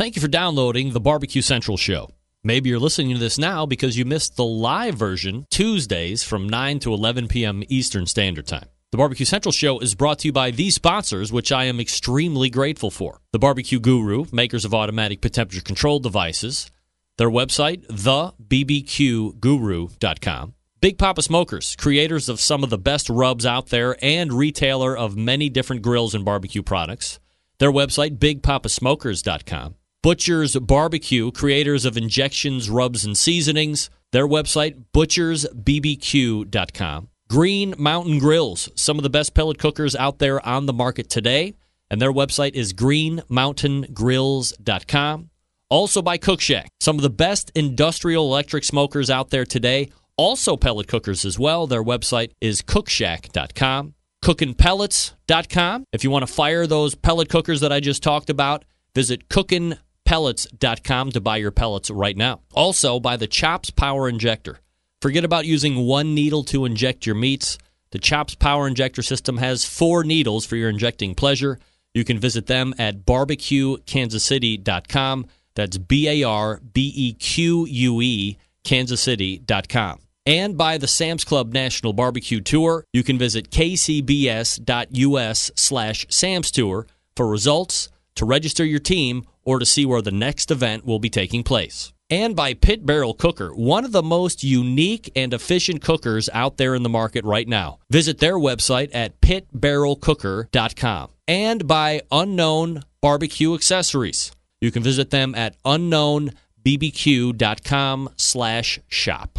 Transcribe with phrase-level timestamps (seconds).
[0.00, 2.08] Thank you for downloading the Barbecue Central show.
[2.42, 6.78] Maybe you're listening to this now because you missed the live version Tuesdays from 9
[6.78, 7.62] to 11 p.m.
[7.68, 8.64] Eastern Standard Time.
[8.92, 12.48] The Barbecue Central show is brought to you by these sponsors, which I am extremely
[12.48, 13.20] grateful for.
[13.32, 16.70] The Barbecue Guru, makers of automatic temperature control devices.
[17.18, 20.54] Their website, thebbqguru.com.
[20.80, 25.18] Big Papa Smokers, creators of some of the best rubs out there and retailer of
[25.18, 27.20] many different grills and barbecue products.
[27.58, 29.74] Their website, bigpapasmokers.com.
[30.02, 33.90] Butcher's Barbecue, creators of injections, rubs, and seasonings.
[34.12, 37.08] Their website, butchersbbq.com.
[37.28, 41.54] Green Mountain Grills, some of the best pellet cookers out there on the market today.
[41.90, 45.30] And their website is greenmountaingrills.com.
[45.68, 49.90] Also by Cook Shack, some of the best industrial electric smokers out there today.
[50.16, 51.66] Also pellet cookers as well.
[51.66, 53.94] Their website is cookshack.com.
[54.24, 55.84] Cookinpellets.com.
[55.92, 58.64] If you want to fire those pellet cookers that I just talked about,
[58.94, 59.78] visit cookin
[60.10, 62.40] pellets.com to buy your pellets right now.
[62.52, 64.58] Also, by the Chops Power Injector.
[65.00, 67.58] Forget about using one needle to inject your meats.
[67.92, 71.60] The Chops Power Injector system has four needles for your injecting pleasure.
[71.94, 75.26] You can visit them at barbecuekansascity.com.
[75.54, 80.00] That's B A R B E Q U E, kansascity.com.
[80.26, 86.88] And by the Sam's Club National Barbecue Tour, you can visit kcbs.us slash Sam's Tour
[87.14, 87.90] for results,
[88.20, 91.94] to register your team, or to see where the next event will be taking place.
[92.10, 96.74] And by Pit Barrel Cooker, one of the most unique and efficient cookers out there
[96.74, 97.78] in the market right now.
[97.88, 101.08] Visit their website at pitbarrelcooker.com.
[101.26, 104.32] And by Unknown Barbecue Accessories.
[104.60, 109.38] You can visit them at unknownbbq.com slash shop.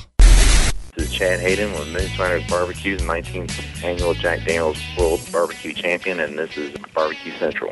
[0.96, 6.40] This is Chad Hayden with Moonshiner Barbecue's 19th annual Jack Daniels World Barbecue Champion, and
[6.40, 7.72] this is Barbecue Central.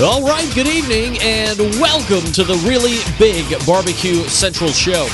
[0.00, 5.08] All right, good evening and welcome to the really big Barbecue Central show.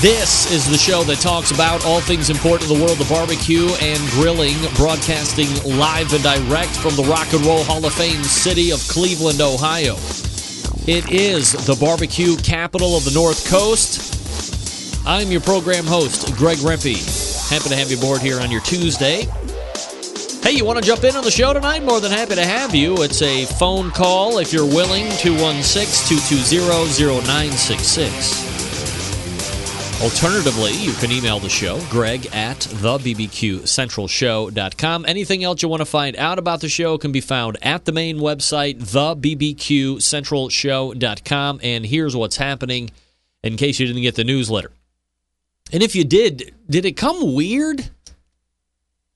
[0.00, 3.68] This is the show that talks about all things important in the world of barbecue
[3.82, 8.70] and grilling, broadcasting live and direct from the Rock and Roll Hall of Fame city
[8.70, 9.96] of Cleveland, Ohio.
[10.88, 15.04] It is the barbecue capital of the North Coast.
[15.06, 16.96] I'm your program host, Greg Rempe.
[17.50, 19.28] Happy to have you aboard here on your Tuesday.
[20.46, 21.82] Hey, you want to jump in on the show tonight?
[21.82, 23.02] More than happy to have you.
[23.02, 30.00] It's a phone call if you're willing 216 220 0966.
[30.00, 35.04] Alternatively, you can email the show, greg at thebbqcentralshow.com.
[35.08, 37.90] Anything else you want to find out about the show can be found at the
[37.90, 41.60] main website, thebbqcentralshow.com.
[41.60, 42.90] And here's what's happening
[43.42, 44.70] in case you didn't get the newsletter.
[45.72, 47.90] And if you did, did it come weird?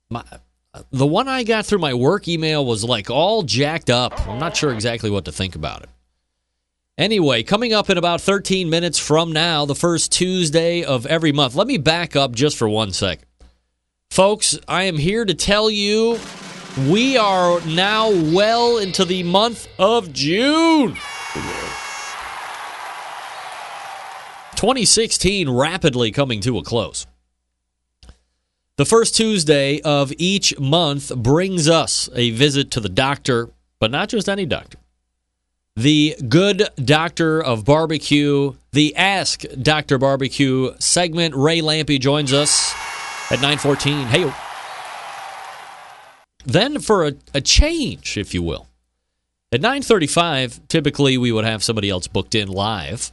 [0.09, 0.25] My,
[0.91, 4.27] the one I got through my work email was like all jacked up.
[4.29, 5.89] I'm not sure exactly what to think about it.
[6.97, 11.55] Anyway, coming up in about 13 minutes from now, the first Tuesday of every month.
[11.55, 13.27] Let me back up just for one second.
[14.11, 16.19] Folks, I am here to tell you
[16.89, 20.95] we are now well into the month of June.
[24.57, 27.07] 2016 rapidly coming to a close.
[28.81, 34.09] The first Tuesday of each month brings us a visit to the doctor, but not
[34.09, 34.79] just any doctor.
[35.77, 39.99] The good doctor of barbecue, the Ask Dr.
[39.99, 41.35] Barbecue segment.
[41.35, 42.73] Ray Lampe joins us
[43.31, 44.07] at 914.
[44.07, 44.33] Hey.
[46.47, 48.67] Then for a, a change, if you will.
[49.53, 53.13] At 935, typically we would have somebody else booked in live.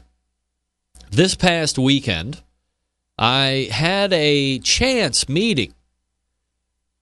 [1.12, 2.42] This past weekend,
[3.18, 5.74] I had a chance meeting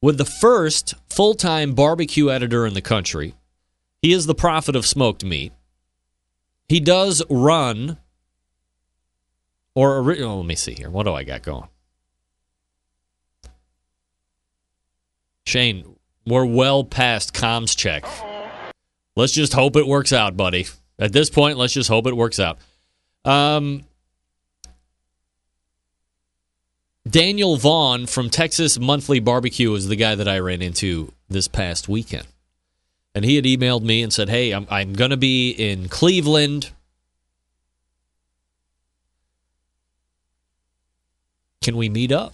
[0.02, 3.34] with the first full time barbecue editor in the country.
[4.02, 5.52] He is the prophet of smoked meat.
[6.68, 7.98] He does run,
[9.74, 10.90] or oh, let me see here.
[10.90, 11.68] What do I got going?
[15.46, 15.96] Shane,
[16.26, 18.06] we're well past comms check.
[19.16, 20.68] Let's just hope it works out, buddy.
[20.98, 22.58] At this point, let's just hope it works out.
[23.24, 23.86] Um,
[27.08, 31.88] Daniel Vaughn from Texas Monthly Barbecue is the guy that I ran into this past
[31.88, 32.26] weekend.
[33.14, 36.72] And he had emailed me and said, Hey, I'm, I'm going to be in Cleveland.
[41.62, 42.34] Can we meet up?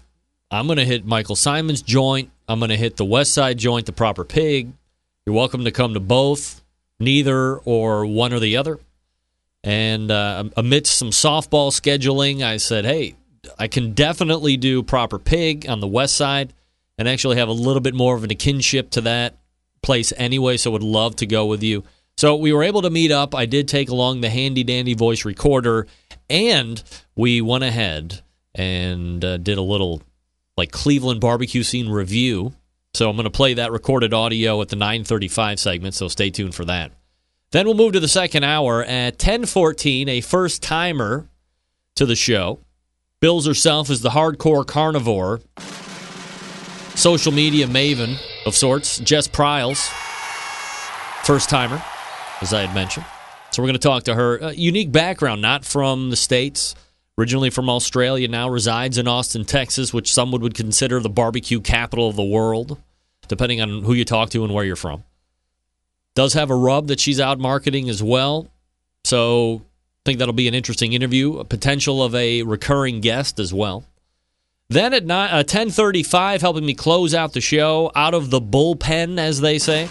[0.50, 2.32] I'm going to hit Michael Symon's joint.
[2.48, 4.72] I'm going to hit the West Side joint, the proper pig.
[5.26, 6.64] You're welcome to come to both,
[7.00, 8.80] neither or one or the other.
[9.64, 13.16] And uh, amidst some softball scheduling, I said, Hey,
[13.58, 16.54] I can definitely do proper pig on the west side
[16.98, 19.38] and actually have a little bit more of a kinship to that
[19.82, 21.84] place anyway, so would love to go with you.
[22.18, 23.34] So we were able to meet up.
[23.34, 25.88] I did take along the handy dandy voice recorder,
[26.30, 26.84] and
[27.16, 28.22] we went ahead
[28.54, 30.04] and uh, did a little
[30.58, 32.54] like Cleveland barbecue scene review.
[32.94, 35.96] So I'm going to play that recorded audio at the 9:35 segment.
[35.96, 36.92] So stay tuned for that.
[37.52, 40.08] Then we'll move to the second hour at 10:14.
[40.10, 41.28] A first timer
[41.96, 42.60] to the show
[43.22, 45.40] bills herself as the hardcore carnivore,
[46.96, 49.88] social media maven of sorts, Jess Pryles,
[51.24, 51.82] first timer,
[52.42, 53.06] as I had mentioned.
[53.52, 54.42] So we're going to talk to her.
[54.42, 56.74] Uh, unique background, not from the States,
[57.18, 62.10] originally from Australia, now resides in Austin, Texas, which some would consider the barbecue capital
[62.10, 62.82] of the world,
[63.28, 65.04] depending on who you talk to and where you're from.
[66.16, 68.48] Does have a rub that she's out marketing as well.
[69.04, 69.62] So
[70.06, 73.86] think that'll be an interesting interview, a potential of a recurring guest as well.
[74.70, 79.20] Then at 9, uh, 10:35, helping me close out the show, out of the bullpen,
[79.20, 79.90] as they say,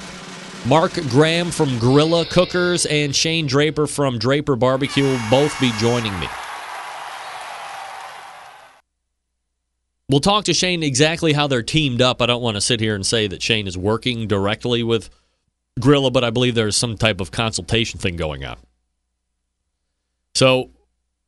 [0.67, 6.19] Mark Graham from Grilla Cookers and Shane Draper from Draper Barbecue will both be joining
[6.19, 6.27] me.
[10.09, 12.21] We'll talk to Shane exactly how they're teamed up.
[12.21, 15.09] I don't want to sit here and say that Shane is working directly with
[15.79, 18.59] Grilla, but I believe there's some type of consultation thing going on.
[20.35, 20.71] So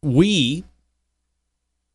[0.03, 0.65] we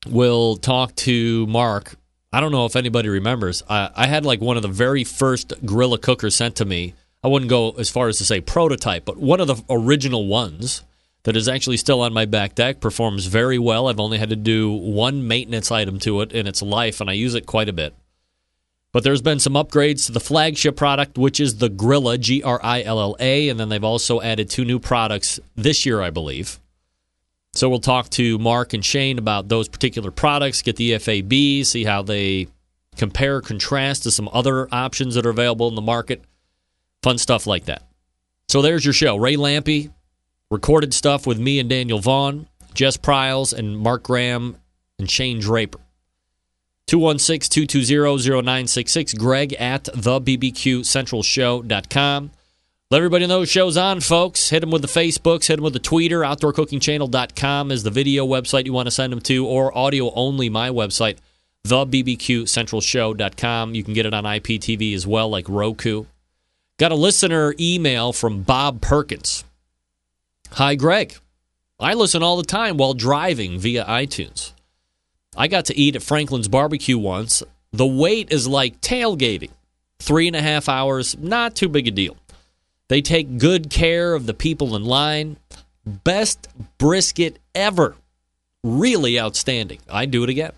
[0.07, 1.95] will talk to Mark.
[2.31, 3.63] I don't know if anybody remembers.
[3.69, 6.93] I, I had like one of the very first Grilla cookers sent to me.
[7.23, 10.83] I wouldn't go as far as to say prototype, but one of the original ones
[11.23, 13.87] that is actually still on my back deck performs very well.
[13.87, 17.13] I've only had to do one maintenance item to it in its life, and I
[17.13, 17.95] use it quite a bit.
[18.93, 22.59] But there's been some upgrades to the flagship product, which is the Grilla, G R
[22.63, 26.11] I L L A, and then they've also added two new products this year, I
[26.11, 26.59] believe.
[27.57, 31.85] So we'll talk to Mark and Shane about those particular products, get the FAB, see
[31.85, 32.49] how they
[32.97, 36.23] compare, contrast to some other options that are available in the market.
[37.01, 37.81] Fun stuff like that.
[38.47, 39.15] So there's your show.
[39.15, 39.91] Ray Lampe,
[40.51, 44.57] recorded stuff with me and Daniel Vaughn, Jess Pryles, and Mark Graham
[44.99, 45.79] and Shane Draper.
[46.85, 52.31] 216 220 0966, greg at thebbqcentralshow.com.
[52.89, 54.49] Let everybody know show's on, folks.
[54.49, 56.21] Hit them with the Facebooks, hit them with the Twitter.
[56.21, 60.69] OutdoorCookingChannel.com is the video website you want to send them to, or audio only, my
[60.69, 61.17] website,
[61.65, 63.75] thebbqcentralshow.com.
[63.75, 66.05] You can get it on IPTV as well, like Roku.
[66.79, 69.43] Got a listener email from Bob Perkins.
[70.51, 71.17] Hi, Greg.
[71.81, 74.53] I listen all the time while driving via iTunes.
[75.35, 77.43] I got to eat at Franklin's Barbecue once.
[77.73, 79.51] The wait is like tailgating.
[79.99, 82.15] Three and a half hours, not too big a deal.
[82.89, 85.37] They take good care of the people in line.
[85.85, 86.47] Best
[86.77, 87.95] brisket ever.
[88.63, 89.79] Really outstanding.
[89.89, 90.53] I'd do it again.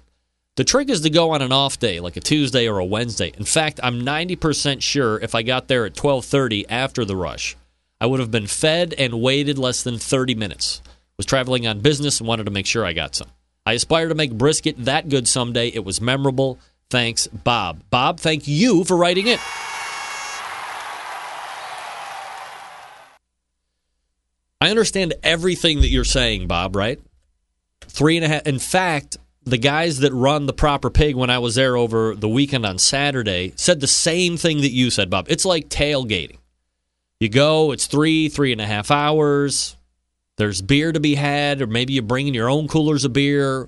[0.56, 3.32] The trick is to go on an off day, like a Tuesday or a Wednesday.
[3.38, 7.56] In fact, I'm 90% sure if I got there at 12:30 after the rush,
[8.02, 10.82] I would have been fed and waited less than 30 minutes.
[11.18, 13.30] Was traveling on business and wanted to make sure I got some.
[13.66, 15.70] I aspire to make brisket that good someday.
[15.70, 16.60] It was memorable.
[16.90, 17.84] Thanks, Bob.
[17.90, 19.40] Bob, thank you for writing it.
[24.62, 27.00] I understand everything that you're saying, Bob, right?
[27.82, 28.48] Three and a half.
[28.48, 32.28] In fact, the guys that run the proper pig when I was there over the
[32.30, 35.28] weekend on Saturday said the same thing that you said, Bob.
[35.30, 36.40] It's like tailgating.
[37.20, 39.76] You go, it's three, three and a half hours.
[40.38, 43.68] There's beer to be had, or maybe you're bringing your own coolers of beer.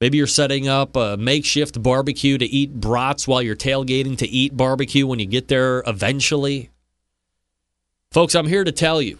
[0.00, 4.56] Maybe you're setting up a makeshift barbecue to eat brats while you're tailgating to eat
[4.56, 6.70] barbecue when you get there eventually.
[8.10, 9.18] Folks, I'm here to tell you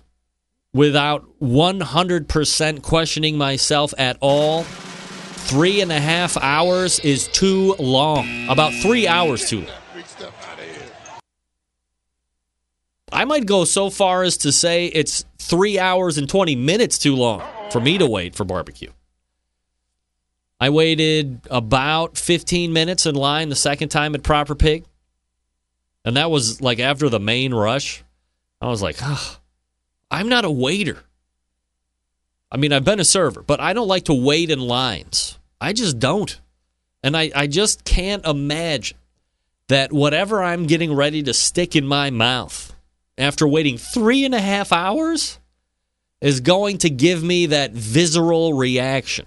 [0.75, 8.49] without 100% questioning myself at all, three and a half hours is too long.
[8.49, 9.69] About three hours too long.
[13.12, 17.14] I might go so far as to say it's three hours and 20 minutes too
[17.14, 18.90] long for me to wait for barbecue.
[20.59, 24.85] I waited about 15 minutes in line the second time at Proper Pig.
[26.04, 28.02] And that was like after the main rush.
[28.61, 29.37] I was like, oh,
[30.14, 31.02] I'm not a waiter.
[32.49, 35.40] I mean, I've been a server, but I don't like to wait in lines.
[35.61, 36.40] I just don't.
[37.02, 38.97] And I, I just can't imagine
[39.66, 42.73] that whatever I'm getting ready to stick in my mouth
[43.18, 45.40] after waiting three and a half hours
[46.21, 49.26] is going to give me that visceral reaction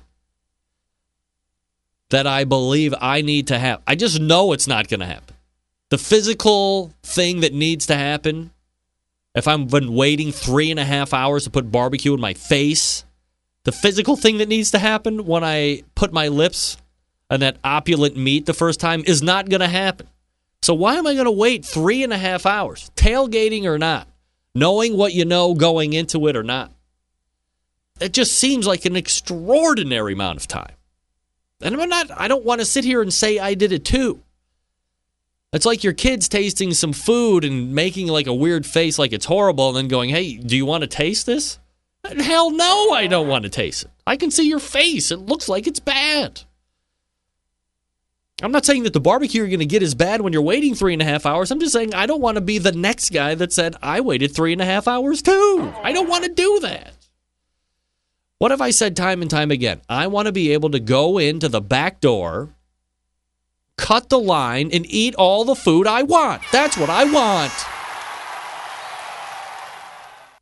[2.12, 3.82] that I believe I need to have.
[3.86, 5.36] I just know it's not going to happen.
[5.90, 8.52] The physical thing that needs to happen,
[9.38, 13.06] if I've been waiting three and a half hours to put barbecue in my face,
[13.64, 16.78] the physical thing that needs to happen when I put my lips
[17.30, 20.08] on that opulent meat the first time is not going to happen.
[20.62, 24.08] So why am I going to wait three and a half hours, tailgating or not,
[24.56, 26.72] knowing what you know going into it or not?
[28.00, 30.74] It just seems like an extraordinary amount of time.
[31.62, 34.22] And I'm not, I don't want to sit here and say I did it too.
[35.54, 39.26] It's like your kids tasting some food and making like a weird face like it's
[39.26, 41.60] horrible and then going, hey, do you want to taste this?
[42.04, 43.92] Hell no, I don't want to taste it.
[44.06, 45.12] I can see your face.
[45.12, 46.42] It looks like it's bad.
[48.42, 50.76] I'm not saying that the barbecue you're going to get is bad when you're waiting
[50.76, 51.50] three and a half hours.
[51.50, 54.36] I'm just saying I don't want to be the next guy that said, I waited
[54.36, 55.74] three and a half hours too.
[55.82, 56.94] I don't want to do that.
[58.38, 59.82] What have I said time and time again?
[59.90, 62.50] I want to be able to go into the back door,
[63.78, 66.42] cut the line, and eat all the food I want.
[66.52, 67.54] That's what I want.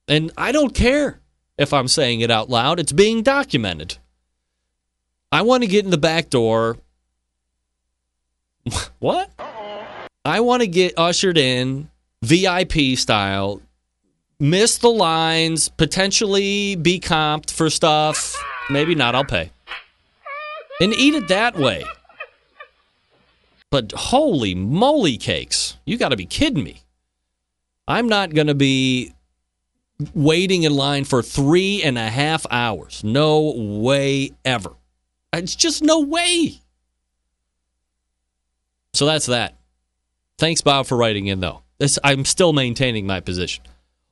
[0.08, 1.20] And I don't care
[1.58, 3.98] if I'm saying it out loud, it's being documented.
[5.32, 6.78] I want to get in the back door.
[9.00, 9.30] What?
[10.26, 11.90] I want to get ushered in
[12.24, 13.62] VIP style,
[14.40, 18.36] miss the lines, potentially be comped for stuff.
[18.72, 19.52] Maybe not, I'll pay.
[20.82, 21.86] And eat it that way.
[23.72, 25.78] But holy moly cakes.
[25.86, 26.84] You got to be kidding me.
[27.88, 29.14] I'm not going to be
[30.14, 33.04] waiting in line for three and a half hours.
[33.04, 34.72] No way ever.
[35.34, 36.62] It's just no way.
[38.94, 39.56] So that's that.
[40.38, 41.62] Thanks, Bob, for writing in, though.
[41.78, 43.64] This, I'm still maintaining my position.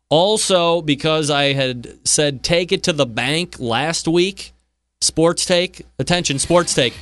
[0.10, 4.54] Also, because I had said take it to the bank last week,
[5.02, 6.94] sports take, attention, sports take.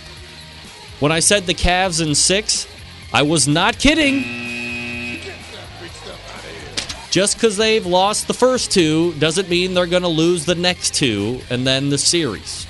[1.01, 2.67] When I said the Cavs in six,
[3.11, 5.19] I was not kidding.
[7.09, 10.93] Just because they've lost the first two doesn't mean they're going to lose the next
[10.93, 12.67] two and then the series.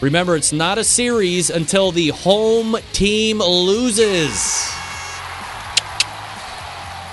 [0.00, 4.40] Remember, it's not a series until the home team loses.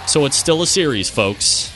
[0.05, 1.74] So it's still a series, folks.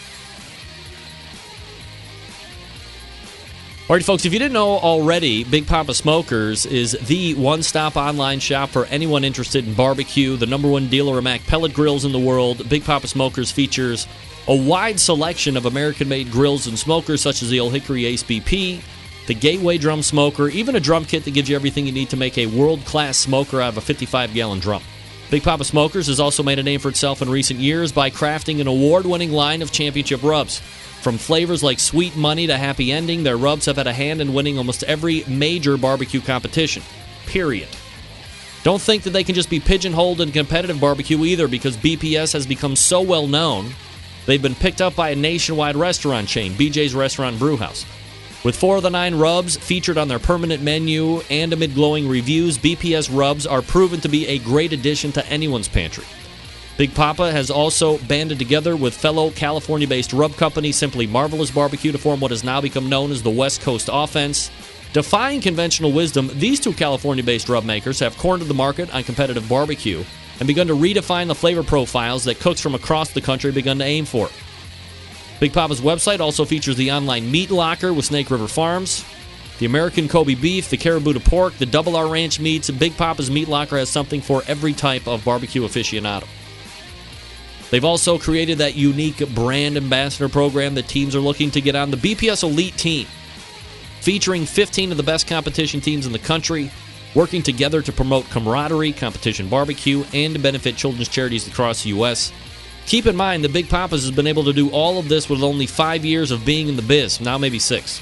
[3.90, 7.98] All right, folks, if you didn't know already, Big Papa Smokers is the one stop
[7.98, 12.06] online shop for anyone interested in barbecue, the number one dealer of MAK pellet grills
[12.06, 12.70] in the world.
[12.70, 14.06] Big Papa Smokers features
[14.48, 18.22] a wide selection of American made grills and smokers, such as the Old Hickory Ace
[18.22, 18.80] BP,
[19.26, 22.16] the Gateway Drum Smoker, even a drum kit that gives you everything you need to
[22.16, 24.84] make a world class smoker out of a 55 gallon drum.
[25.32, 28.62] Big Papa Smokers has also made a name for itself in recent years by crafting
[28.62, 30.62] an award winning line of championship rubs.
[31.10, 34.32] From flavors like Sweet Money to Happy Ending, their rubs have had a hand in
[34.32, 36.84] winning almost every major barbecue competition.
[37.26, 37.68] Period.
[38.62, 42.46] Don't think that they can just be pigeonholed in competitive barbecue either because BPS has
[42.46, 43.72] become so well known.
[44.28, 47.88] They've been picked up by a nationwide restaurant chain, BJ's Restaurant Brewhouse.
[48.44, 52.60] With four of the nine rubs featured on their permanent menu and amid glowing reviews,
[52.60, 56.06] BPS rubs are proven to be a great addition to anyone's pantry.
[56.80, 61.92] Big Papa has also banded together with fellow California based rub company Simply Marvelous Barbecue
[61.92, 64.50] to form what has now become known as the West Coast Offense.
[64.94, 69.50] Defying conventional wisdom, these two California based rub makers have cornered the market on competitive
[69.50, 70.06] barbecue
[70.40, 73.84] and begun to redefine the flavor profiles that cooks from across the country begun to
[73.84, 74.30] aim for.
[75.42, 79.04] Big Papa's website also features the online meat locker with Snake River Farms,
[79.58, 82.70] the American Kobe beef, the Kurobuta pork, the Double R Ranch meats.
[82.70, 86.26] Big Papa's Meat Locker has something for every type of barbecue aficionado.
[87.72, 91.92] They've also created that unique brand ambassador program that teams are looking to get on
[91.92, 93.06] the BPS Elite Team,
[94.02, 96.72] featuring 15 of the best competition teams in the country,
[97.14, 102.32] working together to promote camaraderie, competition barbecue, and to benefit children's charities across the U.S.
[102.88, 105.44] Keep in mind that Big Papa's has been able to do all of this with
[105.44, 108.02] only five years of being in the biz, now maybe six.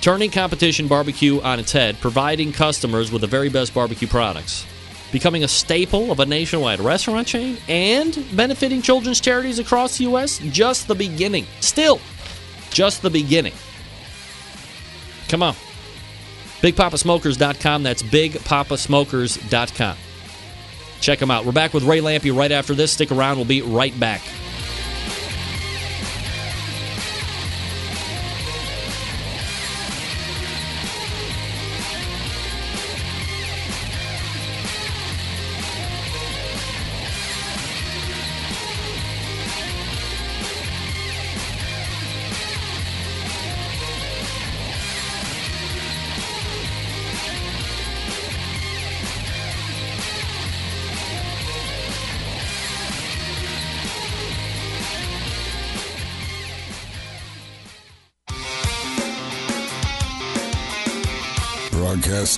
[0.00, 4.66] Turning competition barbecue on its head, providing customers with the very best barbecue products
[5.14, 10.38] becoming a staple of a nationwide restaurant chain, and benefiting children's charities across the U.S.
[10.50, 11.46] Just the beginning.
[11.60, 12.00] Still,
[12.70, 13.52] just the beginning.
[15.28, 15.54] Come on.
[16.60, 17.84] BigPapaSmokers.com.
[17.84, 19.96] That's BigPapaSmokers.com.
[21.00, 21.44] Check them out.
[21.44, 22.90] We're back with Ray Lampe right after this.
[22.90, 23.36] Stick around.
[23.36, 24.20] We'll be right back.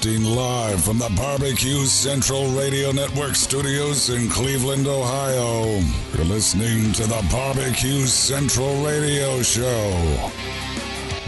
[0.07, 5.81] Broadcasting live from the Barbecue Central Radio Network studios in Cleveland, Ohio.
[6.15, 10.31] You're listening to the Barbecue Central Radio Show.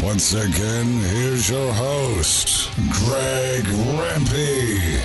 [0.00, 5.00] Once again, here's your host, Greg Rempe.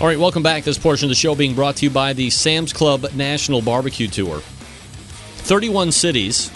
[0.00, 0.64] All right, welcome back.
[0.64, 4.08] This portion of the show being brought to you by the Sam's Club National Barbecue
[4.08, 4.40] Tour.
[4.40, 6.50] 31 cities,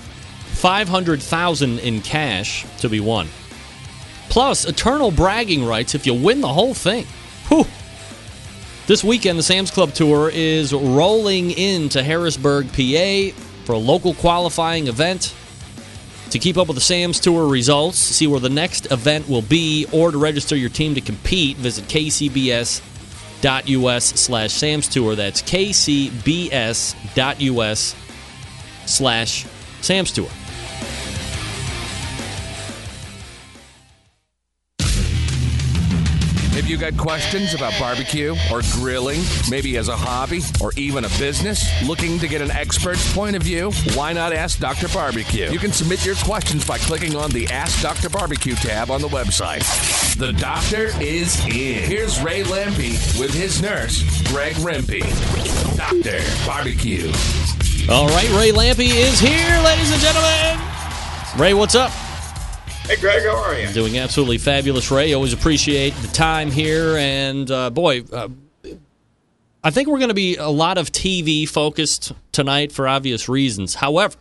[0.64, 3.28] 500,000 in cash to be won.
[4.30, 7.04] Plus, eternal bragging rights if you win the whole thing.
[7.48, 7.66] Whew.
[8.86, 14.86] This weekend, the Sam's Club Tour is rolling into Harrisburg, PA for a local qualifying
[14.86, 15.34] event.
[16.30, 19.86] To keep up with the Sam's Tour results, see where the next event will be,
[19.92, 22.80] or to register your team to compete, visit kcbs.us
[24.18, 25.14] slash Sam's Tour.
[25.14, 26.94] That's kcbs.us
[28.86, 29.46] slash
[29.82, 30.30] Sam's Tour.
[36.64, 41.10] Have you got questions about barbecue or grilling, maybe as a hobby or even a
[41.18, 41.62] business?
[41.86, 43.70] Looking to get an expert's point of view?
[43.92, 44.88] Why not ask Dr.
[44.88, 45.50] Barbecue?
[45.50, 48.08] You can submit your questions by clicking on the Ask Dr.
[48.08, 49.60] Barbecue tab on the website.
[50.16, 51.84] The doctor is in.
[51.84, 54.02] Here's Ray Lampe with his nurse,
[54.32, 55.02] Greg Rempe.
[55.76, 56.46] Dr.
[56.46, 57.12] Barbecue.
[57.92, 60.58] All right, Ray Lampe is here, ladies and gentlemen.
[61.38, 61.92] Ray, what's up?
[62.86, 63.72] Hey, Greg, how are you?
[63.72, 65.14] Doing absolutely fabulous, Ray.
[65.14, 66.98] Always appreciate the time here.
[66.98, 68.28] And uh, boy, uh,
[69.62, 73.76] I think we're going to be a lot of TV focused tonight for obvious reasons.
[73.76, 74.16] However,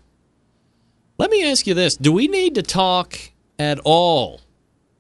[1.18, 3.20] let me ask you this Do we need to talk
[3.60, 4.40] at all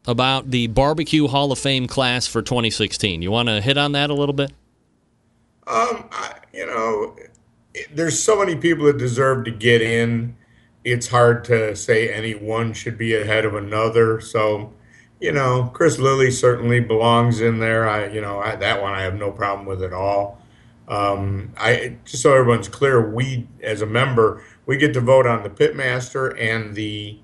[0.06, 3.21] about the Barbecue Hall of Fame class for 2016?
[3.21, 4.52] You want to hit on that a little bit?
[5.67, 7.15] Um, I, you know,
[7.93, 10.36] there's so many people that deserve to get in
[10.84, 14.19] it's hard to say any one should be ahead of another.
[14.19, 14.74] So,
[15.19, 17.88] you know, Chris Lilly certainly belongs in there.
[17.88, 20.41] I, you know, I, that one I have no problem with at all.
[20.88, 25.43] Um, I just so everyone's clear, we as a member we get to vote on
[25.43, 27.19] the pitmaster and the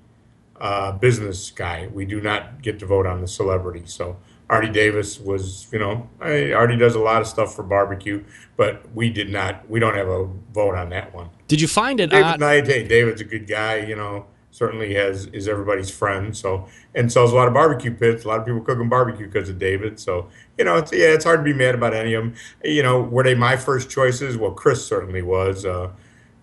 [0.60, 1.88] uh, business guy.
[1.92, 3.82] We do not get to vote on the celebrity.
[3.86, 4.18] So
[4.48, 8.24] Ardie Davis was, you know, I, Artie does a lot of stuff for barbecue,
[8.56, 9.68] but we did not.
[9.70, 11.30] We don't have a vote on that one.
[11.50, 12.66] Did you find it David odd?
[12.66, 13.78] Hey, David's a good guy.
[13.78, 16.36] You know, certainly has is everybody's friend.
[16.36, 18.24] So and sells a lot of barbecue pits.
[18.24, 19.98] A lot of people cooking barbecue because of David.
[19.98, 22.34] So you know, it's, yeah, it's hard to be mad about any of them.
[22.62, 24.36] You know, were they my first choices?
[24.36, 25.66] Well, Chris certainly was.
[25.66, 25.90] Uh,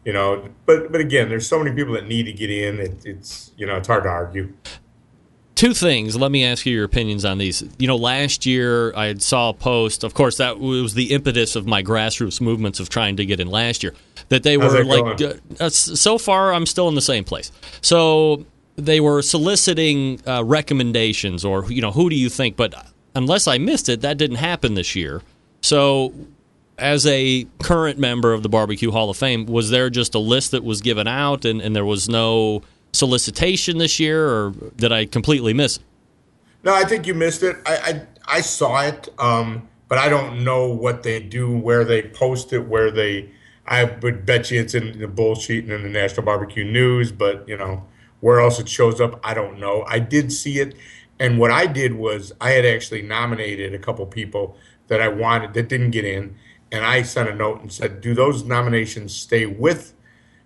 [0.03, 2.79] you know, but but again, there's so many people that need to get in.
[2.81, 4.51] It, it's you know, it's hard to argue
[5.57, 6.15] two things.
[6.15, 7.63] Let me ask you your opinions on these.
[7.77, 10.03] You know, last year I saw a post.
[10.05, 13.49] Of course, that was the impetus of my grassroots movements of trying to get in
[13.49, 13.93] last year.
[14.29, 17.51] That they were like, uh, uh, so far I'm still in the same place.
[17.81, 22.55] So they were soliciting uh, recommendations, or you know, who do you think?
[22.55, 22.73] But
[23.15, 25.21] unless I missed it, that didn't happen this year.
[25.61, 26.13] So.
[26.79, 30.51] As a current member of the Barbecue Hall of Fame, was there just a list
[30.51, 32.61] that was given out and, and there was no
[32.97, 35.83] solicitation this year, or did I completely miss it?
[36.63, 37.55] No, I think you missed it.
[37.65, 42.01] I I, I saw it, um, but I don't know what they do, where they
[42.01, 43.29] post it, where they.
[43.65, 47.47] I would bet you it's in the Bullsheet and in the National Barbecue News, but
[47.47, 47.85] you know
[48.19, 49.85] where else it shows up, I don't know.
[49.87, 50.75] I did see it,
[51.19, 54.57] and what I did was I had actually nominated a couple people
[54.87, 56.35] that I wanted that didn't get in,
[56.71, 59.93] and I sent a note and said, "Do those nominations stay with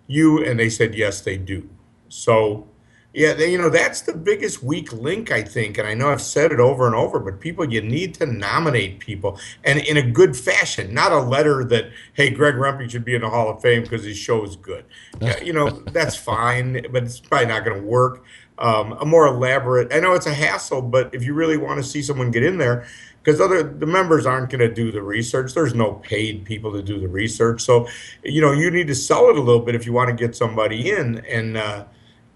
[0.07, 1.69] you?" And they said, "Yes, they do."
[2.11, 2.67] So,
[3.13, 5.77] yeah, they, you know, that's the biggest weak link, I think.
[5.77, 8.99] And I know I've said it over and over, but people, you need to nominate
[8.99, 13.15] people and in a good fashion, not a letter that, hey, Greg Rempe should be
[13.15, 14.85] in the Hall of Fame because his show is good.
[15.43, 18.23] you know, that's fine, but it's probably not going to work.
[18.57, 21.83] Um, a more elaborate, I know it's a hassle, but if you really want to
[21.83, 22.85] see someone get in there,
[23.23, 25.53] because other the members aren't going to do the research.
[25.53, 27.87] There's no paid people to do the research, so
[28.23, 30.35] you know you need to sell it a little bit if you want to get
[30.35, 31.19] somebody in.
[31.25, 31.85] And uh,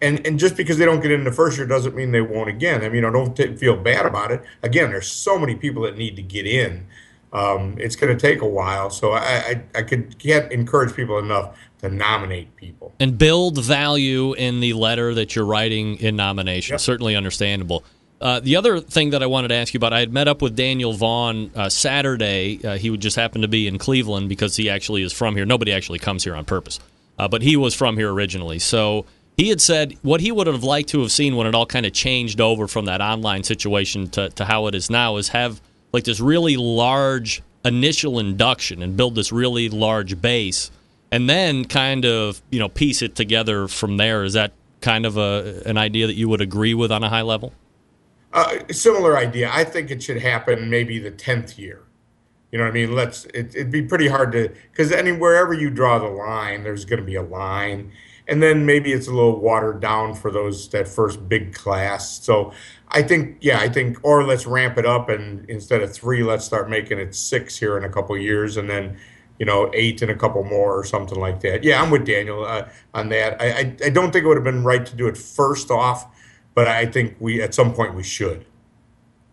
[0.05, 2.49] and and just because they don't get in the first year doesn't mean they won't
[2.49, 2.83] again.
[2.83, 4.43] I mean, I don't t- feel bad about it.
[4.63, 6.87] Again, there's so many people that need to get in.
[7.33, 11.17] Um, it's going to take a while, so I, I, I could can't encourage people
[11.19, 16.75] enough to nominate people and build value in the letter that you're writing in nomination.
[16.75, 16.79] Yep.
[16.79, 17.83] Certainly understandable.
[18.21, 20.41] Uh, the other thing that I wanted to ask you about, I had met up
[20.41, 22.59] with Daniel Vaughn uh, Saturday.
[22.63, 25.45] Uh, he would just happen to be in Cleveland because he actually is from here.
[25.45, 26.79] Nobody actually comes here on purpose,
[27.19, 28.59] uh, but he was from here originally.
[28.59, 29.05] So
[29.37, 31.85] he had said what he would have liked to have seen when it all kind
[31.85, 35.61] of changed over from that online situation to, to how it is now is have
[35.91, 40.71] like this really large initial induction and build this really large base
[41.11, 44.51] and then kind of you know piece it together from there is that
[44.85, 47.53] kind of a an idea that you would agree with on a high level?
[48.31, 49.49] Uh, similar idea.
[49.51, 51.81] I think it should happen maybe the tenth year.
[52.51, 52.93] You know what I mean?
[52.93, 53.25] Let's.
[53.33, 56.99] It, would be pretty hard to because any wherever you draw the line, there's going
[56.99, 57.91] to be a line,
[58.27, 62.23] and then maybe it's a little watered down for those that first big class.
[62.23, 62.53] So
[62.89, 66.45] I think, yeah, I think, or let's ramp it up and instead of three, let's
[66.45, 68.97] start making it six here in a couple years, and then
[69.39, 71.63] you know eight and a couple more or something like that.
[71.63, 73.41] Yeah, I'm with Daniel uh, on that.
[73.41, 76.07] I, I I don't think it would have been right to do it first off,
[76.53, 78.45] but I think we at some point we should.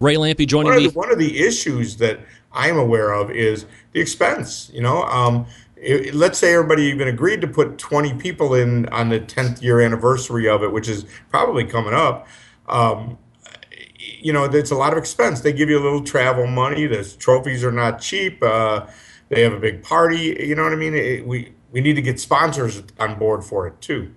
[0.00, 0.88] Ray Lampe joining one me.
[0.88, 2.18] The, one of the issues that
[2.52, 4.70] I'm aware of is the expense.
[4.74, 5.46] You know, um,
[5.82, 9.80] it, let's say everybody even agreed to put 20 people in on the 10th year
[9.80, 12.26] anniversary of it, which is probably coming up.
[12.68, 13.18] Um,
[13.98, 15.40] you know, it's a lot of expense.
[15.40, 16.86] They give you a little travel money.
[16.86, 18.42] The trophies are not cheap.
[18.42, 18.86] Uh,
[19.28, 20.36] they have a big party.
[20.40, 20.94] You know what I mean?
[20.94, 24.14] It, we we need to get sponsors on board for it too.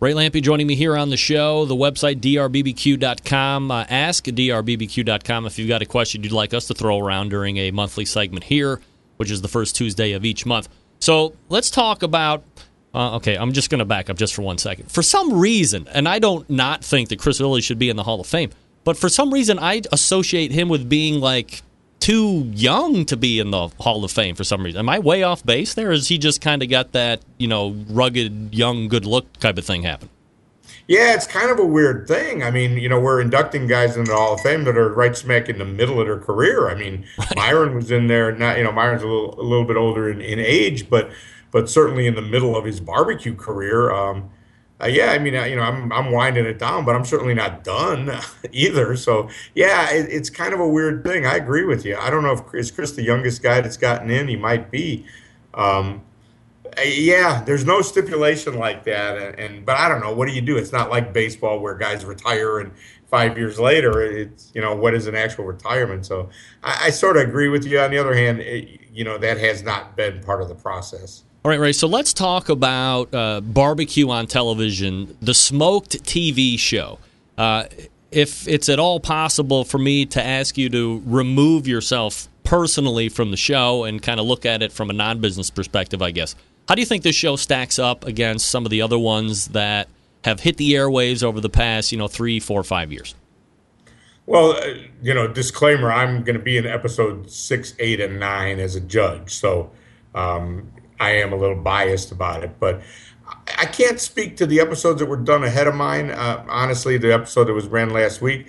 [0.00, 1.66] Ray Lampe joining me here on the show.
[1.66, 3.70] The website, drbbq.com.
[3.70, 7.58] Uh, ask drbbq.com if you've got a question you'd like us to throw around during
[7.58, 8.80] a monthly segment here,
[9.18, 10.68] which is the first Tuesday of each month.
[11.00, 12.44] So let's talk about.
[12.92, 14.90] Uh, okay, I'm just going to back up just for one second.
[14.90, 18.02] For some reason, and I don't not think that Chris Lilly should be in the
[18.02, 18.50] Hall of Fame,
[18.82, 21.62] but for some reason I associate him with being like
[22.00, 24.80] too young to be in the Hall of Fame for some reason.
[24.80, 25.92] Am I way off base there?
[25.92, 29.64] Has he just kind of got that, you know, rugged, young, good look type of
[29.64, 30.08] thing happen?
[30.90, 32.42] Yeah, it's kind of a weird thing.
[32.42, 35.16] I mean, you know, we're inducting guys into the Hall of Fame that are right
[35.16, 36.68] smack in the middle of their career.
[36.68, 37.06] I mean.
[37.36, 38.32] Myron was in there.
[38.32, 41.12] Not, you know, Myron's a little a little bit older in, in age, but
[41.52, 43.92] but certainly in the middle of his barbecue career.
[43.92, 44.30] Um,
[44.82, 47.34] uh, yeah, I mean, uh, you know, I'm I'm winding it down, but I'm certainly
[47.34, 48.10] not done
[48.50, 48.96] either.
[48.96, 51.24] So yeah, it, it's kind of a weird thing.
[51.24, 51.96] I agree with you.
[51.98, 54.26] I don't know if is Chris the youngest guy that's gotten in.
[54.26, 55.06] He might be.
[55.54, 56.02] Um,
[56.84, 60.14] yeah, there's no stipulation like that, and, and, but I don't know.
[60.14, 60.56] What do you do?
[60.56, 62.72] It's not like baseball where guys retire and
[63.10, 66.06] five years later, it's you know what is an actual retirement.
[66.06, 66.30] So
[66.62, 67.80] I, I sort of agree with you.
[67.80, 71.24] On the other hand, it, you know that has not been part of the process.
[71.44, 71.72] All right, Ray.
[71.72, 76.98] So let's talk about uh, barbecue on television, the smoked TV show.
[77.36, 77.64] Uh,
[78.10, 83.30] if it's at all possible for me to ask you to remove yourself personally from
[83.30, 86.34] the show and kind of look at it from a non-business perspective, I guess.
[86.70, 89.88] How do you think this show stacks up against some of the other ones that
[90.22, 93.16] have hit the airwaves over the past, you know, three, four, five years?
[94.24, 98.60] Well, uh, you know, disclaimer: I'm going to be in episode six, eight, and nine
[98.60, 99.72] as a judge, so
[100.14, 102.82] um, I am a little biased about it, but
[103.58, 106.12] I can't speak to the episodes that were done ahead of mine.
[106.12, 108.46] Uh, honestly, the episode that was ran last week,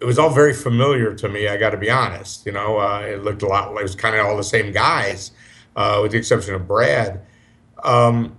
[0.00, 1.46] it was all very familiar to me.
[1.46, 2.46] I got to be honest.
[2.46, 3.74] You know, uh, it looked a lot.
[3.74, 5.30] Like it was kind of all the same guys,
[5.76, 7.24] uh, with the exception of Brad.
[7.84, 8.36] Um,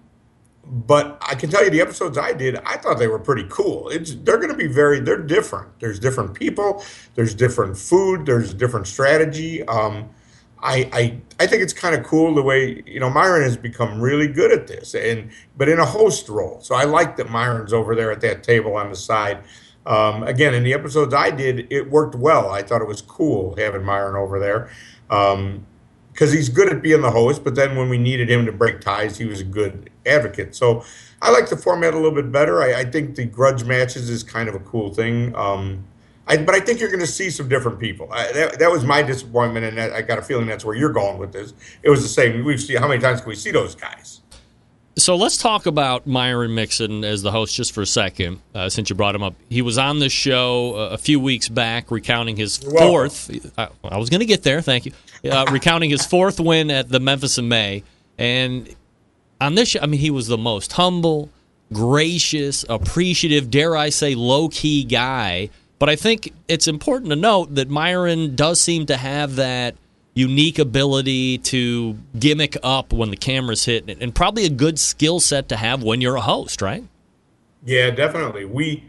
[0.71, 3.89] but I can tell you the episodes I did, I thought they were pretty cool.
[3.89, 5.79] It's they're going to be very they're different.
[5.79, 6.83] There's different people.
[7.15, 8.25] There's different food.
[8.25, 9.63] There's different strategy.
[9.67, 10.09] Um,
[10.63, 13.99] I, I I think it's kind of cool the way you know Myron has become
[13.99, 16.61] really good at this, and but in a host role.
[16.61, 19.43] So I like that Myron's over there at that table on the side.
[19.85, 22.51] Um, again, in the episodes I did, it worked well.
[22.51, 24.69] I thought it was cool having Myron over there
[26.11, 27.43] because he's good at being the host.
[27.43, 30.55] But then when we needed him to break ties, he was a good advocate.
[30.55, 30.83] So
[31.21, 32.61] I like the format a little bit better.
[32.61, 35.35] I, I think the grudge matches is kind of a cool thing.
[35.35, 35.85] Um,
[36.27, 38.07] I, but I think you're going to see some different people.
[38.11, 40.93] I, that, that was my disappointment, and that, I got a feeling that's where you're
[40.93, 41.53] going with this.
[41.83, 42.45] It was the same.
[42.45, 44.20] We've seen how many times can we see those guys?
[45.01, 48.91] So let's talk about Myron Mixon as the host just for a second, uh, since
[48.91, 49.33] you brought him up.
[49.49, 53.31] He was on the show uh, a few weeks back, recounting his fourth.
[53.57, 54.61] Uh, I was going to get there.
[54.61, 54.91] Thank you.
[55.25, 57.83] Uh, recounting his fourth win at the Memphis in May,
[58.19, 58.75] and
[59.39, 61.31] on this show, I mean, he was the most humble,
[61.73, 65.49] gracious, appreciative, dare I say, low key guy
[65.81, 69.73] but I think it's important to note that Myron does seem to have that
[70.13, 75.47] unique ability to gimmick up when the camera's hit, and probably a good skill set
[75.49, 76.83] to have when you're a host, right?
[77.63, 78.45] Yeah, definitely.
[78.45, 78.83] We,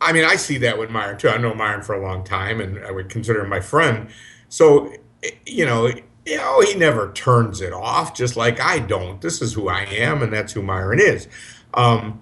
[0.00, 1.28] I mean, I see that with Myron too.
[1.28, 4.08] I know Myron for a long time, and I would consider him my friend.
[4.48, 4.92] So,
[5.46, 5.90] you know,
[6.24, 9.20] you know, he never turns it off, just like I don't.
[9.20, 11.28] This is who I am, and that's who Myron is.
[11.74, 12.20] Um,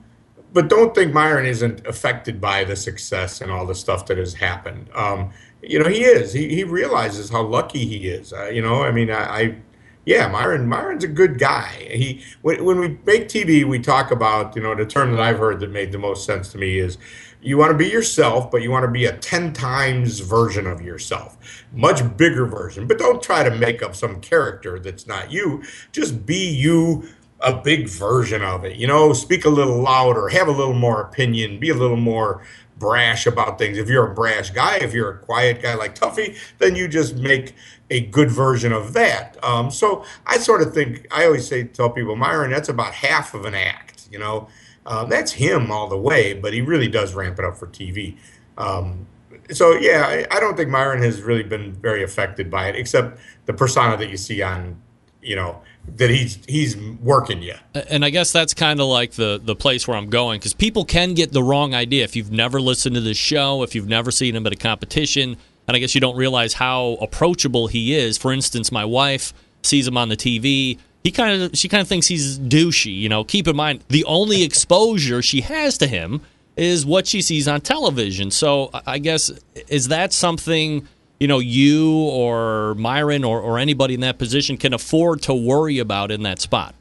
[0.52, 4.34] but don't think Myron isn't affected by the success and all the stuff that has
[4.34, 4.88] happened.
[4.94, 5.30] Um,
[5.62, 6.32] you know, he is.
[6.32, 8.32] He, he realizes how lucky he is.
[8.32, 9.56] Uh, you know, I mean, I, I,
[10.04, 10.66] yeah, Myron.
[10.66, 11.68] Myron's a good guy.
[11.90, 15.38] He when, when we make TV, we talk about you know the term that I've
[15.38, 16.96] heard that made the most sense to me is
[17.42, 20.82] you want to be yourself, but you want to be a 10 times version of
[20.82, 22.86] yourself, much bigger version.
[22.86, 25.62] But don't try to make up some character that's not you.
[25.92, 27.08] Just be you
[27.40, 28.76] a big version of it.
[28.76, 32.42] You know, speak a little louder, have a little more opinion, be a little more
[32.80, 33.78] brash about things.
[33.78, 37.14] If you're a brash guy, if you're a quiet guy like Tuffy, then you just
[37.16, 37.54] make
[37.90, 39.36] a good version of that.
[39.44, 43.34] Um, so I sort of think I always say tell people Myron, that's about half
[43.34, 44.08] of an act.
[44.10, 44.48] You know,
[44.86, 48.16] uh, that's him all the way, but he really does ramp it up for TV.
[48.58, 49.06] Um,
[49.52, 53.18] so yeah, I, I, don't think Myron has really been very affected by it, except
[53.46, 54.80] the persona that you see on,
[55.22, 55.60] you know,
[55.96, 57.54] that he's he's working you.
[57.74, 60.84] And I guess that's kind of like the the place where I'm going because people
[60.84, 64.10] can get the wrong idea if you've never listened to this show, if you've never
[64.10, 68.18] seen him at a competition, and I guess you don't realize how approachable he is.
[68.18, 70.78] For instance, my wife sees him on the TV.
[71.02, 72.96] He kind of she kind of thinks he's douchey.
[72.96, 76.22] You know, keep in mind the only exposure she has to him
[76.56, 78.30] is what she sees on television.
[78.30, 79.30] So I guess
[79.68, 80.86] is that something
[81.20, 85.78] you know you or Myron or, or anybody in that position can afford to worry
[85.78, 86.74] about in that spot?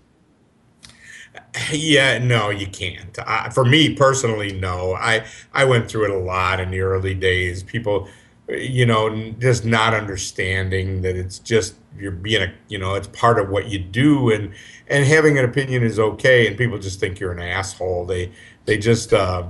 [1.72, 3.18] Yeah, no, you can't.
[3.20, 4.94] Uh, for me personally, no.
[4.96, 7.64] I I went through it a lot in the early days.
[7.64, 8.08] People,
[8.48, 13.40] you know, just not understanding that it's just you're being a, you know, it's part
[13.40, 14.54] of what you do, and
[14.88, 16.48] and having an opinion is okay.
[16.48, 18.06] And people just think you're an asshole.
[18.06, 18.32] They
[18.66, 19.44] they just uh,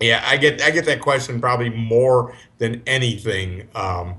[0.00, 3.68] yeah, I get I get that question probably more than anything.
[3.74, 4.16] Um,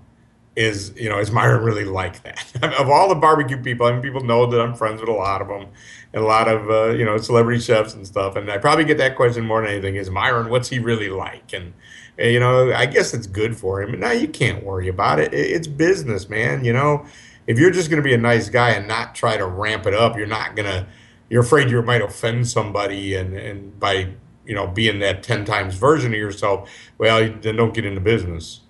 [0.56, 2.80] is you know is Myron really like that?
[2.80, 5.42] of all the barbecue people, I mean, people know that I'm friends with a lot
[5.42, 5.68] of them,
[6.14, 8.36] and a lot of uh, you know celebrity chefs and stuff.
[8.36, 11.54] And I probably get that question more than anything: is Myron what's he really like?
[11.54, 11.74] And
[12.18, 14.00] you know, I guess it's good for him.
[14.00, 15.34] Now you can't worry about it.
[15.34, 16.64] It's business, man.
[16.64, 17.06] You know,
[17.48, 19.94] if you're just going to be a nice guy and not try to ramp it
[19.94, 20.88] up, you're not gonna.
[21.30, 24.14] You're afraid you might offend somebody, and and by
[24.46, 28.62] you know, being that 10 times version of yourself, well, then don't get into business.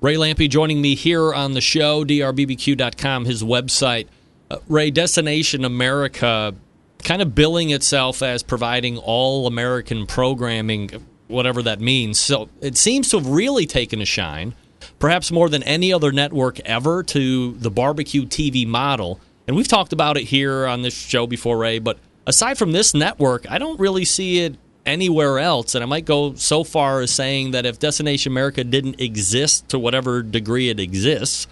[0.00, 4.06] Ray Lampe joining me here on the show, drbbq.com, his website.
[4.50, 6.54] Uh, Ray, Destination America
[7.04, 10.90] kind of billing itself as providing all American programming,
[11.28, 12.18] whatever that means.
[12.18, 14.54] So it seems to have really taken a shine,
[14.98, 19.20] perhaps more than any other network ever, to the barbecue TV model.
[19.46, 22.94] And we've talked about it here on this show before, Ray, but aside from this
[22.94, 24.56] network, I don't really see it
[24.90, 25.74] anywhere else.
[25.74, 29.78] And I might go so far as saying that if Destination America didn't exist to
[29.78, 31.46] whatever degree it exists,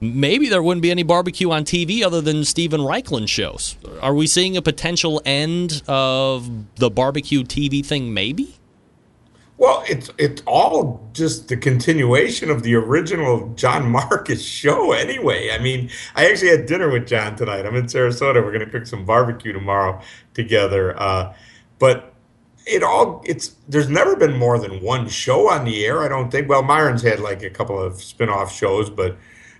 [0.00, 3.76] maybe there wouldn't be any barbecue on TV other than Steven Raichlen shows.
[4.00, 8.12] Are we seeing a potential end of the barbecue TV thing?
[8.14, 8.56] Maybe.
[9.56, 14.92] Well, it's it's all just the continuation of the original John Markus show.
[14.92, 17.64] Anyway, I mean, I actually had dinner with John tonight.
[17.64, 18.42] I'm in Sarasota.
[18.42, 20.00] We're going to cook some barbecue tomorrow
[20.34, 21.00] together.
[21.00, 21.34] Uh,
[21.78, 22.13] but
[22.66, 26.30] it all it's there's never been more than one show on the air i don't
[26.30, 26.48] think.
[26.48, 29.16] Well myron's had like a couple of spin-off shows but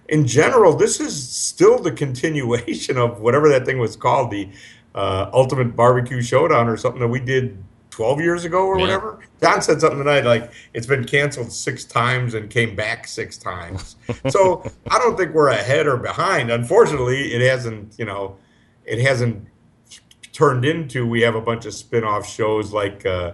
[0.08, 4.48] in general this is still the continuation of whatever that thing was called the
[4.94, 7.58] uh, ultimate barbecue showdown or something that we did
[7.90, 8.82] 12 years ago or yeah.
[8.82, 9.20] whatever.
[9.40, 13.96] John said something tonight like it's been canceled six times and came back six times.
[14.30, 16.50] So i don't think we're ahead or behind.
[16.50, 18.36] Unfortunately it hasn't you know
[18.84, 19.46] it hasn't
[20.34, 23.32] turned into we have a bunch of spin-off shows like uh,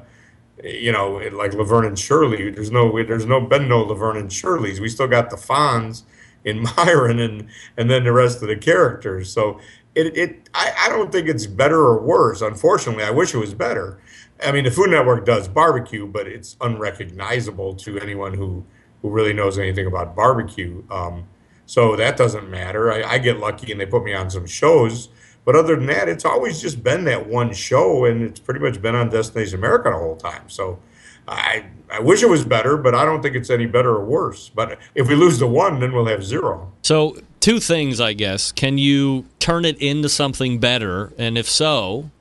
[0.63, 2.51] you know like Laverne and Shirley.
[2.51, 4.81] There's no there's no been no Laverne and Shirley's.
[4.81, 6.05] We still got the Fonz
[6.45, 9.33] in Myron and and then the rest of the characters.
[9.33, 9.59] So
[9.97, 12.43] it it I, I don't think it's better or worse.
[12.43, 13.99] Unfortunately, I wish it was better.
[14.43, 18.65] I mean, the Food Network does barbecue, but it's unrecognizable to anyone who
[19.03, 20.85] who really knows anything about barbecue.
[20.91, 21.25] Um,
[21.65, 22.93] so that doesn't matter.
[22.93, 25.09] I, I, get lucky and they put me on some shows
[25.51, 28.81] but other than that, it's always just been that one show, and it's pretty much
[28.81, 30.49] been on Destination America the whole time.
[30.49, 30.79] So
[31.27, 34.49] I I wish it was better, but I don't think it's any better or worse.
[34.49, 36.73] But if we lose the one, then we'll have zero.
[36.83, 38.53] So two things, I guess.
[38.53, 41.13] Can you turn it into something better?
[41.19, 42.13] And if so,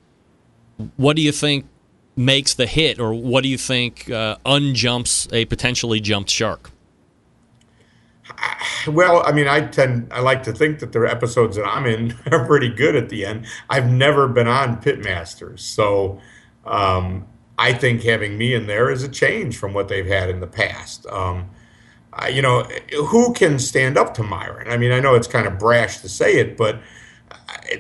[0.98, 1.68] what do you think
[2.15, 6.72] makes the hit, or what do you think uh, unjumps a potentially jumped shark?
[8.88, 12.15] Well, I mean, I tend I like to think that the episodes that I'm in
[12.32, 13.46] are pretty good at the end.
[13.70, 16.20] I've never been on Pitmasters, so
[16.65, 20.39] um, I think having me in there is a change from what they've had in
[20.39, 21.06] the past.
[21.08, 21.50] Um,
[22.13, 22.63] I, you know,
[23.08, 24.70] who can stand up to Myron?
[24.70, 26.80] I mean, I know it's kind of brash to say it, but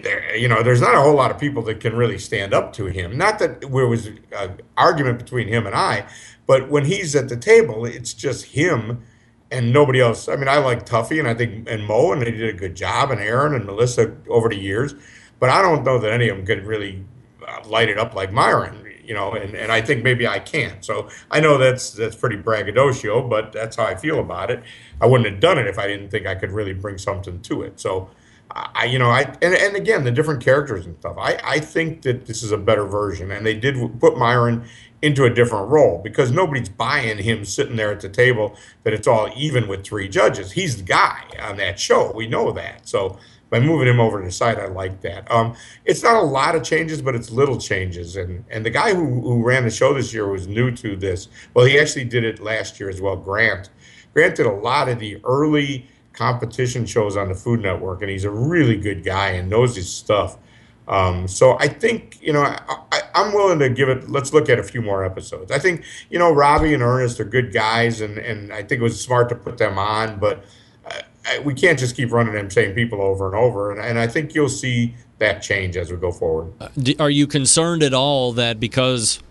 [0.03, 2.73] there, you know, there's not a whole lot of people that can really stand up
[2.73, 3.17] to him.
[3.17, 6.07] Not that there was an argument between him and I,
[6.45, 9.03] but when he's at the table, it's just him
[9.51, 10.27] and nobody else.
[10.27, 12.75] I mean, I like Tuffy and I think and Mo and they did a good
[12.75, 14.93] job and Aaron and Melissa over the years,
[15.39, 17.03] but I don't know that any of them could really
[17.47, 18.85] uh, light it up like Myron.
[19.03, 20.83] You know, and, and I think maybe I can.
[20.83, 24.61] So I know that's that's pretty braggadocio, but that's how I feel about it.
[25.01, 27.63] I wouldn't have done it if I didn't think I could really bring something to
[27.63, 27.79] it.
[27.79, 28.11] So
[28.51, 31.17] I, you know, I and, and again the different characters and stuff.
[31.19, 34.65] I, I think that this is a better version, and they did put Myron
[35.01, 39.07] into a different role because nobody's buying him sitting there at the table that it's
[39.07, 40.51] all even with three judges.
[40.51, 42.11] He's the guy on that show.
[42.13, 42.87] We know that.
[42.87, 43.17] So
[43.49, 45.29] by moving him over to the side, I like that.
[45.31, 48.15] Um, it's not a lot of changes, but it's little changes.
[48.15, 51.29] And and the guy who, who ran the show this year was new to this.
[51.53, 53.15] Well, he actually did it last year as well.
[53.15, 53.69] Grant.
[54.13, 55.87] Grant did a lot of the early
[56.19, 59.89] competition shows on the Food Network, and he's a really good guy and knows his
[59.89, 60.37] stuff.
[60.85, 64.09] Um, so I think you know I, am willing to give it.
[64.09, 65.49] Let's look at a few more episodes.
[65.49, 68.83] I think you know Robbie and Ernest are good guys, and and I think it
[68.83, 70.43] was smart to put them on, but
[70.85, 73.71] uh, we can't just keep running them same people over and over.
[73.71, 76.51] And, and I think you'll see that change as we go forward.
[76.59, 76.67] Uh,
[76.99, 79.21] are you concerned at all that because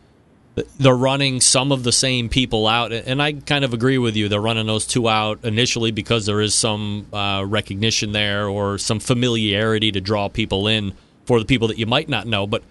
[0.79, 4.29] they're running some of the same people out, and I kind of agree with you.
[4.29, 9.01] They're running those two out initially because there is some uh, recognition there or some
[9.01, 10.95] familiarity to draw people in
[11.27, 12.47] for the people that you might not know.
[12.47, 12.63] But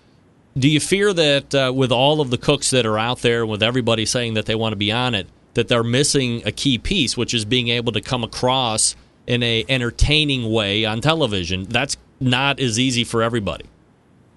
[0.57, 3.61] do you fear that uh, with all of the cooks that are out there, with
[3.61, 7.15] everybody saying that they want to be on it, that they're missing a key piece,
[7.15, 8.95] which is being able to come across
[9.27, 11.65] in a entertaining way on television?
[11.65, 13.65] That's not as easy for everybody.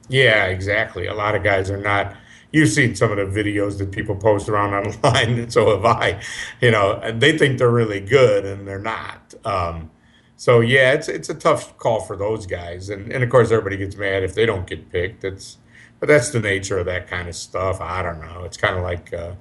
[0.08, 1.06] Yeah, exactly.
[1.06, 2.14] A lot of guys are not.
[2.52, 6.20] You've seen some of the videos that people post around online, and so have I.
[6.60, 9.34] You know, and they think they're really good, and they're not.
[9.44, 9.90] Um,
[10.36, 13.76] so yeah, it's it's a tough call for those guys, and and of course everybody
[13.76, 15.22] gets mad if they don't get picked.
[15.22, 15.58] It's
[16.00, 17.80] but that's the nature of that kind of stuff.
[17.80, 18.44] I don't know.
[18.44, 19.34] It's kind of like uh,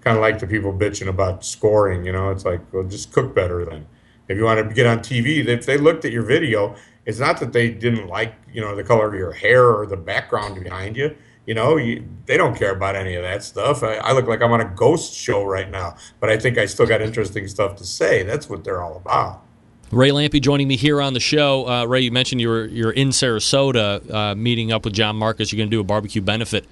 [0.00, 2.04] kind of like the people bitching about scoring.
[2.04, 3.86] You know, it's like well, just cook better then.
[4.28, 6.74] If you want to get on TV, if they looked at your video,
[7.06, 9.96] it's not that they didn't like you know the color of your hair or the
[9.96, 11.16] background behind you.
[11.46, 13.82] You know, you, they don't care about any of that stuff.
[13.82, 16.66] I, I, look like I'm on a ghost show right now, but I think I
[16.66, 18.22] still got interesting stuff to say.
[18.22, 19.42] That's what they're all about.
[19.90, 21.68] Ray Lampe joining me here on the show.
[21.68, 25.52] Uh, Ray, you mentioned you were you're in Sarasota uh, meeting up with John Markus.
[25.52, 26.64] You're going to do a barbecue benefit.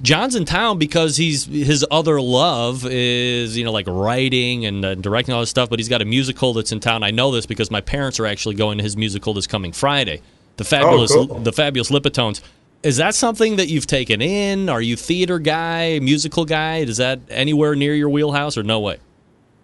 [0.00, 4.94] John's in town because he's his other love is you know like writing and uh,
[4.94, 5.68] directing all this stuff.
[5.68, 7.02] But he's got a musical that's in town.
[7.02, 10.22] I know this because my parents are actually going to his musical this coming Friday.
[10.56, 11.40] The fabulous, oh, cool.
[11.40, 12.40] the fabulous Lipitones.
[12.84, 14.68] Is that something that you've taken in?
[14.68, 16.78] Are you theater guy, musical guy?
[16.78, 18.98] Is that anywhere near your wheelhouse or no way?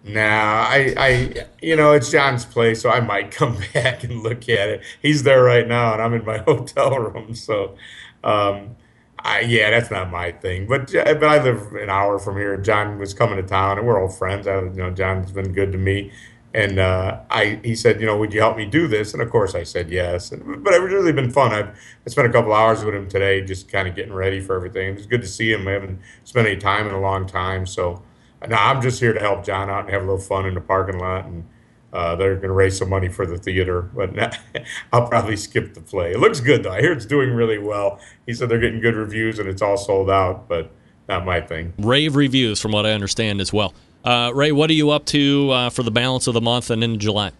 [0.03, 4.49] Nah, I, I, you know, it's John's place, so I might come back and look
[4.49, 4.81] at it.
[5.03, 7.75] He's there right now, and I'm in my hotel room, so,
[8.23, 8.75] um,
[9.19, 10.65] I, yeah, that's not my thing.
[10.65, 12.57] But but I live an hour from here.
[12.57, 14.47] John was coming to town, and we're old friends.
[14.47, 16.11] I, you know, John's been good to me,
[16.53, 19.13] and uh, I he said, you know, would you help me do this?
[19.13, 20.31] And of course, I said yes.
[20.31, 21.53] And, but it's really been fun.
[21.53, 21.69] I've
[22.05, 24.95] I spent a couple hours with him today, just kind of getting ready for everything.
[24.95, 25.67] It's good to see him.
[25.67, 28.03] I haven't spent any time in a long time, so
[28.47, 30.61] now I'm just here to help John out and have a little fun in the
[30.61, 31.25] parking lot.
[31.25, 31.45] And
[31.93, 34.39] uh, they're going to raise some money for the theater, but
[34.93, 36.11] I'll probably skip the play.
[36.11, 36.71] It looks good though.
[36.71, 37.99] I hear it's doing really well.
[38.25, 40.71] He said they're getting good reviews and it's all sold out, but
[41.09, 41.73] not my thing.
[41.77, 43.73] Rave reviews, from what I understand as well.
[44.03, 46.83] Uh, Ray, what are you up to uh, for the balance of the month and
[46.83, 47.31] in July?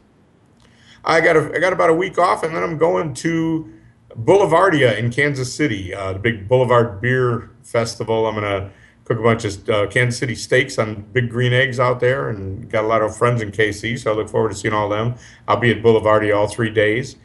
[1.03, 3.71] I got a, I got about a week off, and then I'm going to
[4.15, 8.27] Boulevardia in Kansas City, uh, the big Boulevard Beer Festival.
[8.27, 8.69] I'm gonna
[9.05, 12.69] cook a bunch of uh, Kansas City steaks on big green eggs out there, and
[12.69, 15.15] got a lot of friends in KC, so I look forward to seeing all them.
[15.47, 17.15] I'll be at Boulevardia all three days,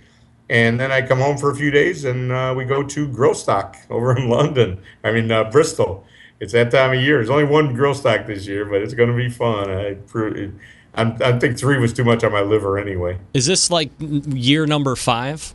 [0.48, 3.76] and then I come home for a few days, and uh, we go to Grillstock
[3.90, 4.80] over in London.
[5.04, 6.06] I mean uh, Bristol.
[6.38, 7.16] It's that time of year.
[7.16, 9.70] There's only one Grillstock this year, but it's going to be fun.
[9.70, 9.96] I,
[10.94, 13.18] I'm, I think three was too much on my liver anyway.
[13.32, 15.54] Is this like year number five?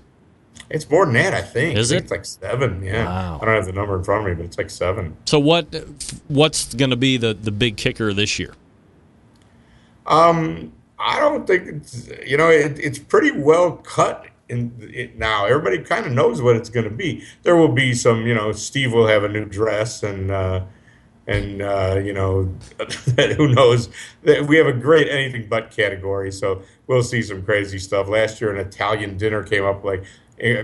[0.70, 1.78] It's more than that, I think.
[1.78, 2.04] Is I think it?
[2.04, 2.84] It's like seven.
[2.84, 3.06] Yeah.
[3.06, 3.39] Wow.
[3.41, 5.17] I don't have the number in front of me, but it's like seven.
[5.25, 5.73] So what?
[6.29, 8.54] What's going to be the the big kicker this year?
[10.06, 15.45] Um, I don't think it's you know it, it's pretty well cut in now.
[15.45, 17.23] Everybody kind of knows what it's going to be.
[17.43, 20.31] There will be some, you know, Steve will have a new dress and.
[20.31, 20.65] Uh,
[21.27, 22.52] and uh, you know
[23.37, 23.89] who knows
[24.47, 28.52] we have a great anything but category so we'll see some crazy stuff last year
[28.52, 30.04] an italian dinner came up like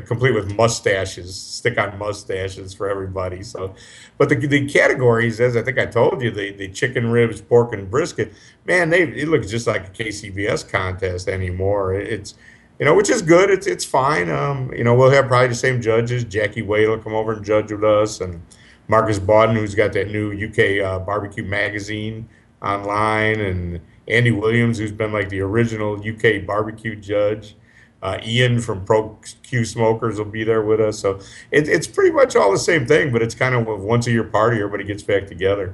[0.05, 3.43] complete with mustaches, stick on mustaches for everybody.
[3.43, 3.75] So,
[4.17, 7.73] but the, the categories, as I think I told you, the, the chicken ribs, pork,
[7.73, 8.33] and brisket,
[8.65, 11.93] man, they it looks just like a KCBS contest anymore.
[11.93, 12.33] It's
[12.79, 13.49] you know, which is good.
[13.49, 14.29] It's it's fine.
[14.29, 16.23] Um, you know, we'll have probably the same judges.
[16.23, 18.41] Jackie Wade will come over and judge with us, and
[18.87, 22.29] Marcus Bawden, who's got that new UK uh, barbecue magazine
[22.61, 27.55] online, and Andy Williams, who's been like the original UK barbecue judge.
[28.03, 30.99] Uh, Ian from Pro Q Smokers will be there with us.
[30.99, 31.19] So
[31.49, 34.23] it, it's pretty much all the same thing, but it's kind of once a year
[34.23, 34.57] party.
[34.57, 35.73] Everybody gets back together.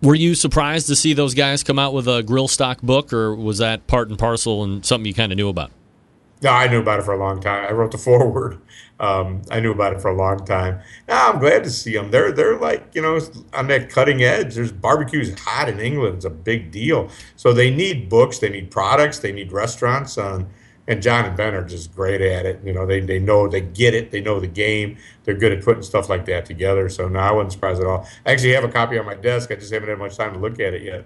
[0.00, 3.58] Were you surprised to see those guys come out with a Grillstock book, or was
[3.58, 5.70] that part and parcel and something you kind of knew about?
[6.40, 7.66] No, I knew about it for a long time.
[7.68, 8.60] I wrote the foreword.
[9.00, 10.80] Um, I knew about it for a long time.
[11.06, 12.10] Now I'm glad to see them.
[12.10, 13.20] They're they're like you know
[13.52, 14.54] on that cutting edge.
[14.54, 16.16] There's barbecues hot in England.
[16.16, 17.08] It's a big deal.
[17.36, 18.38] So they need books.
[18.38, 19.20] They need products.
[19.20, 20.18] They need restaurants.
[20.18, 20.48] Um,
[20.88, 22.60] and John and Ben are just great at it.
[22.64, 24.96] You know, they, they know, they get it, they know the game.
[25.24, 26.88] They're good at putting stuff like that together.
[26.88, 28.08] So no, I wasn't surprised at all.
[28.24, 29.52] I actually have a copy on my desk.
[29.52, 31.04] I just haven't had much time to look at it yet.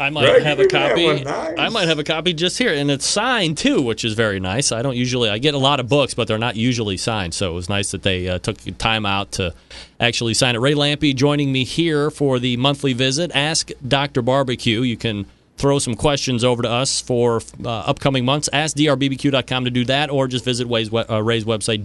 [0.00, 1.22] I might Greg, have a copy.
[1.22, 1.58] Nice.
[1.58, 4.72] I might have a copy just here, and it's signed too, which is very nice.
[4.72, 5.28] I don't usually.
[5.28, 7.90] I get a lot of books, but they're not usually signed, so it was nice
[7.90, 9.54] that they uh, took time out to
[10.00, 10.58] actually sign it.
[10.58, 13.30] Ray Lampe joining me here for the monthly visit.
[13.34, 14.80] Ask Doctor Barbecue.
[14.80, 15.26] You can
[15.58, 18.48] throw some questions over to us for uh, upcoming months.
[18.54, 21.84] Ask drbbq.com to do that, or just visit Ray's, uh, Ray's website,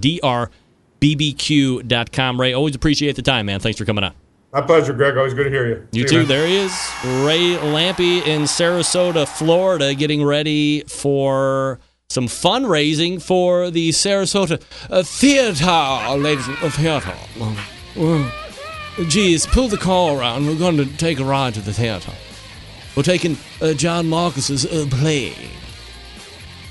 [1.01, 2.39] drbbq.com.
[2.39, 3.59] Ray, always appreciate the time, man.
[3.59, 4.13] Thanks for coming on.
[4.55, 5.17] My pleasure, Greg.
[5.17, 5.87] Always good to hear you.
[5.91, 6.21] You See too.
[6.21, 6.71] You, there he is,
[7.03, 16.17] Ray Lampe in Sarasota, Florida, getting ready for some fundraising for the Sarasota uh, Theater,
[16.17, 17.13] ladies and theater.
[17.99, 18.31] Uh,
[19.09, 20.47] geez, pull the car around.
[20.47, 22.13] We're going to take a ride to the theater.
[22.95, 25.33] We're taking uh, John Markus's uh, play,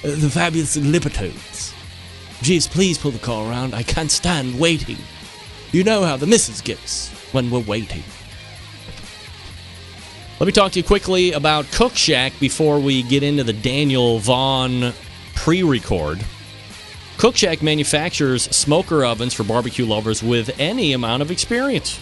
[0.03, 1.75] uh, The Fabulous Lipitones.
[2.41, 3.75] Geez, please pull the car around.
[3.75, 4.97] I can't stand waiting.
[5.71, 8.03] You know how the missus gets when we're waiting.
[10.41, 14.19] Let me talk to you quickly about Cook Shack before we get into the Daniel
[14.19, 14.93] Vaughn
[15.35, 16.25] pre record.
[17.19, 21.99] Cook Shack manufactures smoker ovens for barbecue lovers with any amount of experience.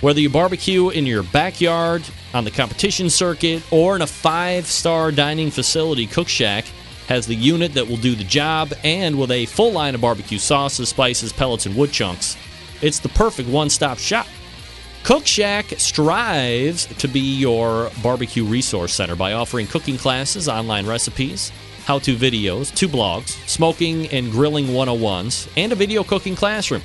[0.00, 2.02] Whether you barbecue in your backyard,
[2.32, 6.64] on the competition circuit, or in a five star dining facility, Cook Shack
[7.08, 10.38] has the unit that will do the job and with a full line of barbecue
[10.38, 12.36] sauces, spices, pellets, and wood chunks.
[12.80, 14.26] It's the perfect one stop shop.
[15.02, 21.50] Cook Shack strives to be your barbecue resource center by offering cooking classes, online recipes,
[21.84, 26.82] how to videos, two blogs, smoking and grilling 101s, and a video cooking classroom.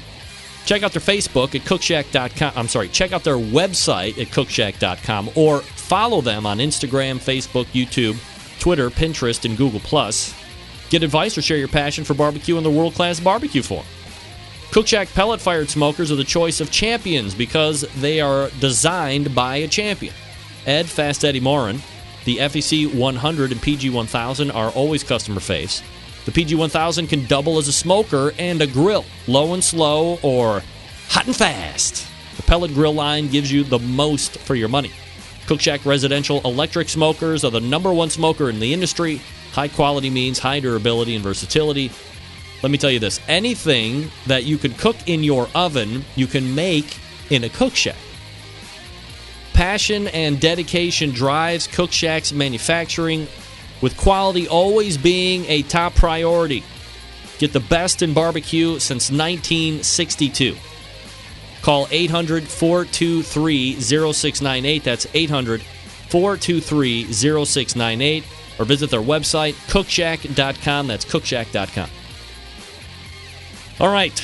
[0.65, 2.53] Check out their Facebook at cookshack.com.
[2.55, 8.17] I'm sorry, check out their website at cookshack.com or follow them on Instagram, Facebook, YouTube,
[8.59, 9.81] Twitter, Pinterest, and Google.
[10.89, 13.85] Get advice or share your passion for barbecue in the world class barbecue forum.
[14.75, 19.55] Cook Shack pellet fired smokers are the choice of champions because they are designed by
[19.55, 20.13] a champion.
[20.65, 21.81] Ed Fast Eddie Maurin,
[22.25, 25.81] the FEC 100 and PG 1000 are always customer face.
[26.25, 30.61] The PG 1000 can double as a smoker and a grill, low and slow or
[31.07, 32.05] hot and fast.
[32.35, 34.91] The pellet grill line gives you the most for your money.
[35.45, 39.21] Cookshack residential electric smokers are the number one smoker in the industry.
[39.53, 41.91] High quality means high durability and versatility.
[42.65, 46.55] Let me tell you this anything that you can cook in your oven, you can
[46.55, 46.97] make
[47.29, 47.95] in a cook shack.
[49.53, 53.27] Passion and dedication drives Cookshack's manufacturing
[53.83, 56.63] with quality always being a top priority.
[57.37, 60.55] Get the best in barbecue since 1962.
[61.61, 64.83] Call 800 423 0698.
[64.83, 68.23] That's 800 423 0698.
[68.57, 70.87] Or visit their website, cookshack.com.
[70.87, 71.89] That's cookshack.com.
[73.77, 74.23] All right,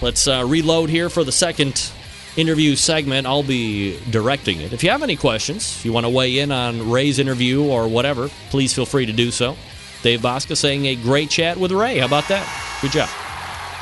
[0.00, 1.92] let's uh, reload here for the second
[2.38, 3.26] interview segment.
[3.26, 4.72] I'll be directing it.
[4.72, 7.86] If you have any questions, if you want to weigh in on Ray's interview or
[7.86, 9.56] whatever, please feel free to do so.
[10.02, 11.98] Dave Bosca saying a great chat with Ray.
[11.98, 12.48] How about that?
[12.80, 13.10] Good job.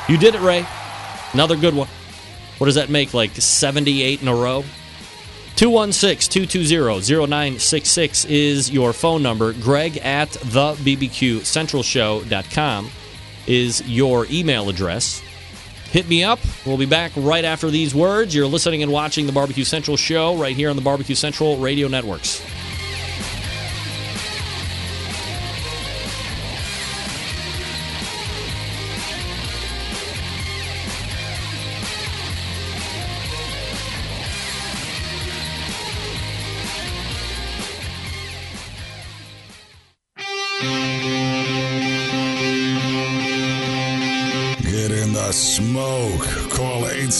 [0.09, 0.65] You did it, Ray.
[1.31, 1.87] Another good one.
[2.57, 3.13] What does that make?
[3.13, 4.65] Like 78 in a row?
[5.55, 9.53] 216 220 0966 is your phone number.
[9.53, 12.89] Greg at the BBQ Central Show.com
[13.47, 15.21] is your email address
[15.91, 16.39] hit me up.
[16.65, 18.35] We'll be back right after these words.
[18.35, 21.87] You're listening and watching the Barbecue Central show right here on the Barbecue Central radio
[21.87, 22.41] networks.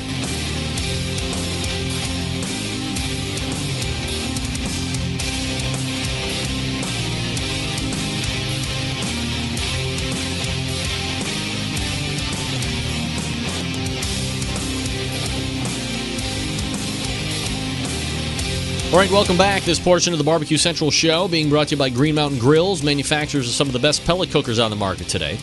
[18.92, 19.62] All right, welcome back.
[19.62, 22.82] This portion of the Barbecue Central show being brought to you by Green Mountain Grills,
[22.82, 25.34] manufacturers of some of the best pellet cookers on the market today.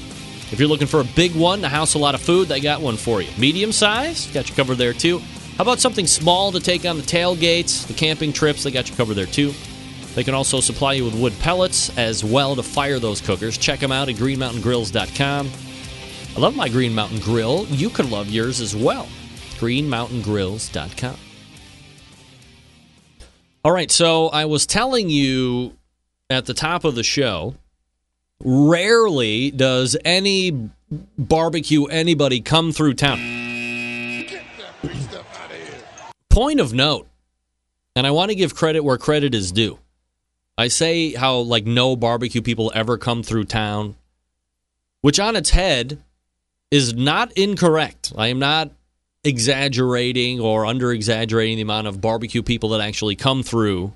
[0.51, 2.81] If you're looking for a big one to house a lot of food, they got
[2.81, 3.29] one for you.
[3.37, 5.19] Medium size, got you covered there too.
[5.55, 8.63] How about something small to take on the tailgates, the camping trips?
[8.63, 9.53] They got you covered there too.
[10.13, 13.57] They can also supply you with wood pellets as well to fire those cookers.
[13.57, 15.49] Check them out at greenmountaingrills.com.
[16.35, 17.65] I love my Green Mountain Grill.
[17.67, 19.07] You could love yours as well.
[19.57, 21.15] greenmountaingrills.com.
[23.67, 25.75] All right, so I was telling you
[26.29, 27.55] at the top of the show,
[28.39, 30.69] rarely does any
[31.17, 33.19] barbecue anybody come through town.
[36.29, 37.09] Point of note,
[37.93, 39.79] and I want to give credit where credit is due.
[40.57, 43.97] I say how like no barbecue people ever come through town,
[45.01, 46.01] which on its head
[46.71, 48.13] is not incorrect.
[48.17, 48.71] I am not
[49.27, 53.93] exaggerating or under exaggerating the amount of barbecue people that actually come through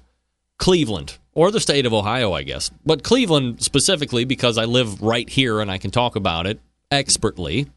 [0.57, 2.69] Cleveland or the state of Ohio, I guess.
[2.85, 6.59] But Cleveland specifically because I live right here and I can talk about it
[6.91, 7.67] expertly.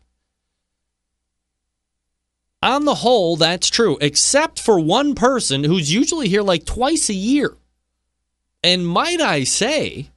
[2.63, 7.15] On the whole, that's true, except for one person who's usually here like twice a
[7.15, 7.55] year.
[8.63, 10.11] And might I say,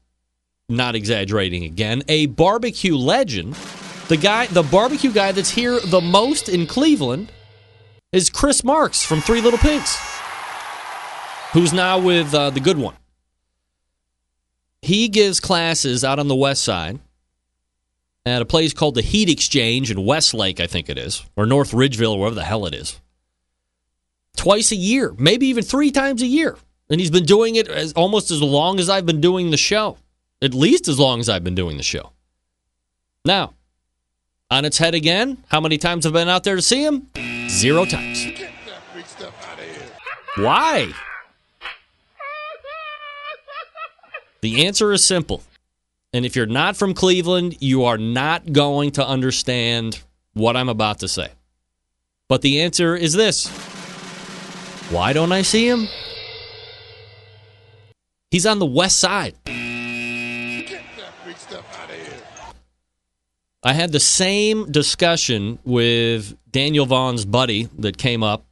[0.70, 3.58] not exaggerating again, a barbecue legend.
[4.08, 7.32] The guy, the barbecue guy that's here the most in Cleveland
[8.14, 9.98] is Chris Marks from Three Little Pigs,
[11.52, 12.96] who's now with uh, the Good One.
[14.82, 17.00] He gives classes out on the west side
[18.26, 21.72] at a place called the Heat Exchange in Westlake, I think it is, or North
[21.72, 23.02] Ridgeville, or wherever the hell it is.
[24.38, 26.58] Twice a year, maybe even three times a year.
[26.90, 29.98] And he's been doing it as, almost as long as I've been doing the show,
[30.42, 32.14] at least as long as I've been doing the show.
[33.26, 33.56] Now,
[34.50, 37.10] on its head again, how many times have I been out there to see him?
[37.50, 38.26] Zero times.
[40.38, 40.92] Why?
[44.42, 45.44] The answer is simple.
[46.14, 50.02] And if you're not from Cleveland, you are not going to understand
[50.34, 51.32] what I'm about to say.
[52.30, 53.48] But the answer is this
[54.90, 55.88] Why don't I see him?
[58.32, 59.36] He's on the west side.
[63.64, 68.46] I had the same discussion with Daniel Vaughn's buddy that came up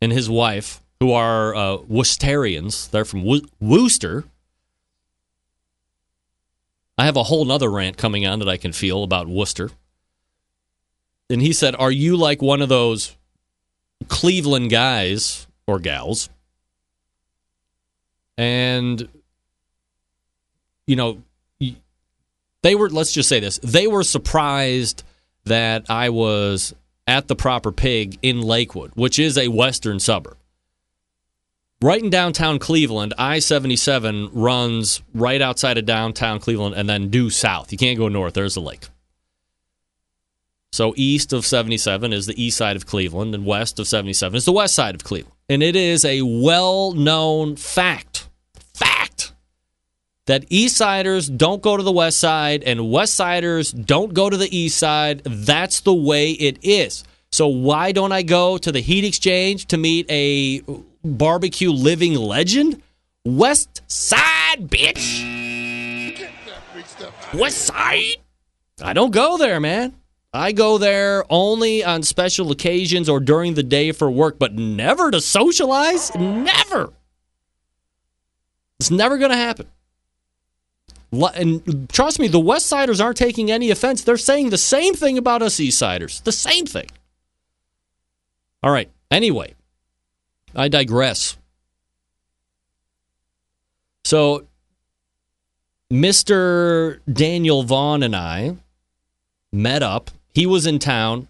[0.00, 2.90] and his wife, who are uh, Worcesterians.
[2.90, 4.24] They're from Wo- Worcester.
[6.96, 9.70] I have a whole nother rant coming on that I can feel about Worcester.
[11.28, 13.16] And he said, Are you like one of those
[14.08, 16.28] Cleveland guys or gals?
[18.36, 19.08] And,
[20.86, 21.22] you know,
[22.62, 25.02] they were, let's just say this, they were surprised
[25.44, 26.74] that I was
[27.06, 30.36] at the proper pig in Lakewood, which is a western suburb.
[31.80, 37.28] Right in downtown Cleveland, I 77 runs right outside of downtown Cleveland and then due
[37.28, 37.72] south.
[37.72, 38.86] You can't go north, there's a lake.
[40.70, 44.44] So east of 77 is the east side of Cleveland, and west of 77 is
[44.44, 45.36] the west side of Cleveland.
[45.48, 48.28] And it is a well known fact,
[48.72, 49.11] fact,
[50.26, 54.36] that east siders don't go to the west side and west siders don't go to
[54.36, 55.22] the east side.
[55.24, 57.04] That's the way it is.
[57.30, 60.62] So why don't I go to the heat exchange to meet a
[61.04, 62.82] barbecue living legend?
[63.24, 66.18] West side, bitch.
[67.34, 68.16] West side?
[68.82, 69.94] I don't go there, man.
[70.34, 75.10] I go there only on special occasions or during the day for work, but never
[75.10, 76.14] to socialize.
[76.14, 76.92] Never.
[78.80, 79.68] It's never going to happen.
[81.12, 84.02] And trust me, the West Siders aren't taking any offense.
[84.02, 86.20] They're saying the same thing about us East Siders.
[86.22, 86.88] The same thing.
[88.62, 88.90] All right.
[89.10, 89.54] Anyway,
[90.54, 91.36] I digress.
[94.04, 94.46] So,
[95.92, 97.00] Mr.
[97.12, 98.56] Daniel Vaughn and I
[99.52, 100.10] met up.
[100.32, 101.28] He was in town.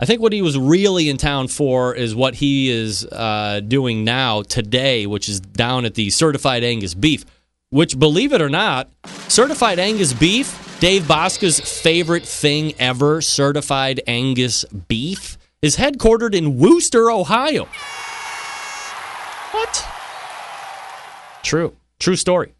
[0.00, 4.04] I think what he was really in town for is what he is uh, doing
[4.04, 7.26] now today, which is down at the Certified Angus Beef
[7.70, 8.90] which, believe it or not,
[9.28, 17.10] certified Angus beef, Dave Bosca's favorite thing ever, certified Angus beef, is headquartered in Wooster,
[17.10, 17.68] Ohio.
[19.52, 19.84] What?
[21.42, 21.74] True.
[21.98, 22.54] True story.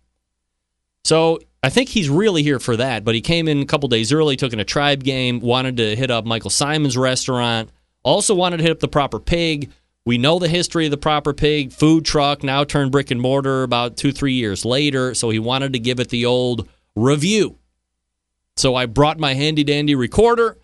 [1.04, 4.12] So I think he's really here for that, but he came in a couple days
[4.12, 7.70] early, took in a tribe game, wanted to hit up Michael Symon's restaurant,
[8.02, 9.70] also wanted to hit up the proper pig.
[10.06, 13.62] We know the history of the proper pig food truck, now turned brick and mortar
[13.62, 15.14] about two, three years later.
[15.14, 17.58] So he wanted to give it the old review.
[18.56, 20.56] So I brought my handy dandy recorder.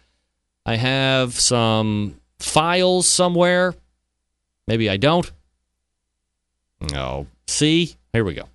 [0.64, 3.74] I have some files somewhere.
[4.66, 5.30] Maybe I don't.
[6.92, 7.26] No.
[7.46, 7.94] See?
[8.12, 8.48] Here we go.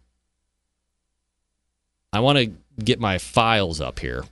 [2.12, 2.52] I want to
[2.84, 4.26] get my files up here.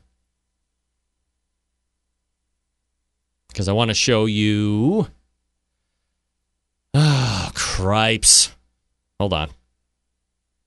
[3.50, 5.08] because I want to show you.
[6.94, 8.56] Ah, cripes.
[9.20, 9.50] Hold on.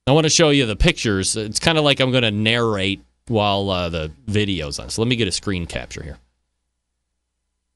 [0.07, 1.37] I want to show you the pictures.
[1.37, 4.91] It's kind of like I'm going to narrate while uh, the video's on.
[4.91, 6.18] So let me get a screen capture here.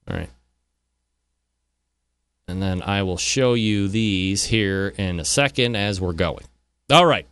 [0.09, 0.29] All right.
[2.47, 6.45] And then I will show you these here in a second as we're going.
[6.89, 7.25] All right.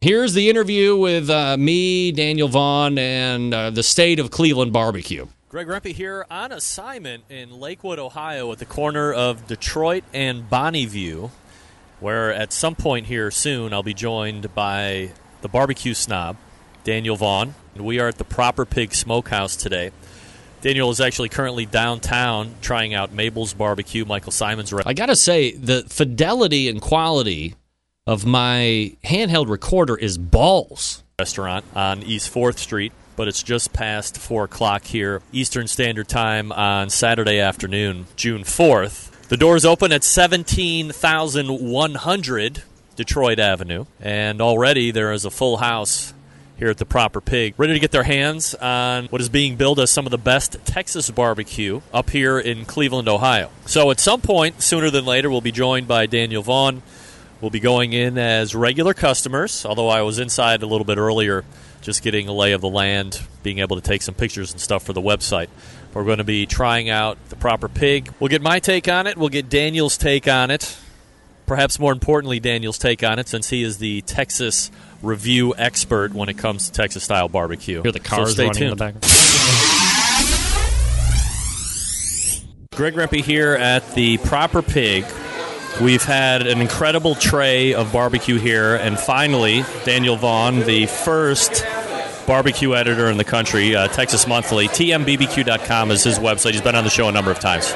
[0.00, 5.26] Here's the interview with uh, me, Daniel Vaughn, and uh, the state of Cleveland barbecue.
[5.50, 11.30] Greg Rempe here on assignment in Lakewood, Ohio, at the corner of Detroit and Bonneview,
[12.00, 16.36] where at some point here soon I'll be joined by the barbecue snob,
[16.84, 17.54] Daniel Vaughn.
[17.74, 19.90] And we are at the Proper Pig Smokehouse today.
[20.60, 24.70] Daniel is actually currently downtown trying out Mabel's Barbecue, Michael Simon's.
[24.70, 27.54] Symon's I got to say, the fidelity and quality
[28.06, 31.02] of my handheld recorder is balls.
[31.18, 36.52] restaurant on East 4th Street, but it's just past 4 o'clock here, Eastern Standard Time
[36.52, 39.10] on Saturday afternoon, June 4th.
[39.28, 42.62] The doors open at 17,100
[42.94, 46.14] Detroit Avenue, and already there is a full house
[46.58, 49.80] here at the Proper Pig, ready to get their hands on what is being billed
[49.80, 53.50] as some of the best Texas barbecue up here in Cleveland, Ohio.
[53.66, 56.82] So at some point, sooner than later, we'll be joined by Daniel Vaughn.
[57.40, 61.44] We'll be going in as regular customers, although I was inside a little bit earlier
[61.80, 64.84] just getting a lay of the land, being able to take some pictures and stuff
[64.84, 65.48] for the website.
[65.94, 68.12] We're going to be trying out the proper pig.
[68.20, 70.78] We'll get my take on it, we'll get Daniel's take on it.
[71.46, 74.70] Perhaps more importantly, Daniel's take on it, since he is the Texas
[75.02, 77.82] review expert when it comes to Texas style barbecue.
[77.82, 79.04] Hear the So cars stay running in the background.
[82.74, 85.04] Greg Rempe here at the Proper Pig.
[85.80, 91.64] We've had an incredible tray of barbecue here, and finally, Daniel Vaughn, the first
[92.26, 94.66] barbecue editor in the country, uh, Texas Monthly.
[94.66, 96.52] TMBBQ.com is his website.
[96.52, 97.72] He's been on the show a number of times.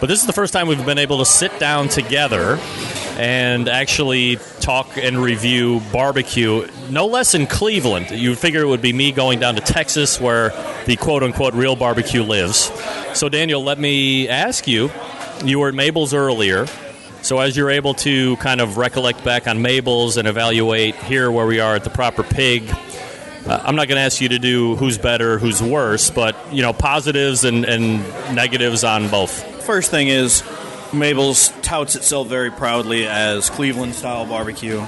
[0.00, 2.58] But this is the first time we've been able to sit down together
[3.16, 8.10] and actually talk and review barbecue, no less in Cleveland.
[8.10, 10.50] You figure it would be me going down to Texas where
[10.86, 12.70] the quote unquote real barbecue lives.
[13.14, 14.90] So, Daniel, let me ask you
[15.44, 16.66] you were at Mabel's earlier.
[17.22, 21.46] So, as you're able to kind of recollect back on Mabel's and evaluate here where
[21.46, 22.68] we are at the proper pig,
[23.46, 26.62] uh, I'm not going to ask you to do who's better, who's worse, but you
[26.62, 28.00] know positives and, and
[28.34, 29.64] negatives on both.
[29.64, 30.42] First thing is,
[30.92, 34.84] Mabel's touts itself very proudly as Cleveland style barbecue.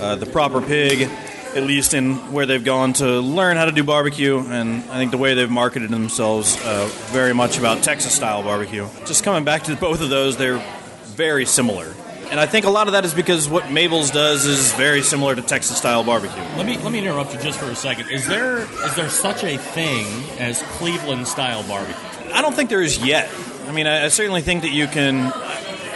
[0.00, 1.08] Uh, the proper pig,
[1.54, 5.10] at least in where they've gone to learn how to do barbecue, and I think
[5.10, 8.86] the way they've marketed themselves, uh, very much about Texas style barbecue.
[9.06, 10.62] Just coming back to both of those, they're
[11.04, 11.92] very similar.
[12.30, 15.36] And I think a lot of that is because what Mabel's does is very similar
[15.36, 16.42] to Texas style barbecue.
[16.56, 18.10] Let me let me interrupt you just for a second.
[18.10, 20.06] Is there is there such a thing
[20.38, 21.94] as Cleveland style barbecue?
[22.32, 23.30] I don't think there is yet.
[23.68, 25.16] I mean, I, I certainly think that you can.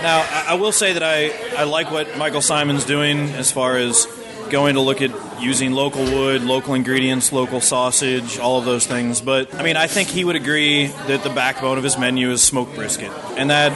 [0.02, 3.76] Now, I, I will say that I, I like what Michael Symon's doing as far
[3.76, 4.06] as
[4.50, 9.20] going to look at using local wood, local ingredients, local sausage, all of those things.
[9.20, 12.42] But, I mean, I think he would agree that the backbone of his menu is
[12.42, 13.12] smoked brisket.
[13.36, 13.72] And that,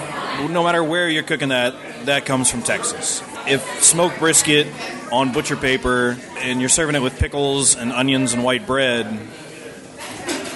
[0.51, 1.75] no matter where you're cooking that,
[2.07, 3.23] that comes from Texas.
[3.47, 4.66] If smoked brisket
[5.11, 9.07] on butcher paper and you're serving it with pickles and onions and white bread,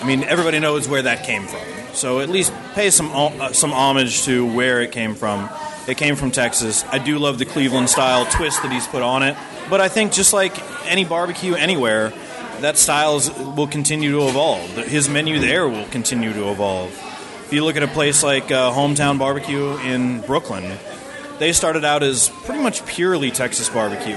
[0.00, 1.60] I mean, everybody knows where that came from.
[1.94, 5.48] So at least pay some uh, some homage to where it came from.
[5.86, 6.84] It came from Texas.
[6.90, 9.36] I do love the Cleveland style twist that he's put on it.
[9.70, 10.52] But I think just like
[10.86, 12.12] any barbecue anywhere,
[12.60, 14.68] that style is, will continue to evolve.
[14.76, 16.90] His menu there will continue to evolve.
[17.44, 20.76] If you look at a place like uh, Hometown Barbecue in Brooklyn,
[21.38, 24.16] they started out as pretty much purely Texas barbecue.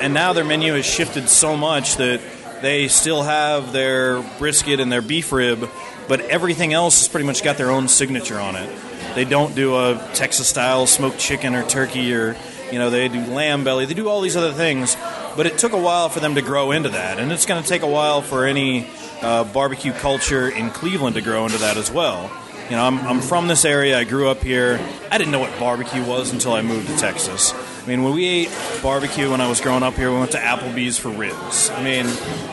[0.00, 2.20] And now their menu has shifted so much that
[2.62, 5.68] they still have their brisket and their beef rib,
[6.08, 8.70] but everything else has pretty much got their own signature on it.
[9.14, 12.36] They don't do a Texas style smoked chicken or turkey or,
[12.72, 13.86] you know, they do lamb belly.
[13.86, 14.96] They do all these other things,
[15.36, 17.18] but it took a while for them to grow into that.
[17.18, 18.88] And it's going to take a while for any
[19.22, 22.30] uh, barbecue culture in Cleveland to grow into that as well.
[22.70, 23.98] You know, I'm, I'm from this area.
[23.98, 24.80] I grew up here.
[25.10, 27.52] I didn't know what barbecue was until I moved to Texas.
[27.52, 28.50] I mean, when we ate
[28.82, 31.68] barbecue when I was growing up here, we went to Applebee's for ribs.
[31.68, 32.06] I mean,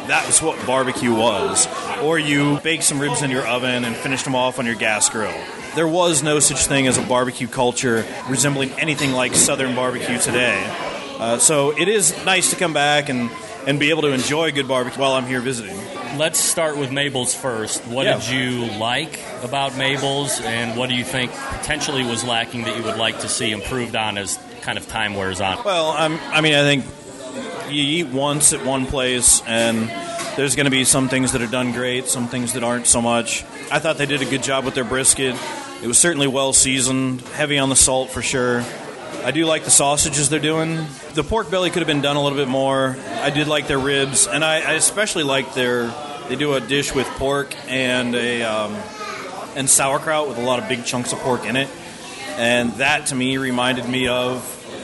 [0.07, 1.68] that was what barbecue was.
[2.03, 5.09] Or you bake some ribs in your oven and finished them off on your gas
[5.09, 5.34] grill.
[5.76, 10.61] There was no such thing as a barbecue culture resembling anything like Southern barbecue today.
[11.17, 13.30] Uh, so it is nice to come back and,
[13.65, 15.78] and be able to enjoy good barbecue while I'm here visiting.
[16.17, 17.82] Let's start with Mabel's first.
[17.88, 18.17] What Yeah.
[18.17, 22.84] did you like about Mabel's, and what do you think potentially was lacking that you
[22.84, 25.63] would like to see improved on as kind of time wears on?
[25.63, 26.86] Well, I'm, I mean, I think
[27.69, 29.88] you eat once at one place, and
[30.36, 33.01] there's going to be some things that are done great, some things that aren't so
[33.01, 33.45] much.
[33.72, 35.34] I thought they did a good job with their brisket.
[35.82, 38.65] It was certainly well seasoned, heavy on the salt for sure.
[39.24, 40.86] I do like the sausages they're doing.
[41.13, 42.97] The pork belly could have been done a little bit more.
[43.07, 45.88] I did like their ribs, and I, I especially like their.
[46.28, 48.76] They do a dish with pork and a um,
[49.55, 51.69] and sauerkraut with a lot of big chunks of pork in it,
[52.32, 54.43] and that to me reminded me of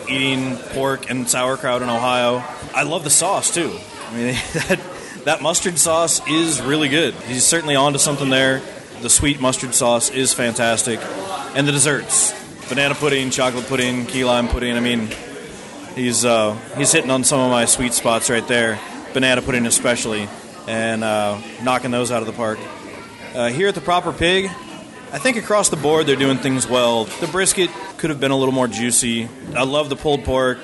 [0.09, 2.41] eating pork and sauerkraut in Ohio.
[2.73, 3.77] I love the sauce too.
[4.07, 4.79] I mean that
[5.25, 7.13] that mustard sauce is really good.
[7.15, 8.61] He's certainly onto something there.
[9.01, 10.99] The sweet mustard sauce is fantastic,
[11.55, 12.33] and the desserts
[12.67, 14.75] banana pudding, chocolate pudding, key lime pudding.
[14.75, 15.09] I mean,
[15.95, 18.79] he's uh, he's hitting on some of my sweet spots right there.
[19.13, 20.27] Banana pudding especially,
[20.67, 22.59] and uh, knocking those out of the park.
[23.35, 24.45] Uh, here at the Proper Pig,
[25.11, 27.05] I think across the board they're doing things well.
[27.05, 29.29] The brisket could have been a little more juicy.
[29.55, 30.57] I love the pulled pork,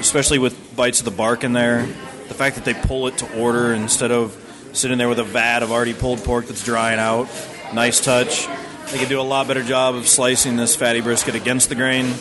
[0.00, 1.86] especially with bites of the bark in there.
[2.28, 4.40] The fact that they pull it to order instead of
[4.74, 7.28] sitting there with a vat of already pulled pork that's drying out.
[7.72, 8.46] Nice touch.
[8.90, 12.12] They could do a lot better job of slicing this fatty brisket against the grain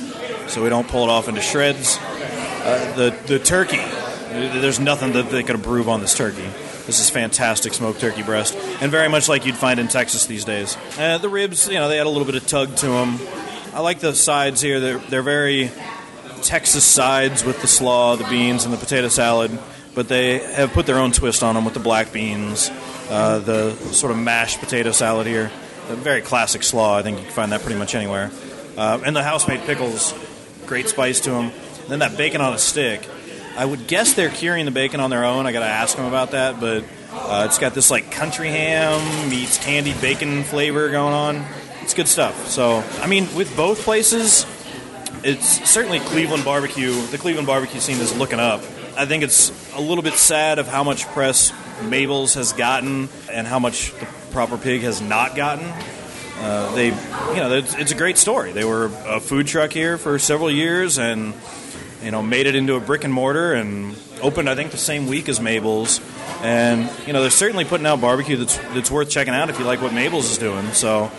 [0.48, 1.98] so we don't pull it off into shreds.
[2.00, 3.82] Uh, the, the turkey,
[4.30, 6.48] there's nothing that they could improve on this turkey.
[6.86, 10.46] This is fantastic smoked turkey breast, and very much like you'd find in Texas these
[10.46, 10.78] days.
[10.98, 13.20] Uh, the ribs, you know, they had a little bit of tug to them.
[13.74, 14.80] I like the sides here.
[14.80, 15.72] They're, they're very
[16.42, 19.58] Texas sides with the slaw, the beans, and the potato salad,
[19.96, 22.72] but they have put their own twist on them with the black beans,
[23.10, 25.52] uh, the sort of mashed potato salad here.
[25.90, 26.98] A very classic slaw.
[26.98, 28.32] I think you can find that pretty much anywhere.
[28.78, 30.14] Uh, and the house-made pickles,
[30.66, 31.52] great spice to them.
[31.82, 33.08] And then that bacon on a stick.
[33.58, 35.46] I would guess they're curing the bacon on their own.
[35.46, 39.30] I got to ask them about that, but uh, it's got this like country ham
[39.30, 41.46] meets candied bacon flavor going on.
[41.82, 42.48] It's good stuff.
[42.48, 44.48] So, I mean, with both places,
[45.24, 46.94] it's certainly Cleveland barbecue.
[47.08, 48.62] The Cleveland barbecue scene is looking up.
[48.96, 51.52] I think it's a little bit sad of how much press
[51.84, 55.66] Mabel's has gotten and how much the Proper Pig has not gotten.
[56.40, 58.52] Uh, they, you know, it's, it's a great story.
[58.52, 61.34] They were a food truck here for several years and
[62.04, 65.08] you know made it into a brick and mortar and opened I think the same
[65.08, 66.02] week as Mabel's.
[66.42, 69.66] And you know they're certainly putting out barbecue that's that's worth checking out if you
[69.66, 70.68] like what Mabel's is doing.
[70.72, 71.12] So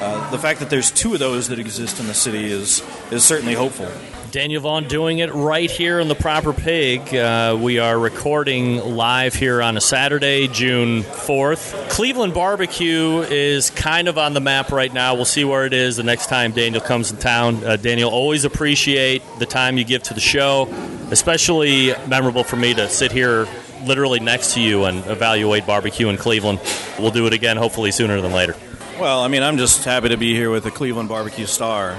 [0.00, 3.24] uh, the fact that there's two of those that exist in the city is is
[3.24, 3.90] certainly hopeful.
[4.30, 7.14] Daniel Vaughn doing it right here in the Proper Pig.
[7.14, 11.90] Uh, we are recording live here on a Saturday, June 4th.
[11.90, 15.14] Cleveland Barbecue is kind of on the map right now.
[15.14, 17.64] We'll see where it is the next time Daniel comes in town.
[17.64, 20.66] Uh, Daniel, always appreciate the time you give to the show,
[21.10, 23.46] especially memorable for me to sit here
[23.84, 26.60] literally next to you and evaluate barbecue in Cleveland.
[26.98, 28.56] We'll do it again, hopefully sooner than later.
[28.98, 31.96] Well, I mean, I'm just happy to be here with the Cleveland barbecue star.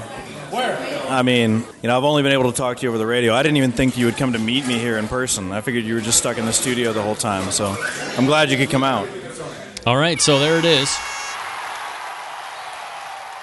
[0.50, 0.78] Where?
[1.10, 3.34] I mean, you know, I've only been able to talk to you over the radio.
[3.34, 5.52] I didn't even think you would come to meet me here in person.
[5.52, 7.52] I figured you were just stuck in the studio the whole time.
[7.52, 7.76] So
[8.18, 9.08] I'm glad you could come out.
[9.86, 10.94] All right, so there it is.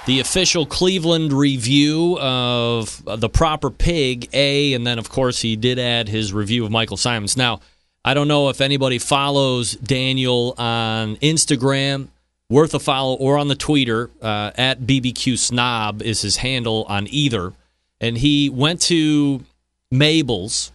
[0.06, 5.78] The official Cleveland review of the proper pig, A, and then, of course, he did
[5.78, 7.38] add his review of Michael Symon's.
[7.38, 7.60] Now,
[8.04, 12.08] I don't know if anybody follows Daniel on Instagram,
[12.50, 17.06] worth a follow, or on the Twitter, uh, at BBQ Snob is his handle on
[17.08, 17.52] either.
[18.00, 19.44] And he went to
[19.90, 20.72] Mabel's,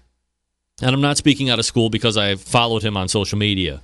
[0.81, 3.81] and I'm not speaking out of school because I followed him on social media.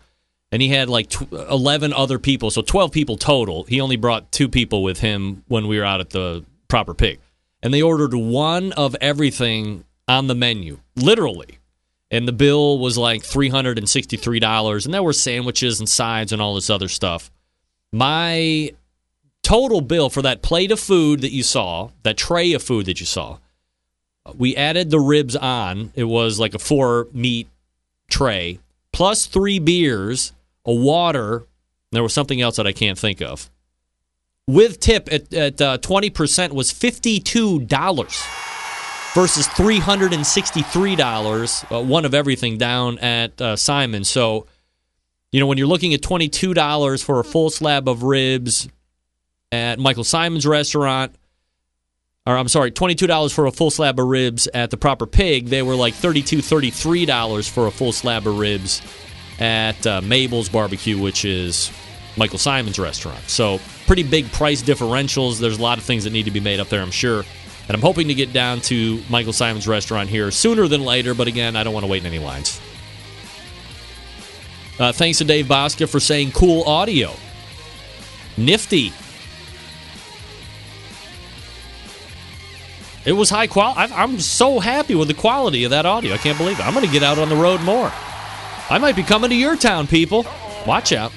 [0.51, 3.63] And he had like tw- 11 other people so 12 people total.
[3.63, 7.19] He only brought two people with him when we were out at the proper pig.
[7.61, 11.57] And they ordered one of everything on the menu literally.
[12.11, 16.69] And the bill was like $363 and there were sandwiches and sides and all this
[16.69, 17.31] other stuff
[17.95, 18.71] my
[19.41, 22.99] total bill for that plate of food that you saw that tray of food that
[22.99, 23.37] you saw
[24.35, 27.47] we added the ribs on it was like a four meat
[28.09, 28.59] tray
[28.95, 30.31] plus three beers,
[30.63, 31.43] a water.
[31.91, 33.49] There was something else that I can't think of.
[34.47, 37.67] With tip at, at uh, 20% was $52
[39.13, 44.05] versus $363, uh, one of everything down at uh, Symon.
[44.05, 44.47] So,
[45.31, 48.69] you know, when you're looking at $22 for a full slab of ribs
[49.51, 51.15] at Michael Symon's restaurant,
[52.25, 55.47] or I'm sorry, $22 for a full slab of ribs at the proper pig.
[55.47, 58.81] They were like $32, $33 for a full slab of ribs
[59.39, 61.71] at uh, Mabel's Barbecue, which is
[62.17, 63.29] Michael Symon's restaurant.
[63.29, 65.39] So, pretty big price differentials.
[65.39, 67.23] There's a lot of things that need to be made up there, I'm sure.
[67.67, 71.27] And I'm hoping to get down to Michael Symon's restaurant here sooner than later, but
[71.27, 72.59] again, I don't want to wait in any lines.
[74.79, 77.13] Uh, thanks to Dave Bosca for saying cool audio.
[78.37, 78.91] Nifty.
[83.05, 83.93] It was high quality.
[83.93, 86.13] I'm so happy with the quality of that audio.
[86.13, 86.65] I can't believe it.
[86.65, 87.91] I'm going to get out on the road more.
[88.69, 90.25] I might be coming to your town, people.
[90.65, 91.11] Watch out.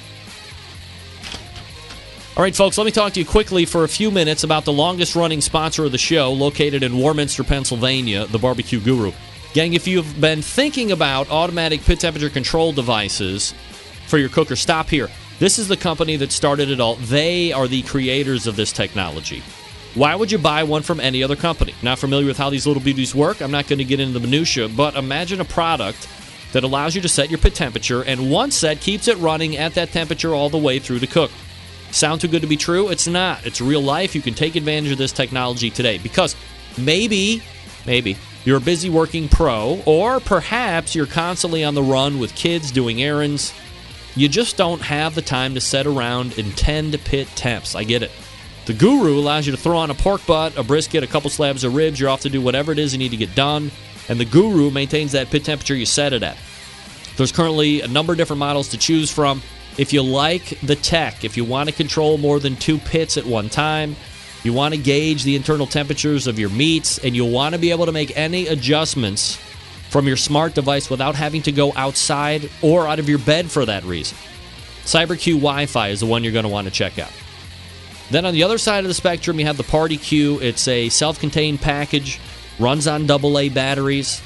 [2.37, 4.71] All right, folks, let me talk to you quickly for a few minutes about the
[4.71, 9.11] longest running sponsor of the show, located in Warminster, Pennsylvania, the Barbecue Guru.
[9.51, 13.55] Gang, if you've been thinking about automatic pit temperature control devices
[14.05, 15.09] for your cooker, stop here.
[15.39, 16.95] This is the company that started it all.
[16.97, 19.41] They are the creators of this technology.
[19.95, 21.73] Why would you buy one from any other company?
[21.81, 23.41] Not familiar with how these little beauties work?
[23.41, 26.07] I'm not going to get into the minutia, but imagine a product
[26.51, 29.73] that allows you to set your pit temperature, and one set keeps it running at
[29.73, 31.31] that temperature all the way through to cook.
[31.89, 32.89] Sound too good to be true?
[32.89, 33.47] It's not.
[33.47, 34.13] It's real life.
[34.13, 36.35] You can take advantage of this technology today because
[36.77, 37.41] maybe,
[37.87, 42.71] maybe you're a busy working pro, or perhaps you're constantly on the run with kids
[42.71, 43.53] doing errands.
[44.15, 47.75] You just don't have the time to set around and tend to pit temps.
[47.75, 48.11] I get it.
[48.65, 51.63] The Guru allows you to throw on a pork butt, a brisket, a couple slabs
[51.63, 51.99] of ribs.
[51.99, 53.71] You're off to do whatever it is you need to get done.
[54.07, 56.37] And the Guru maintains that pit temperature you set it at.
[57.17, 59.41] There's currently a number of different models to choose from.
[59.77, 63.25] If you like the tech, if you want to control more than two pits at
[63.25, 63.95] one time,
[64.43, 67.71] you want to gauge the internal temperatures of your meats, and you'll want to be
[67.71, 69.37] able to make any adjustments
[69.89, 73.65] from your smart device without having to go outside or out of your bed for
[73.65, 74.17] that reason.
[74.83, 77.11] CyberQ Wi Fi is the one you're going to want to check out.
[78.09, 80.39] Then on the other side of the spectrum, you have the Party Q.
[80.39, 82.19] It's a self contained package,
[82.59, 84.21] runs on AA batteries.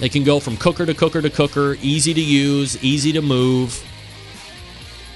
[0.00, 3.84] It can go from cooker to cooker to cooker, easy to use, easy to move.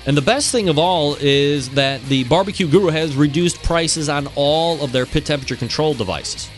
[0.07, 4.29] And the best thing of all is that the Barbecue Guru has reduced prices on
[4.35, 6.51] all of their pit temperature control devices.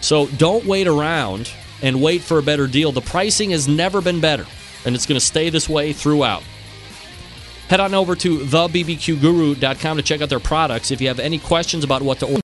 [0.00, 2.92] So don't wait around and wait for a better deal.
[2.92, 4.46] The pricing has never been better,
[4.86, 6.42] and it's going to stay this way throughout.
[7.68, 10.90] Head on over to thebbqguru.com to check out their products.
[10.90, 12.40] If you have any questions about what to order,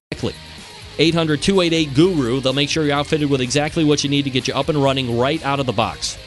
[0.99, 2.39] 800 288 Guru.
[2.39, 4.81] They'll make sure you're outfitted with exactly what you need to get you up and
[4.81, 6.17] running right out of the box.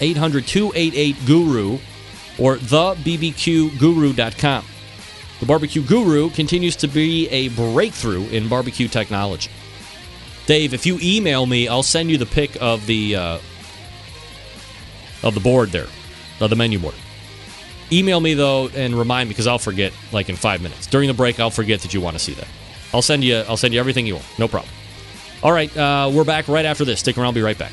[0.00, 1.78] 800 288 Guru
[2.38, 4.64] or thebbqguru.com.
[5.40, 9.50] The Barbecue Guru continues to be a breakthrough in barbecue technology.
[10.46, 13.38] Dave, if you email me, I'll send you the pic of the uh,
[15.22, 15.86] of the board there,
[16.40, 16.94] of the menu board.
[17.92, 20.86] Email me though and remind me because I'll forget like in five minutes.
[20.86, 22.48] During the break, I'll forget that you want to see that.
[22.92, 23.38] I'll send you.
[23.48, 24.38] I'll send you everything you want.
[24.38, 24.72] No problem.
[25.42, 27.00] All right, uh, we're back right after this.
[27.00, 27.26] Stick around.
[27.26, 27.72] I'll be right back.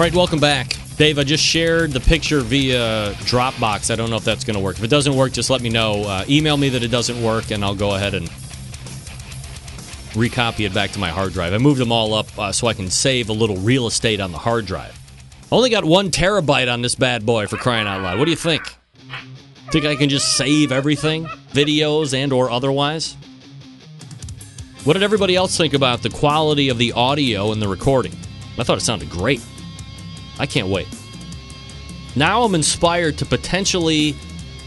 [0.00, 0.78] All right, welcome back.
[0.96, 3.90] Dave, I just shared the picture via Dropbox.
[3.90, 4.78] I don't know if that's going to work.
[4.78, 6.04] If it doesn't work, just let me know.
[6.04, 8.26] Uh, email me that it doesn't work, and I'll go ahead and
[10.16, 11.52] recopy it back to my hard drive.
[11.52, 14.32] I moved them all up uh, so I can save a little real estate on
[14.32, 14.98] the hard drive.
[15.52, 18.18] Only got one terabyte on this bad boy for crying out loud.
[18.18, 18.62] What do you think?
[19.70, 23.18] Think I can just save everything, videos and or otherwise?
[24.84, 28.16] What did everybody else think about the quality of the audio and the recording?
[28.56, 29.42] I thought it sounded great.
[30.40, 30.88] I can't wait.
[32.16, 34.16] Now I'm inspired to potentially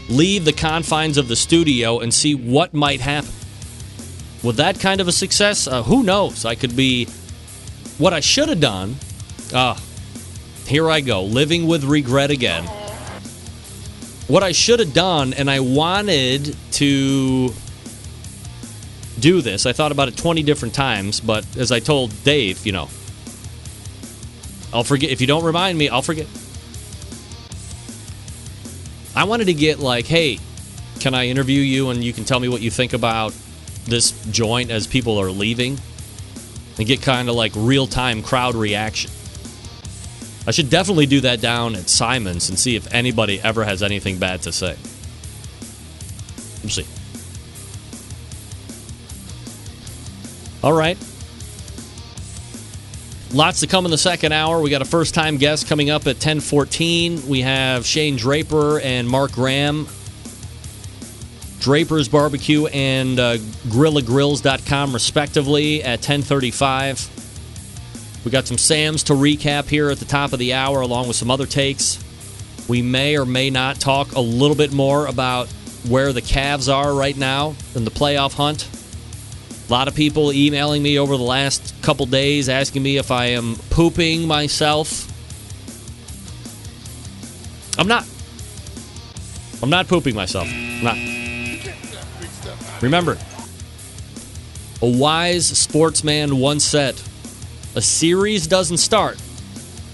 [0.08, 3.30] leave the confines of the studio and see what might happen.
[4.42, 6.44] With that kind of a success, uh, who knows?
[6.44, 7.06] I could be
[7.98, 8.96] what I should have done.
[9.52, 9.80] Ah,
[10.66, 12.64] here I go, living with regret again.
[14.28, 17.52] What I should have done, and I wanted to
[19.18, 19.66] do this.
[19.66, 22.88] I thought about it 20 different times, but as I told Dave, you know,
[24.74, 25.10] I'll forget.
[25.10, 26.26] If you don't remind me, I'll forget.
[29.14, 30.40] I wanted to get like, hey,
[30.98, 33.32] can I interview you and you can tell me what you think about
[33.84, 35.78] this joint as people are leaving?
[36.76, 39.12] And get kind of like real time crowd reaction.
[40.46, 44.18] I should definitely do that down at Symon's and see if anybody ever has anything
[44.18, 44.76] bad to say.
[46.62, 46.86] We'll see.
[50.64, 50.98] All right.
[53.34, 54.60] Lots to come in the second hour.
[54.60, 57.26] We got a first time guest coming up at 1014.
[57.26, 59.88] We have Shane Draper and Mark Graham.
[61.58, 68.22] Draper's Barbecue and uh, GrillaGrills.com, respectively, at 1035.
[68.24, 71.16] We got some Sam's to recap here at the top of the hour, along with
[71.16, 71.98] some other takes.
[72.68, 75.48] We may or may not talk a little bit more about
[75.88, 78.68] where the Cavs are right now in the playoff hunt.
[79.68, 83.26] A lot of people emailing me over the last couple days asking me if I
[83.26, 85.10] am pooping myself.
[87.78, 88.06] I'm not.
[89.62, 90.46] I'm not pooping myself.
[90.48, 90.96] I'm not.
[92.82, 93.16] Remember,
[94.82, 97.00] a wise sportsman once said,
[97.74, 99.18] a series doesn't start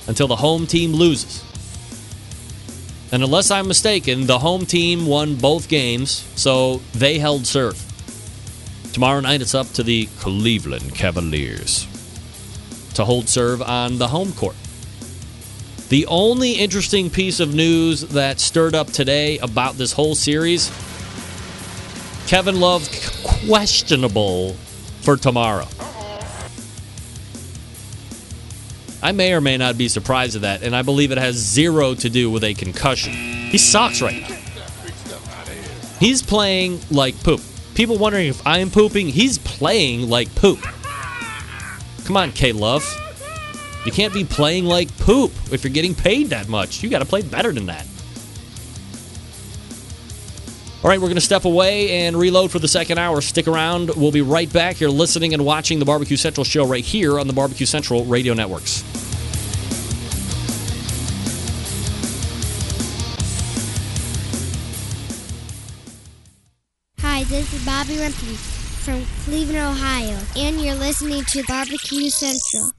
[0.08, 1.44] until the home team loses.
[3.12, 7.89] And unless I'm mistaken, the home team won both games, so they held serve.
[8.92, 11.86] Tomorrow night, it's up to the Cleveland Cavaliers
[12.94, 14.56] to hold serve on the home court.
[15.90, 20.70] The only interesting piece of news that stirred up today about this whole series
[22.26, 22.88] Kevin Love
[23.46, 24.54] questionable
[25.02, 25.66] for tomorrow.
[29.02, 31.94] I may or may not be surprised at that, and I believe it has zero
[31.94, 33.12] to do with a concussion.
[33.12, 34.36] He sucks right now.
[35.98, 37.40] He's playing like poop.
[37.80, 40.60] People wondering if I'm pooping, he's playing like poop.
[42.04, 42.84] Come on, K Love.
[43.86, 46.82] You can't be playing like poop if you're getting paid that much.
[46.82, 47.86] You got to play better than that.
[50.84, 53.22] All right, we're going to step away and reload for the second hour.
[53.22, 53.96] Stick around.
[53.96, 54.78] We'll be right back.
[54.78, 58.34] You're listening and watching the Barbecue Central show right here on the Barbecue Central radio
[58.34, 58.84] networks.
[67.80, 68.36] Bobby Rempe
[68.84, 72.72] from Cleveland, Ohio, and you're listening to Barbecue Central.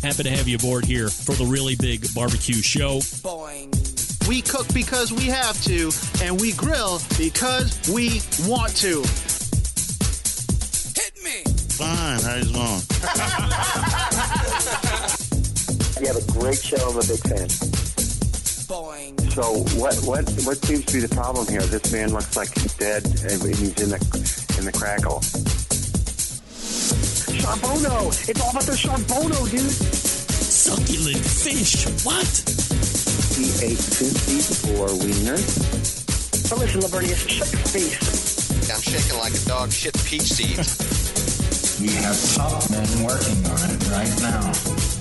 [0.00, 3.00] Happy to have you aboard here for the really big barbecue show.
[4.28, 5.90] We cook because we have to,
[6.22, 9.02] and we grill because we want to.
[10.94, 11.42] Hit me.
[11.74, 12.82] Fine, how you doing?
[16.00, 16.76] You have a great show.
[16.76, 17.77] I'm a big fan.
[18.68, 21.62] So what what what seems to be the problem here?
[21.62, 23.96] This man looks like he's dead and he's in the
[24.58, 25.20] in the crackle.
[27.40, 28.12] Charbono.
[28.28, 29.72] It's all about the Charbono, dude.
[29.72, 31.86] Succulent fish.
[32.04, 32.28] What?
[33.40, 35.40] He ate 54 wiener.
[36.52, 38.70] But listen, Lavernius, shut your face.
[38.70, 40.76] I'm shaking like a dog shit peach seeds.
[41.80, 44.97] We have top men working on it right now.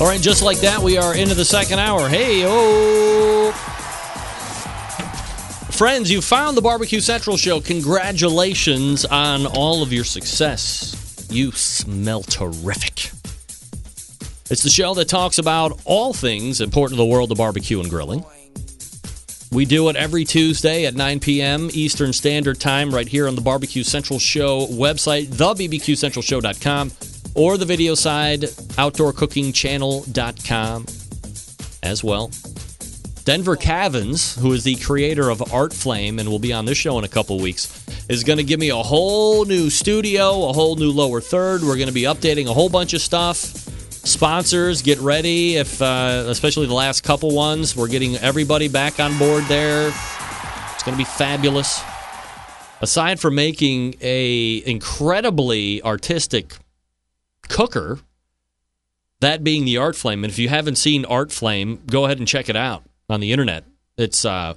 [0.00, 2.08] All right, just like that, we are into the second hour.
[2.08, 3.52] Hey, oh.
[5.72, 7.60] Friends, you found the Barbecue Central show.
[7.60, 11.26] Congratulations on all of your success.
[11.30, 13.10] You smell terrific.
[14.50, 17.90] It's the show that talks about all things important to the world of barbecue and
[17.90, 18.24] grilling.
[19.52, 21.68] We do it every Tuesday at 9 p.m.
[21.72, 26.90] Eastern Standard Time right here on the Barbecue Central Show website, thebbqcentralshow.com,
[27.40, 30.86] or the video side, outdoorcookingchannel.com
[31.82, 32.30] as well.
[33.24, 36.98] Denver Cavins, who is the creator of Art Flame and will be on this show
[36.98, 40.76] in a couple weeks, is going to give me a whole new studio, a whole
[40.76, 41.62] new lower third.
[41.62, 43.36] We're going to be updating a whole bunch of stuff.
[43.36, 45.56] Sponsors, get ready.
[45.56, 49.88] If uh, especially the last couple ones, we're getting everybody back on board there.
[50.74, 51.82] It's going to be fabulous.
[52.82, 56.54] Aside from making a incredibly artistic
[57.50, 57.98] cooker,
[59.20, 60.24] that being the Art Flame.
[60.24, 63.32] And if you haven't seen Art Flame, go ahead and check it out on the
[63.32, 63.64] internet.
[63.98, 64.54] It's uh,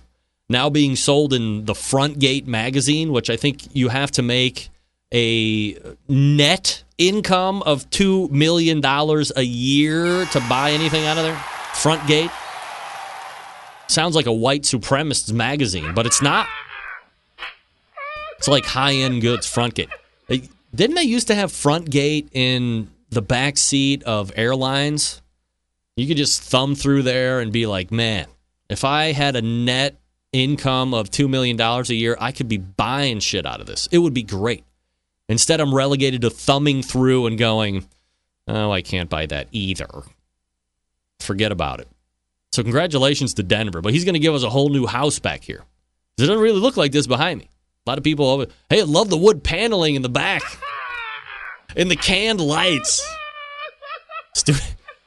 [0.48, 4.70] now being sold in the Frontgate magazine, which I think you have to make
[5.14, 5.78] a
[6.08, 11.36] net income of $2 million a year to buy anything out of there.
[11.74, 12.32] Frontgate.
[13.88, 16.48] Sounds like a white supremacist magazine, but it's not.
[18.38, 19.90] It's like high end goods, Frontgate.
[20.76, 25.22] Didn't they used to have Frontgate in the back seat of airlines?
[25.96, 28.26] You could just thumb through there and be like, man,
[28.70, 30.00] if I had a net
[30.32, 33.88] income of $2 million a year, I could be buying shit out of this.
[33.92, 34.64] It would be great.
[35.30, 37.88] Instead, I'm relegated to thumbing through and going,
[38.48, 39.88] oh, I can't buy that either.
[41.20, 41.88] Forget about it.
[42.52, 45.44] So, congratulations to Denver, but he's going to give us a whole new house back
[45.44, 45.64] here.
[46.18, 47.50] It doesn't really look like this behind me.
[47.86, 50.42] A lot of people, hey, I love the wood paneling in the back,
[51.76, 53.06] and the canned lights.
[54.36, 54.54] Stu-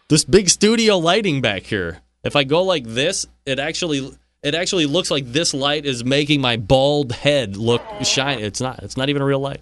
[0.08, 2.00] this big studio lighting back here.
[2.22, 4.10] If I go like this, it actually
[4.42, 8.42] it actually looks like this light is making my bald head look shiny.
[8.42, 8.80] It's not.
[8.82, 9.60] It's not even a real light.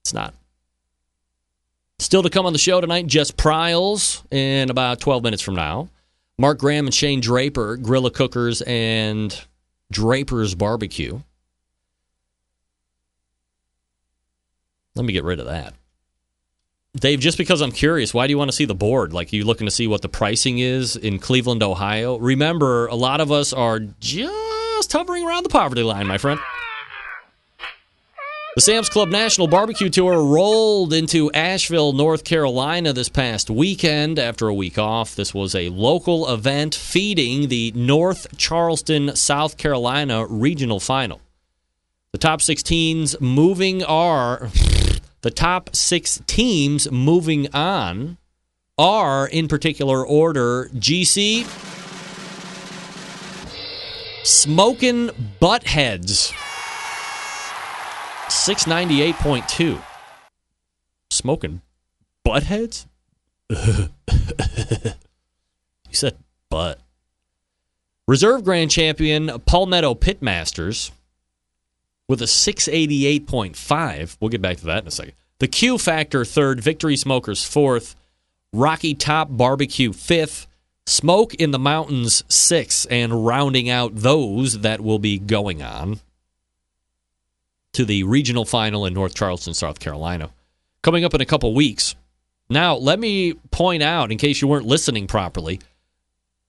[0.00, 0.34] It's not.
[1.98, 5.88] Still to come on the show tonight, Jess Pryles in about 12 minutes from now.
[6.38, 9.38] Mark Graham and Shane Draper, Grilla Cookers and
[9.90, 11.20] Draper's Barbecue.
[14.98, 15.74] Let me get rid of that.
[16.96, 19.12] Dave, just because I'm curious, why do you want to see the board?
[19.12, 22.16] Like, you looking to see what the pricing is in Cleveland, Ohio?
[22.18, 26.40] Remember, a lot of us are just hovering around the poverty line, my friend.
[28.54, 34.48] The Sam's Club National Barbecue Tour rolled into Asheville, North Carolina this past weekend after
[34.48, 35.14] a week off.
[35.14, 41.20] This was a local event feeding the North Charleston, South Carolina regional final.
[42.10, 44.50] The top 16s moving are
[45.22, 48.18] the top six teams moving on
[48.76, 51.44] are in particular order GC
[54.24, 55.08] Smoking
[55.40, 56.32] Buttheads
[58.28, 59.82] 698.2
[61.10, 61.62] Smoking
[62.26, 62.86] Buttheads?
[63.50, 63.88] you
[65.92, 66.16] said
[66.50, 66.80] butt.
[68.06, 70.90] Reserve Grand Champion Palmetto Pitmasters
[72.08, 74.16] with a 688.5.
[74.20, 75.14] We'll get back to that in a second.
[75.38, 77.94] The Q Factor third, Victory Smokers fourth,
[78.52, 80.46] Rocky Top Barbecue fifth,
[80.86, 86.00] Smoke in the Mountains sixth, and rounding out those that will be going on
[87.74, 90.30] to the regional final in North Charleston, South Carolina,
[90.82, 91.94] coming up in a couple weeks.
[92.50, 95.60] Now, let me point out, in case you weren't listening properly,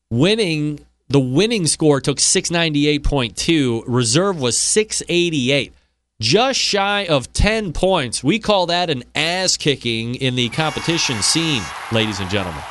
[0.10, 0.80] winning
[1.10, 3.84] the winning score took 698.2.
[3.88, 5.74] Reserve was 688.
[6.22, 8.24] Just shy of 10 points.
[8.24, 12.62] We call that an ass kicking in the competition scene, ladies and gentlemen.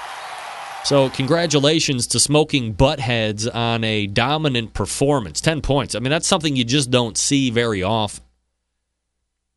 [0.85, 5.41] So, congratulations to Smoking Buttheads on a dominant performance.
[5.41, 5.95] 10 points.
[5.95, 8.25] I mean, that's something you just don't see very often.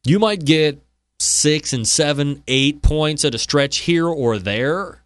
[0.04, 0.82] You might get
[1.20, 5.01] six and seven, eight points at a stretch here or there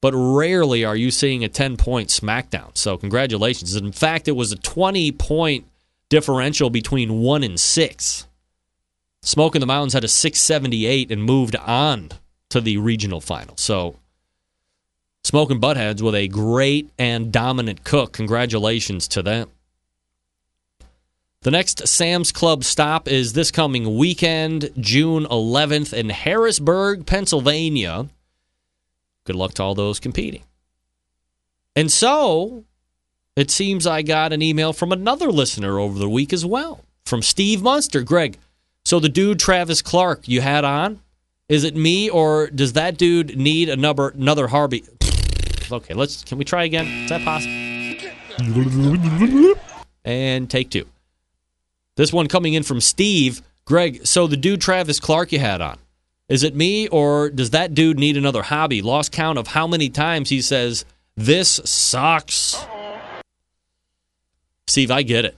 [0.00, 2.76] but rarely are you seeing a 10 point smackdown.
[2.76, 3.76] So, congratulations.
[3.76, 5.66] In fact, it was a 20 point
[6.08, 8.26] differential between 1 and 6.
[9.22, 12.10] Smoke in the Mountains had a 678 and moved on
[12.48, 13.56] to the regional final.
[13.56, 13.96] So,
[15.22, 18.12] Smoking Buttheads with a great and dominant cook.
[18.12, 19.50] Congratulations to them.
[21.42, 28.08] The next Sam's Club stop is this coming weekend, June 11th, in Harrisburg, Pennsylvania.
[29.30, 30.42] Good luck to all those competing.
[31.76, 32.64] And so,
[33.36, 37.22] it seems I got an email from another listener over the week as well, from
[37.22, 38.02] Steve Munster.
[38.02, 38.38] Greg,
[38.84, 40.98] so the dude Travis Clark you had on,
[41.48, 44.82] is it me or does that dude need another another Harvey?
[45.70, 46.86] Okay, let's can we try again?
[47.04, 47.54] Is that possible?
[50.04, 50.88] And take two.
[51.94, 53.42] This one coming in from Steve.
[53.64, 55.78] Greg, so the dude Travis Clark you had on,
[56.30, 58.80] is it me or does that dude need another hobby?
[58.82, 60.84] Lost count of how many times he says,
[61.16, 62.56] This sucks.
[64.68, 65.36] Steve, I get it.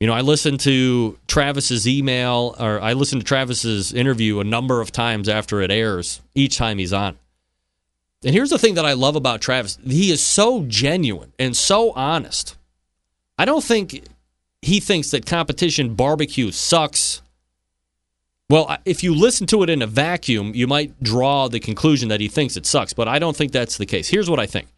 [0.00, 4.80] You know, I listened to Travis's email or I listened to Travis's interview a number
[4.80, 7.18] of times after it airs, each time he's on.
[8.24, 11.92] And here's the thing that I love about Travis he is so genuine and so
[11.92, 12.56] honest.
[13.38, 14.02] I don't think
[14.62, 17.20] he thinks that competition barbecue sucks
[18.50, 22.20] well, if you listen to it in a vacuum, you might draw the conclusion that
[22.20, 24.08] he thinks it sucks, but I don't think that's the case.
[24.08, 24.68] Here's what I think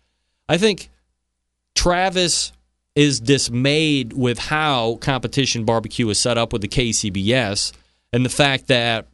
[0.48, 0.88] I think
[1.74, 2.52] Travis
[2.94, 7.72] is dismayed with how competition barbecue is set up with the KCBS
[8.12, 9.06] and the fact that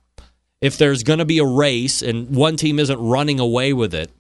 [0.61, 4.11] if there's going to be a race and one team isn't running away with it,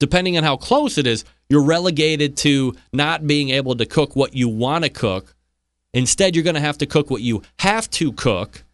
[0.00, 4.34] depending on how close it is, you're relegated to not being able to cook what
[4.34, 5.34] you want to cook.
[5.94, 8.64] Instead, you're going to have to cook what you have to cook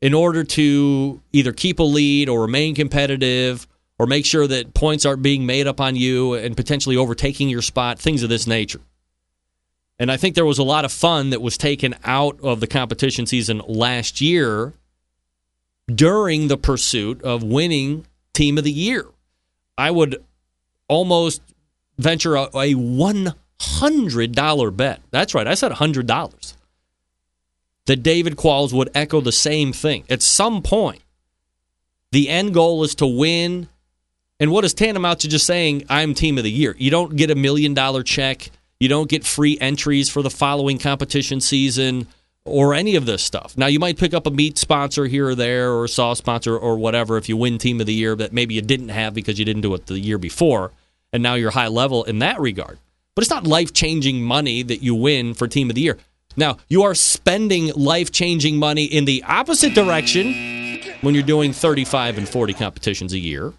[0.00, 3.66] in order to either keep a lead or remain competitive
[3.98, 7.62] or make sure that points aren't being made up on you and potentially overtaking your
[7.62, 8.80] spot, things of this nature.
[9.98, 12.66] And I think there was a lot of fun that was taken out of the
[12.66, 14.74] competition season last year
[15.92, 19.06] during the pursuit of winning team of the year.
[19.78, 20.22] I would
[20.88, 21.40] almost
[21.96, 25.00] venture a, a $100 bet.
[25.10, 26.55] That's right, I said $100
[27.86, 30.04] that David Qualls would echo the same thing.
[30.10, 31.02] At some point,
[32.12, 33.68] the end goal is to win.
[34.38, 36.74] And what is tantamount to just saying, I'm team of the year?
[36.78, 38.50] You don't get a million dollar check.
[38.78, 42.06] You don't get free entries for the following competition season
[42.44, 43.56] or any of this stuff.
[43.56, 46.56] Now, you might pick up a meat sponsor here or there or a sauce sponsor
[46.56, 49.38] or whatever if you win team of the year that maybe you didn't have because
[49.38, 50.72] you didn't do it the year before.
[51.12, 52.78] And now you're high level in that regard.
[53.14, 55.98] But it's not life changing money that you win for team of the year.
[56.36, 62.18] Now, you are spending life changing money in the opposite direction when you're doing 35
[62.18, 63.54] and 40 competitions a year.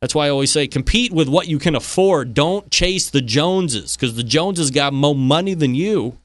[0.00, 2.34] That's why I always say compete with what you can afford.
[2.34, 6.18] Don't chase the Joneses because the Joneses got more money than you.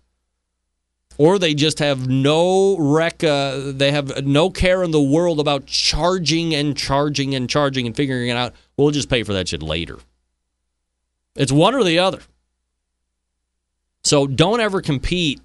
[1.20, 5.66] Or they just have no rec, uh, they have no care in the world about
[5.66, 8.54] charging and charging and charging and figuring it out.
[8.78, 9.98] We'll just pay for that shit later.
[11.36, 12.22] It's one or the other.
[14.04, 15.42] So don't ever compete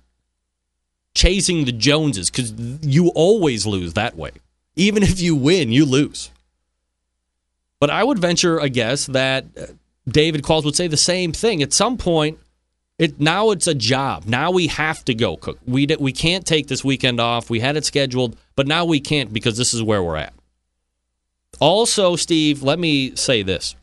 [1.14, 2.52] chasing the Joneses because
[2.82, 4.32] you always lose that way.
[4.76, 6.30] Even if you win, you lose.
[7.80, 9.66] But I would venture a guess that uh,
[10.08, 11.62] David Qualls would say the same thing.
[11.62, 12.38] At some point,
[12.98, 14.24] it now it's a job.
[14.26, 15.58] Now we have to go cook.
[15.66, 17.50] We we can't take this weekend off.
[17.50, 20.32] We had it scheduled, but now we can't because this is where we're at.
[21.58, 23.74] Also, Steve, let me say this.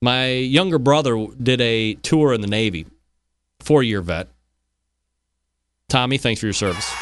[0.00, 2.86] My younger brother did a tour in the Navy,
[3.60, 4.28] four year vet.
[5.88, 6.92] Tommy, thanks for your service.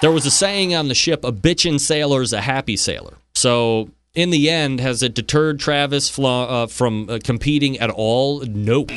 [0.00, 3.18] There was a saying on the ship a bitchin' sailor is a happy sailor.
[3.34, 8.40] So, in the end, has it deterred Travis uh, from uh, competing at all?
[8.40, 8.90] Nope.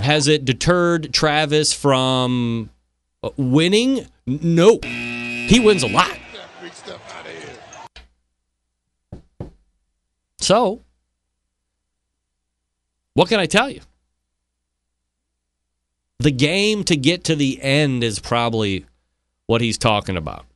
[0.00, 2.70] Has it deterred Travis from
[3.24, 4.06] uh, winning?
[4.26, 4.84] Nope.
[4.84, 6.16] He wins a lot.
[10.38, 10.82] So,
[13.14, 13.80] what can I tell you?
[16.18, 18.84] The game to get to the end is probably
[19.46, 20.46] what he's talking about.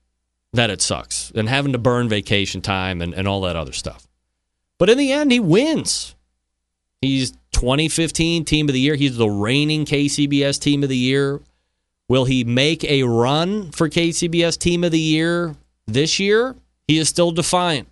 [0.53, 4.07] That it sucks and having to burn vacation time and, and all that other stuff.
[4.79, 6.15] But in the end, he wins.
[7.01, 8.97] He's 2015 Team of the Year.
[8.97, 11.41] He's the reigning KCBS Team of the Year.
[12.09, 15.55] Will he make a run for KCBS Team of the Year
[15.87, 16.57] this year?
[16.87, 17.89] He is still defiant.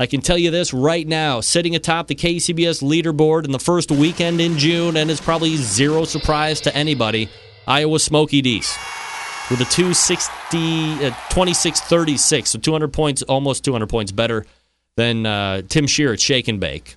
[0.00, 3.92] I can tell you this right now, sitting atop the KCBS leaderboard in the first
[3.92, 7.28] weekend in June, and it's probably zero surprise to anybody,
[7.68, 8.74] Iowa Smoky D's
[9.50, 14.46] with a 260, uh, 26 36, so 200 points, almost 200 points better
[14.96, 16.96] than uh, Tim Shear at Shake and Bake.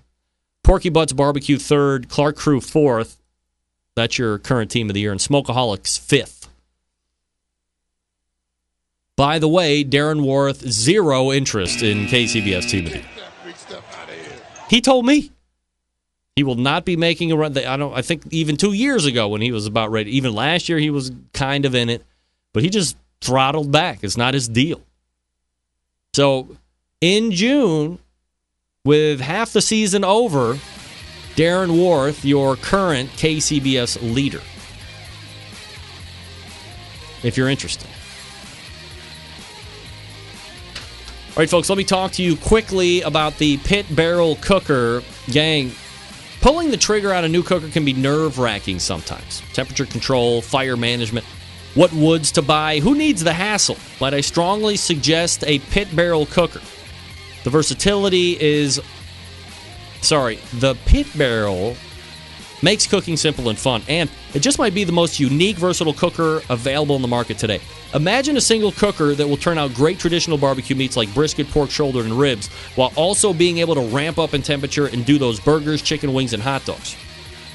[0.64, 3.20] Porky Butts Barbecue third, Clark Crew fourth.
[3.98, 6.43] That's your current team of the year, and Smokeaholics fifth.
[9.16, 13.08] By the way, Darren Warth, zero interest in KCBS Team of the Year.
[14.70, 15.32] He told me
[16.36, 17.56] he will not be making a run.
[17.58, 17.94] I don't.
[17.94, 20.90] I think even two years ago when he was about ready, even last year he
[20.90, 22.04] was kind of in it,
[22.54, 24.00] but he just throttled back.
[24.04, 24.82] It's not his deal.
[26.14, 26.58] So
[27.02, 28.00] in June,
[28.84, 30.58] with half the season over,
[31.36, 34.42] Darren Warth, your current KCBS leader.
[37.24, 37.88] If you're interested.
[41.36, 45.02] All right, folks, let me talk to you quickly about the pit barrel cooker.
[45.32, 45.72] Gang,
[46.42, 49.42] pulling the trigger on a new cooker can be nerve wracking sometimes.
[49.52, 51.26] Temperature control, fire management,
[51.74, 52.82] what woods to buy.
[52.82, 53.78] Who needs the hassle?
[54.00, 56.62] But I strongly suggest a pit barrel cooker.
[57.44, 58.80] The versatility is.
[60.02, 61.76] Sorry, the pit barrel
[62.64, 66.42] makes cooking simple and fun, and it just might be the most unique, versatile cooker
[66.50, 67.60] available in the market today.
[67.94, 71.70] Imagine a single cooker that will turn out great traditional barbecue meats like brisket, pork
[71.70, 75.40] shoulder, and ribs, while also being able to ramp up in temperature and do those
[75.40, 76.96] burgers, chicken wings, and hot dogs.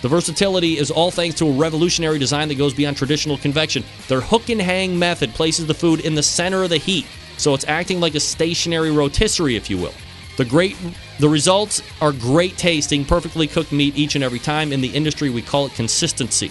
[0.02, 3.82] The versatility is all thanks to a revolutionary design that goes beyond traditional convection.
[4.06, 7.06] Their hook and hang method places the food in the center of the heat,
[7.36, 9.94] so it's acting like a stationary rotisserie, if you will.
[10.36, 10.76] The great
[11.18, 14.72] the results are great tasting, perfectly cooked meat each and every time.
[14.72, 16.50] In the industry, we call it consistency.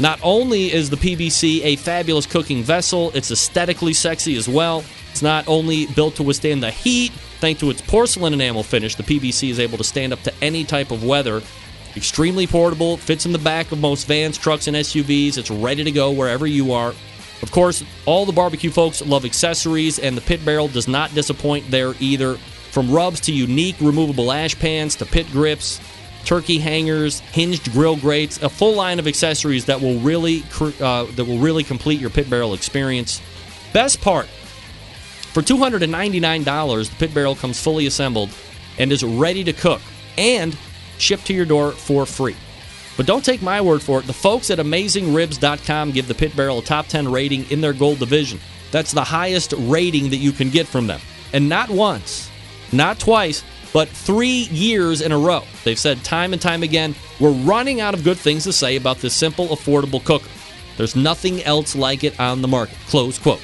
[0.00, 4.82] Not only is the PBC a fabulous cooking vessel, it's aesthetically sexy as well.
[5.10, 9.02] It's not only built to withstand the heat, thanks to its porcelain enamel finish, the
[9.02, 11.42] PBC is able to stand up to any type of weather.
[11.96, 15.36] Extremely portable, fits in the back of most vans, trucks, and SUVs.
[15.36, 16.94] It's ready to go wherever you are.
[17.42, 21.70] Of course, all the barbecue folks love accessories, and the pit barrel does not disappoint
[21.70, 22.38] there either.
[22.70, 25.80] From rubs to unique removable ash pans to pit grips,
[26.24, 30.42] turkey hangers, hinged grill grates, a full line of accessories that will really
[30.80, 33.20] uh, that will really complete your pit barrel experience.
[33.72, 38.30] Best part, for $299, the pit barrel comes fully assembled
[38.78, 39.80] and is ready to cook
[40.18, 40.56] and
[40.98, 42.36] shipped to your door for free.
[42.96, 44.06] But don't take my word for it.
[44.06, 48.00] The folks at AmazingRibs.com give the pit barrel a top 10 rating in their gold
[48.00, 48.40] division.
[48.72, 51.00] That's the highest rating that you can get from them.
[51.32, 52.30] And not once,
[52.72, 55.44] not twice, but three years in a row.
[55.64, 58.98] They've said time and time again, we're running out of good things to say about
[58.98, 60.28] this simple, affordable cooker.
[60.76, 62.76] There's nothing else like it on the market.
[62.88, 63.42] Close quote.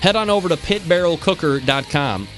[0.00, 2.28] Head on over to pitbarrelcooker.com.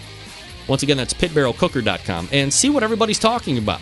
[0.69, 3.81] Once again, that's pitbarrelcooker.com and see what everybody's talking about.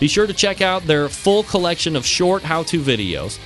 [0.00, 3.38] Be sure to check out their full collection of short how to videos.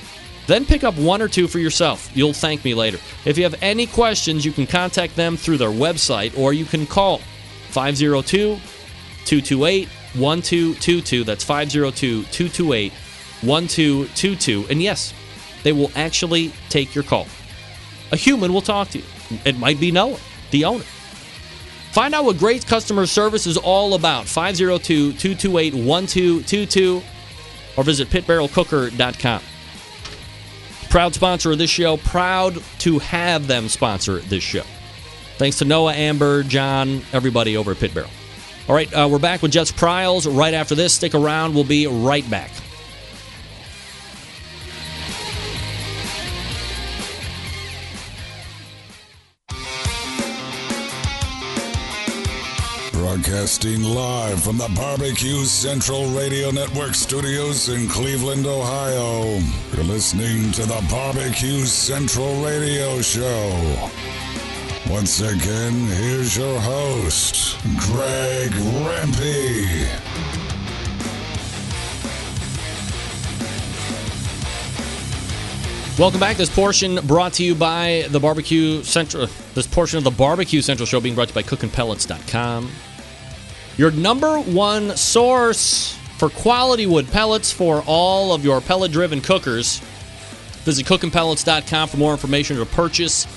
[0.47, 2.11] Then pick up one or two for yourself.
[2.13, 2.97] You'll thank me later.
[3.25, 6.85] If you have any questions, you can contact them through their website or you can
[6.85, 7.19] call
[7.69, 8.57] 502
[9.25, 11.23] 228 1222.
[11.23, 12.91] That's 502 228
[13.41, 14.65] 1222.
[14.69, 15.13] And yes,
[15.63, 17.27] they will actually take your call.
[18.11, 19.05] A human will talk to you.
[19.45, 20.19] It might be Noah,
[20.51, 20.83] the owner.
[21.93, 24.25] Find out what great customer service is all about.
[24.25, 27.01] 502 228 1222
[27.77, 29.41] or visit pitbarrelcooker.com.
[30.93, 31.97] Proud sponsor of this show.
[31.97, 34.61] Proud to have them sponsor this show.
[35.37, 38.11] Thanks to Noah, Amber, John, everybody over at Pit Barrel.
[38.69, 40.93] All right, uh, we're back with Jess Pryles right after this.
[40.93, 41.55] Stick around.
[41.55, 42.51] We'll be right back.
[53.13, 59.39] Broadcasting live from the Barbecue Central Radio Network studios in Cleveland, Ohio.
[59.71, 63.91] You're listening to the Barbecue Central Radio Show.
[64.89, 68.49] Once again, here's your host, Greg
[68.81, 69.87] Rempe.
[75.99, 76.37] Welcome back.
[76.37, 79.27] This portion brought to you by the Barbecue Central.
[79.53, 82.71] This portion of the Barbecue Central show being brought to you by cookinpellets.com.
[83.77, 89.79] Your number one source for quality wood pellets for all of your pellet driven cookers.
[90.63, 93.27] Visit cookinpellets.com for more information to purchase.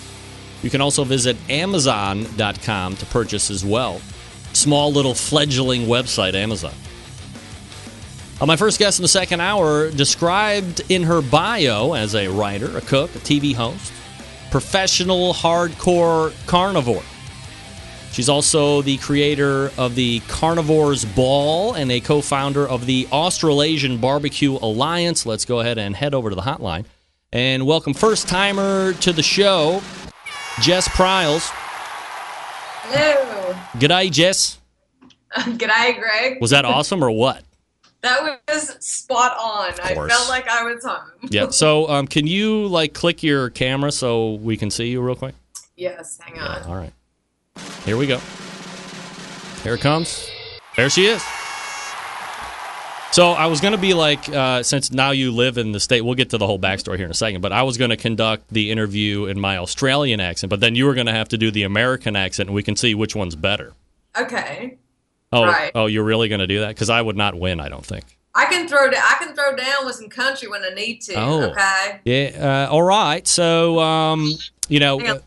[0.62, 4.00] You can also visit amazon.com to purchase as well.
[4.52, 6.74] Small little fledgling website, Amazon.
[8.40, 12.76] Uh, my first guest in the second hour described in her bio as a writer,
[12.76, 13.92] a cook, a TV host,
[14.50, 17.02] professional hardcore carnivore.
[18.16, 23.98] She's also the creator of the Carnivores Ball and a co founder of the Australasian
[23.98, 25.26] Barbecue Alliance.
[25.26, 26.86] Let's go ahead and head over to the hotline
[27.30, 29.82] and welcome first timer to the show,
[30.62, 31.50] Jess Pryles.
[32.84, 33.52] Hello.
[33.74, 34.60] G'day, Jess.
[35.34, 36.40] G'day, Greg.
[36.40, 37.42] Was that awesome or what?
[38.00, 39.72] That was spot on.
[39.82, 41.10] I felt like I was home.
[41.30, 41.50] Yeah.
[41.50, 45.34] So, um, can you like click your camera so we can see you real quick?
[45.76, 46.62] yes, hang on.
[46.62, 46.92] All right.
[47.84, 48.18] Here we go.
[49.62, 50.28] Here it comes.
[50.76, 51.22] There she is.
[53.12, 56.02] So I was going to be like, uh, since now you live in the state,
[56.02, 57.40] we'll get to the whole backstory here in a second.
[57.40, 60.84] But I was going to conduct the interview in my Australian accent, but then you
[60.84, 63.34] were going to have to do the American accent, and we can see which one's
[63.34, 63.72] better.
[64.18, 64.76] Okay.
[65.32, 65.72] Oh, Right.
[65.74, 66.68] oh, you're really going to do that?
[66.68, 67.58] Because I would not win.
[67.58, 68.04] I don't think.
[68.34, 71.14] I can throw da- I can throw down with some country when I need to.
[71.14, 71.42] Oh.
[71.52, 72.00] Okay.
[72.04, 72.66] Yeah.
[72.68, 73.26] Uh, all right.
[73.26, 74.30] So, um,
[74.68, 75.20] you know, on.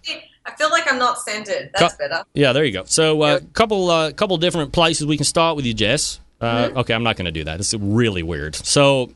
[0.51, 1.71] I feel like I'm not centered.
[1.77, 2.23] That's better.
[2.33, 2.83] Yeah, there you go.
[2.85, 6.19] So, a uh, couple uh, couple different places we can start with you, Jess.
[6.41, 6.75] Uh, Mhm.
[6.77, 7.59] Okay, I'm not going to do that.
[7.59, 8.55] It's really weird.
[8.55, 9.11] So,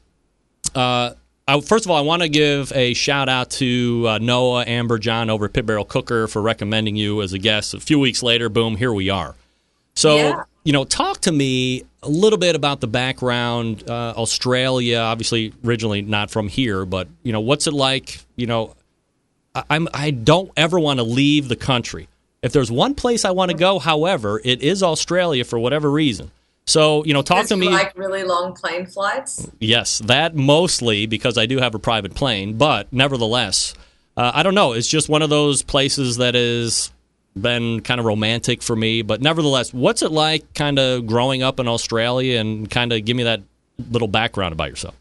[0.75, 1.11] uh,
[1.47, 4.97] I, first of all, I want to give a shout out to uh, Noah, Amber,
[4.97, 7.73] John over at Pit Barrel Cooker for recommending you as a guest.
[7.73, 9.35] A few weeks later, boom, here we are.
[9.95, 10.43] So, Yeah.
[10.63, 13.83] you know, talk to me a little bit about the background.
[13.89, 18.19] Uh, Australia, obviously, originally not from here, but you know, what's it like?
[18.35, 18.75] You know,
[19.55, 22.07] I'm I don't ever want to leave the country.
[22.41, 26.31] If there's one place I want to go, however, it is Australia for whatever reason.
[26.65, 27.69] So you know, talk to me.
[27.69, 29.49] like really long plane flights.
[29.59, 33.73] yes, that mostly because I do have a private plane, but nevertheless,
[34.15, 34.73] uh, I don't know.
[34.73, 36.91] It's just one of those places that has
[37.39, 39.01] been kind of romantic for me.
[39.01, 43.17] But nevertheless, what's it like, kind of growing up in Australia, and kind of give
[43.17, 43.41] me that
[43.89, 44.95] little background about yourself.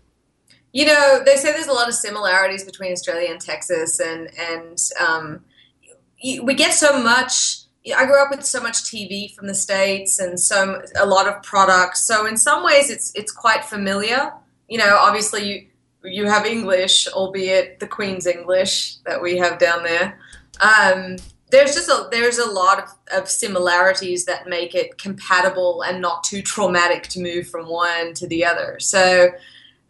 [0.72, 4.78] You know, they say there's a lot of similarities between Australia and Texas, and and
[5.00, 5.44] um,
[6.42, 7.58] we get so much.
[7.96, 11.42] I grew up with so much TV from the states, and so a lot of
[11.42, 12.06] products.
[12.06, 14.32] So in some ways, it's it's quite familiar.
[14.68, 15.66] You know, obviously you
[16.04, 20.18] you have English, albeit the Queen's English that we have down there.
[20.60, 21.16] Um,
[21.50, 26.24] there's just a there's a lot of, of similarities that make it compatible and not
[26.24, 28.78] too traumatic to move from one to the other.
[28.80, 29.28] So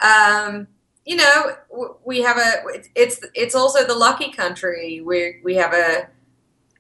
[0.03, 0.67] um,
[1.05, 1.57] you know,
[2.05, 2.63] we have a.
[2.95, 5.01] It's it's also the lucky country.
[5.01, 6.09] We we have a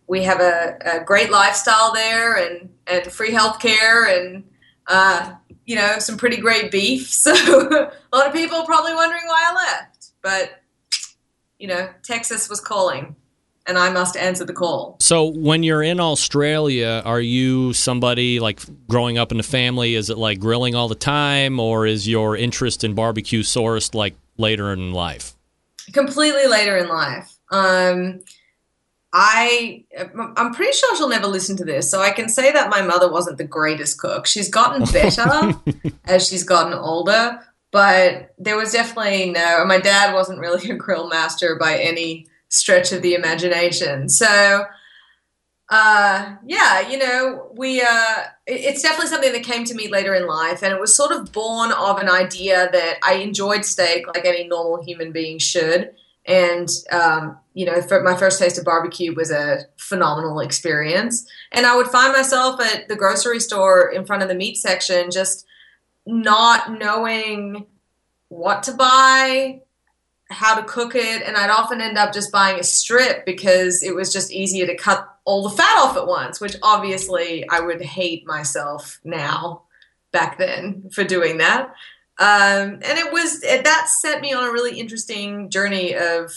[0.07, 4.44] we have a, a great lifestyle there, and and free healthcare, and
[4.86, 5.35] uh,
[5.65, 7.09] you know, some pretty great beef.
[7.12, 10.61] So a lot of people probably wondering why I left, but
[11.59, 13.15] you know, Texas was calling,
[13.66, 14.97] and I must answer the call.
[15.01, 19.94] So when you're in Australia, are you somebody like growing up in the family?
[19.94, 24.14] Is it like grilling all the time, or is your interest in barbecue sourced like
[24.36, 25.36] later in life?
[25.93, 27.36] completely later in life.
[27.51, 28.20] Um,
[29.12, 29.84] I
[30.39, 33.10] I'm pretty sure she'll never listen to this, so I can say that my mother
[33.10, 34.26] wasn't the greatest cook.
[34.26, 35.55] She's gotten better
[36.06, 37.40] as she's gotten older,
[37.70, 39.64] but there was definitely no.
[39.66, 44.09] My dad wasn't really a grill master by any stretch of the imagination.
[44.09, 44.65] So,
[45.70, 47.81] uh, yeah, you know, we.
[47.81, 51.12] Uh, it's definitely something that came to me later in life, and it was sort
[51.12, 55.95] of born of an idea that I enjoyed steak like any normal human being should.
[56.27, 61.27] And um, you know, my first taste of barbecue was a phenomenal experience.
[61.51, 65.11] And I would find myself at the grocery store in front of the meat section,
[65.11, 65.47] just
[66.07, 67.66] not knowing
[68.29, 69.62] what to buy,
[70.32, 73.94] how to cook it, and I'd often end up just buying a strip because it
[73.94, 77.80] was just easier to cut all the fat off at once, which obviously I would
[77.80, 79.62] hate myself now
[80.12, 81.74] back then for doing that.
[82.18, 86.32] Um, and it was that set me on a really interesting journey of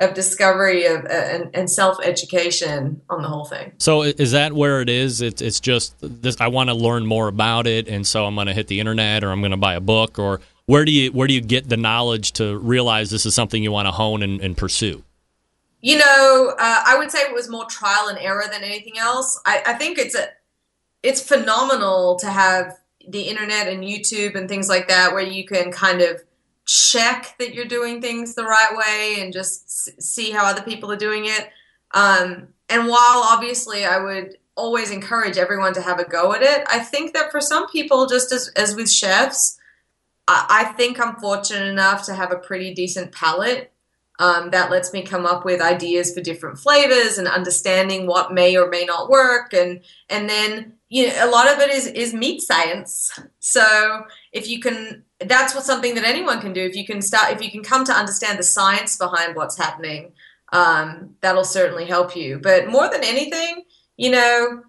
[0.00, 3.72] of discovery of uh, and, and self education on the whole thing.
[3.78, 5.20] So is that where it is?
[5.20, 6.36] It's it's just this.
[6.40, 9.22] I want to learn more about it, and so I'm going to hit the internet,
[9.22, 10.40] or I'm going to buy a book, or
[10.70, 13.72] where do you where do you get the knowledge to realize this is something you
[13.72, 15.02] want to hone and, and pursue?
[15.80, 19.40] You know, uh, I would say it was more trial and error than anything else.
[19.44, 20.28] I, I think it's a
[21.02, 22.78] it's phenomenal to have
[23.08, 26.22] the internet and YouTube and things like that, where you can kind of
[26.66, 30.96] check that you're doing things the right way and just see how other people are
[30.96, 31.50] doing it.
[31.90, 36.64] Um, and while obviously I would always encourage everyone to have a go at it,
[36.70, 39.56] I think that for some people, just as, as with chefs,
[40.48, 43.72] I, think I'm fortunate enough to have a pretty decent palate.
[44.18, 48.54] Um, that lets me come up with ideas for different flavors and understanding what may
[48.54, 49.54] or may not work.
[49.54, 49.80] And
[50.10, 53.18] and then you know a lot of it is is meat science.
[53.38, 56.60] So if you can that's what something that anyone can do.
[56.60, 60.12] If you can start if you can come to understand the science behind what's happening
[60.52, 62.40] um, that'll certainly help you.
[62.40, 63.64] But more than anything
[63.96, 64.64] you know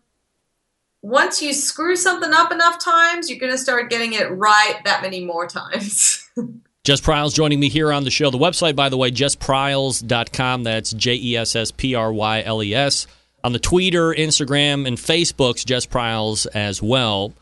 [1.02, 5.02] once you screw something up enough times you're going to start getting it right that
[5.02, 6.30] many more times
[6.84, 8.32] Jess Pryles joining me here on the show.
[8.32, 10.64] The website, by the way, jesspryles.com.
[10.64, 13.06] That's J E S S P R Y L E S.
[13.44, 17.36] On the Twitter, Instagram, and Facebook's Jess Pryles as well.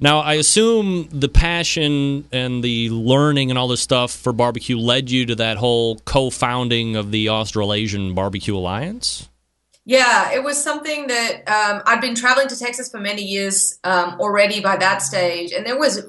[0.00, 5.10] Now, I assume the passion and the learning and all this stuff for barbecue led
[5.10, 9.28] you to that whole co founding of the Australasian Barbecue Alliance?
[9.84, 14.20] Yeah, it was something that um, I'd been traveling to Texas for many years um,
[14.20, 15.52] already by that stage.
[15.52, 16.06] And there was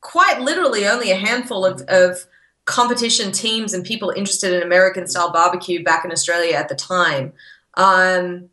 [0.00, 2.26] quite literally only a handful of, of
[2.64, 7.32] competition teams and people interested in American style barbecue back in Australia at the time.
[7.74, 8.50] Um,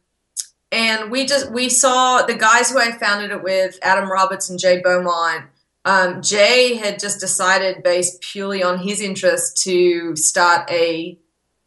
[0.71, 4.59] and we just we saw the guys who I founded it with, Adam Roberts and
[4.59, 5.45] Jay Beaumont.
[5.83, 11.17] Um, Jay had just decided, based purely on his interest, to start a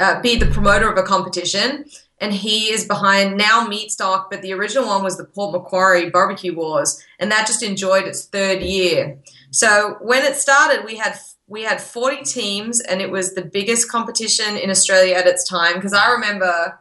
[0.01, 1.85] uh, be the promoter of a competition,
[2.21, 6.55] and he is behind now Meatstock, but the original one was the Port Macquarie Barbecue
[6.55, 9.19] Wars, and that just enjoyed its third year.
[9.51, 13.91] So when it started, we had we had 40 teams, and it was the biggest
[13.91, 15.75] competition in Australia at its time.
[15.75, 16.79] Because I remember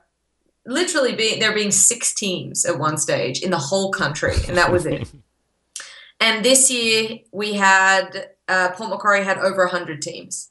[0.65, 4.71] literally being there being six teams at one stage in the whole country, and that
[4.71, 5.11] was it.
[6.19, 10.49] and this year we had uh, Port Macquarie had over hundred teams.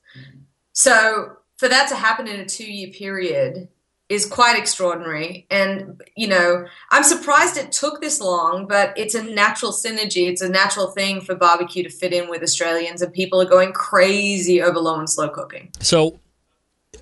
[0.73, 3.69] So for that to happen in a two-year period
[4.13, 5.47] is quite extraordinary.
[5.51, 10.29] And you know, I'm surprised it took this long, but it's a natural synergy.
[10.29, 13.73] It's a natural thing for barbecue to fit in with Australians, and people are going
[13.73, 15.71] crazy over low and slow cooking.
[15.81, 16.19] So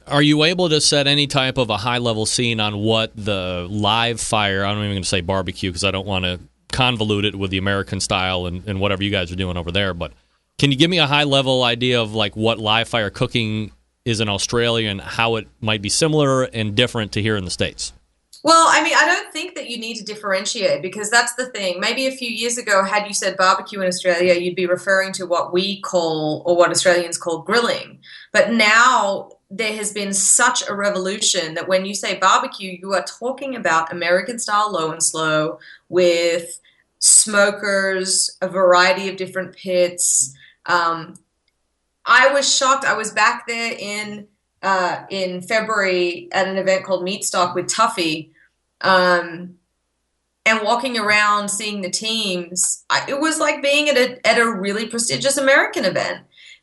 [0.07, 3.67] are you able to set any type of a high level scene on what the
[3.69, 4.65] live fire?
[4.65, 7.51] I'm not even going to say barbecue because I don't want to convolute it with
[7.51, 9.95] the American style and, and whatever you guys are doing over there.
[9.95, 10.13] But
[10.59, 13.73] can you give me a high level idea of like what live fire cooking
[14.05, 17.51] is in Australia and how it might be similar and different to here in the
[17.51, 17.93] states?
[18.43, 21.79] Well, I mean, I don't think that you need to differentiate because that's the thing.
[21.79, 25.27] Maybe a few years ago, had you said barbecue in Australia, you'd be referring to
[25.27, 27.99] what we call or what Australians call grilling.
[28.33, 33.05] But now there has been such a revolution that when you say barbecue, you are
[33.05, 35.59] talking about American style low and slow
[35.91, 36.61] with
[36.99, 40.35] smokers, a variety of different pits.
[40.65, 41.17] Um,
[42.07, 42.85] I was shocked.
[42.85, 44.29] I was back there in
[44.63, 48.31] uh, in February at an event called Meatstock with Tuffy,
[48.81, 49.57] um,
[50.45, 52.85] and walking around seeing the teams.
[52.91, 56.21] I, it was like being at a at a really prestigious American event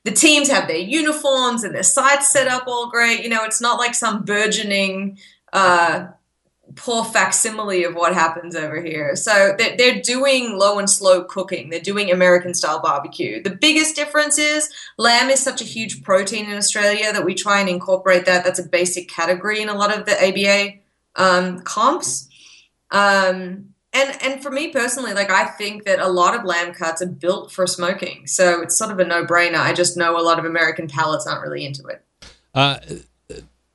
[0.08, 3.24] the teams have their uniforms and their sites set up all great.
[3.24, 5.18] You know, it's not like some burgeoning
[5.52, 6.08] uh,
[6.78, 9.16] poor facsimile of what happens over here.
[9.16, 11.70] So they're, they're doing low and slow cooking.
[11.70, 13.42] They're doing American style barbecue.
[13.42, 17.60] The biggest difference is lamb is such a huge protein in Australia that we try
[17.60, 18.46] and incorporate that.
[18.46, 20.80] That's a basic category in a lot of the ABA
[21.16, 22.30] um, comps.
[22.92, 27.02] Um, and and for me personally, like I think that a lot of lamb cuts
[27.02, 29.60] are built for smoking, so it's sort of a no brainer.
[29.60, 32.04] I just know a lot of American palates aren't really into it.
[32.54, 32.80] Uh,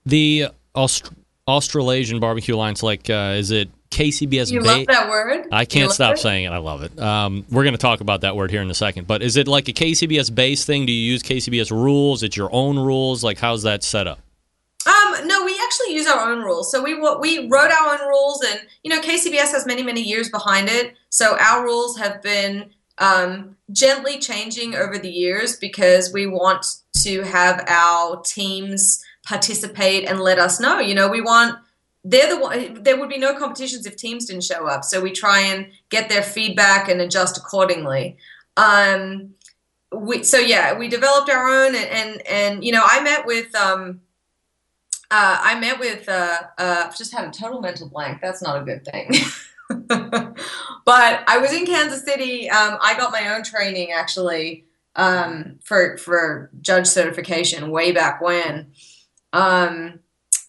[0.04, 1.12] the Aust-
[1.48, 4.50] Australasian Barbecue Alliance, like, uh, is it KCBS?
[4.50, 5.46] You love that word.
[5.50, 6.18] I can't stop it?
[6.18, 6.50] saying it.
[6.50, 6.98] I love it.
[6.98, 9.06] Um, we're going to talk about that word here in a second.
[9.06, 10.86] But is it like a KCBS base thing?
[10.86, 12.22] Do you use KCBS rules?
[12.22, 13.24] It's your own rules?
[13.24, 14.20] Like, how's that set up?
[14.86, 16.70] Um, no, we actually use our own rules.
[16.70, 20.28] So we we wrote our own rules, and you know, KCBS has many many years
[20.28, 20.94] behind it.
[21.08, 26.66] So our rules have been um, gently changing over the years because we want
[27.02, 30.78] to have our teams participate and let us know.
[30.80, 31.58] You know, we want
[32.04, 32.82] they're the one.
[32.82, 34.84] There would be no competitions if teams didn't show up.
[34.84, 38.16] So we try and get their feedback and adjust accordingly.
[38.56, 39.34] Um,
[39.92, 43.54] we so yeah, we developed our own, and and, and you know, I met with.
[43.54, 44.00] Um,
[45.14, 48.22] uh, I met with, uh, uh, just had a total mental blank.
[48.22, 49.10] That's not a good thing.
[49.88, 50.34] but
[50.86, 52.48] I was in Kansas City.
[52.48, 54.64] Um, I got my own training actually
[54.96, 58.71] um, for for judge certification way back when.
[59.32, 60.00] Um,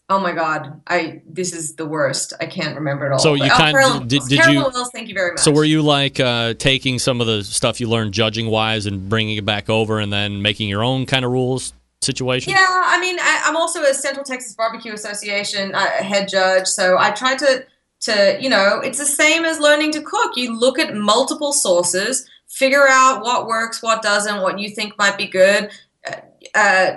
[0.09, 2.33] oh my God, I this is the worst.
[2.39, 3.19] I can't remember it all.
[3.19, 4.59] So you Oh, kind of did, did you?
[4.59, 5.39] Wells, thank you very much.
[5.39, 9.09] So were you like uh, taking some of the stuff you learned judging wise and
[9.09, 12.51] bringing it back over and then making your own kind of rules situation?
[12.51, 16.97] Yeah, I mean, I, I'm also a Central Texas Barbecue Association uh, head judge, so
[16.97, 17.65] I try to
[18.01, 20.35] to you know, it's the same as learning to cook.
[20.35, 25.17] You look at multiple sources, figure out what works, what doesn't, what you think might
[25.17, 25.71] be good.
[26.05, 26.15] Uh,
[26.53, 26.91] uh,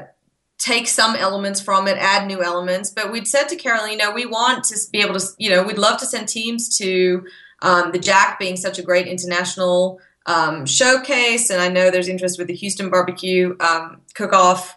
[0.58, 2.90] take some elements from it, add new elements.
[2.90, 5.98] But we'd said to know, we want to be able to, you know, we'd love
[6.00, 7.26] to send teams to
[7.62, 12.38] um, the Jack being such a great international um, showcase, and I know there's interest
[12.38, 14.76] with the Houston Barbecue um, Cook-Off.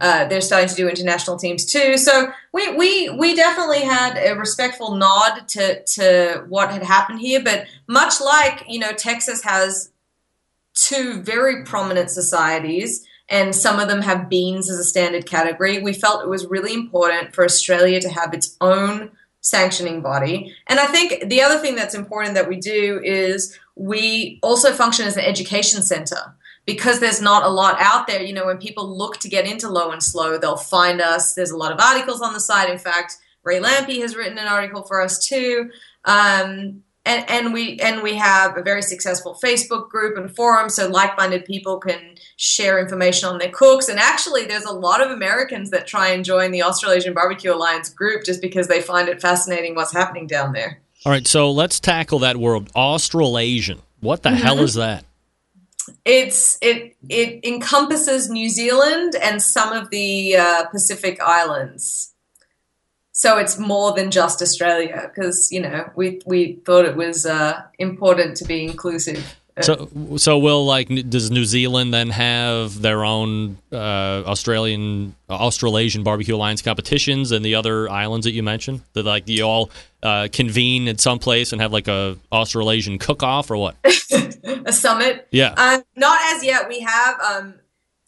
[0.00, 1.96] Uh, they're starting to do international teams too.
[1.98, 7.42] So we we we definitely had a respectful nod to to what had happened here.
[7.42, 9.90] But much like you know, Texas has
[10.74, 15.80] two very prominent societies, and some of them have beans as a standard category.
[15.80, 20.54] We felt it was really important for Australia to have its own sanctioning body.
[20.66, 25.06] And I think the other thing that's important that we do is we also function
[25.06, 26.34] as an education center
[26.66, 28.22] because there's not a lot out there.
[28.22, 31.34] You know, when people look to get into low and slow, they'll find us.
[31.34, 32.68] There's a lot of articles on the site.
[32.68, 35.70] In fact, Ray Lampe has written an article for us too.
[36.04, 40.88] Um, and, and we and we have a very successful Facebook group and forum, so
[40.88, 43.88] like-minded people can share information on their cooks.
[43.88, 47.88] And actually, there's a lot of Americans that try and join the Australasian Barbecue Alliance
[47.88, 50.80] group just because they find it fascinating what's happening down there.
[51.06, 53.80] All right, so let's tackle that word Australasian.
[54.00, 54.62] What the hell Mhm.
[54.62, 55.04] is that?
[56.04, 62.14] It's it it encompasses New Zealand and some of the uh, Pacific Islands.
[63.20, 67.60] So it's more than just Australia because you know we we thought it was uh,
[67.78, 69.36] important to be inclusive.
[69.60, 76.34] So, so will like does New Zealand then have their own uh, Australian Australasian barbecue
[76.34, 78.80] alliance competitions and the other islands that you mentioned?
[78.94, 79.70] That like you all
[80.02, 83.76] uh, convene at some place and have like a Australasian cook off or what?
[83.84, 85.28] a summit.
[85.30, 85.52] Yeah.
[85.58, 86.70] Uh, not as yet.
[86.70, 87.54] We have um,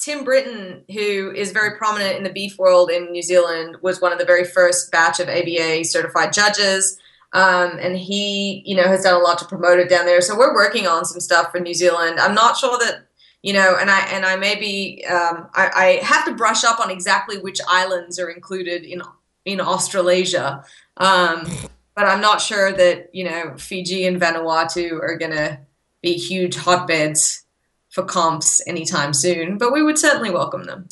[0.02, 4.12] Tim Britton, who is very prominent in the beef world in New Zealand, was one
[4.12, 6.98] of the very first batch of ABA certified judges.
[7.32, 10.20] Um, and he, you know, has done a lot to promote it down there.
[10.20, 12.18] So we're working on some stuff for New Zealand.
[12.18, 13.06] I'm not sure that,
[13.42, 16.90] you know, and I and I maybe um, I, I have to brush up on
[16.90, 19.02] exactly which islands are included in
[19.44, 20.64] in Australasia.
[20.96, 21.46] Um,
[21.94, 25.60] but I'm not sure that you know Fiji and Vanuatu are going to
[26.02, 27.41] be huge hotbeds
[27.92, 29.58] for comps anytime soon.
[29.58, 30.88] But we would certainly welcome them.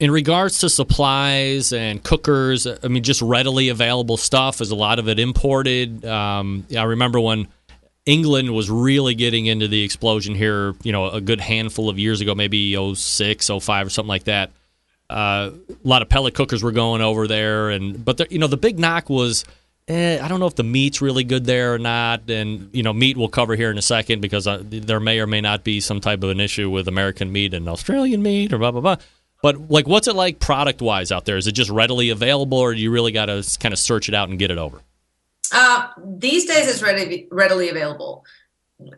[0.00, 4.60] In regards to supplies and cookers, I mean, just readily available stuff.
[4.60, 6.04] Is a lot of it imported?
[6.04, 7.48] Um, I remember when
[8.06, 12.20] England was really getting into the explosion here, you know, a good handful of years
[12.20, 14.52] ago, maybe 06, 05 or something like that.
[15.10, 18.46] Uh, a lot of pellet cookers were going over there, and but the, you know
[18.46, 19.44] the big knock was
[19.88, 22.92] eh, I don't know if the meat's really good there or not, and you know
[22.92, 25.80] meat we'll cover here in a second because uh, there may or may not be
[25.80, 28.96] some type of an issue with American meat and Australian meat or blah blah blah.
[29.42, 31.36] But like, what's it like product wise out there?
[31.36, 34.14] Is it just readily available, or do you really got to kind of search it
[34.14, 34.80] out and get it over?
[35.52, 38.24] Uh, these days, it's ready, readily available.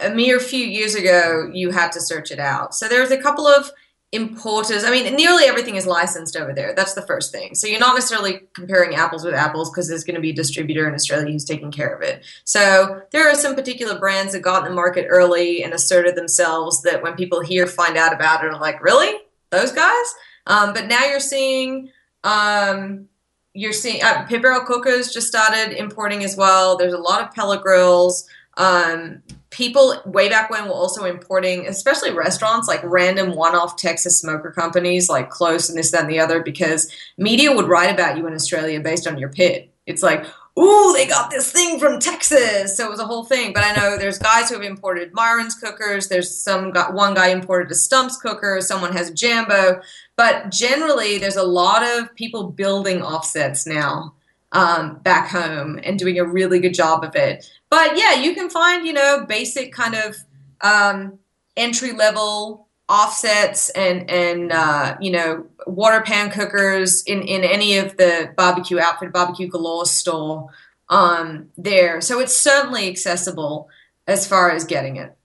[0.00, 2.74] A mere few years ago, you had to search it out.
[2.74, 3.70] So there's a couple of
[4.12, 4.82] importers.
[4.82, 6.74] I mean, nearly everything is licensed over there.
[6.74, 7.54] That's the first thing.
[7.54, 10.88] So you're not necessarily comparing apples with apples because there's going to be a distributor
[10.88, 12.24] in Australia who's taking care of it.
[12.44, 16.82] So there are some particular brands that got in the market early and asserted themselves
[16.82, 19.16] that when people here find out about it, are like, really?
[19.50, 20.14] Those guys?
[20.46, 21.90] Um, but now you're seeing.
[22.24, 23.08] Um,
[23.52, 26.76] you're seeing uh, pit barrel cookers just started importing as well.
[26.76, 28.28] There's a lot of pellet grills.
[28.56, 34.50] Um, people way back when were also importing, especially restaurants, like random one-off Texas smoker
[34.52, 38.26] companies, like Klose and this, that, and the other, because media would write about you
[38.26, 39.72] in Australia based on your pit.
[39.86, 40.24] It's like,
[40.58, 42.76] ooh, they got this thing from Texas.
[42.76, 43.52] So it was a whole thing.
[43.52, 46.08] But I know there's guys who have imported Myron's cookers.
[46.08, 48.60] There's some guy, one guy imported a Stumps cooker.
[48.60, 49.80] Someone has a Jambo.
[50.16, 54.14] But generally, there's a lot of people building offsets now
[54.52, 57.48] um, back home and doing a really good job of it.
[57.68, 60.16] But yeah, you can find, you know, basic kind of
[60.60, 61.18] um,
[61.56, 67.96] entry level offsets and and uh, you know water pan cookers in in any of
[67.96, 70.48] the barbecue outfit barbecue galore store
[70.88, 72.00] um, there.
[72.00, 73.68] So it's certainly accessible
[74.06, 75.16] as far as getting it.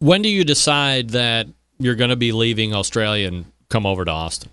[0.00, 1.46] When do you decide that
[1.78, 4.50] you're going to be leaving australia and come over to austin?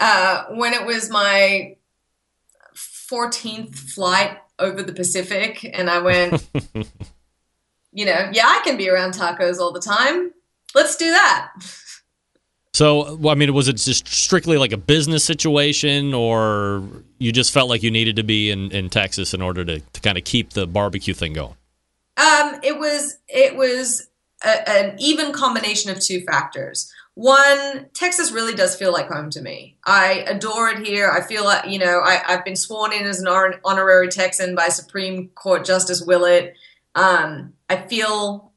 [0.00, 1.76] Uh, when it was my
[3.10, 6.48] 14th flight over the pacific and i went
[7.92, 10.32] you know yeah i can be around tacos all the time
[10.74, 11.52] let's do that.
[12.74, 16.82] So, well, I mean, was it just strictly like a business situation, or
[17.18, 20.00] you just felt like you needed to be in, in Texas in order to, to
[20.00, 21.56] kind of keep the barbecue thing going?
[22.16, 24.08] Um, it was it was
[24.44, 26.92] a, an even combination of two factors.
[27.18, 29.76] One, Texas really does feel like home to me.
[29.84, 31.10] I adore it here.
[31.10, 33.26] I feel like you know I, have been sworn in as an
[33.64, 36.54] honorary Texan by Supreme Court Justice Willett.
[36.94, 38.52] Um, I feel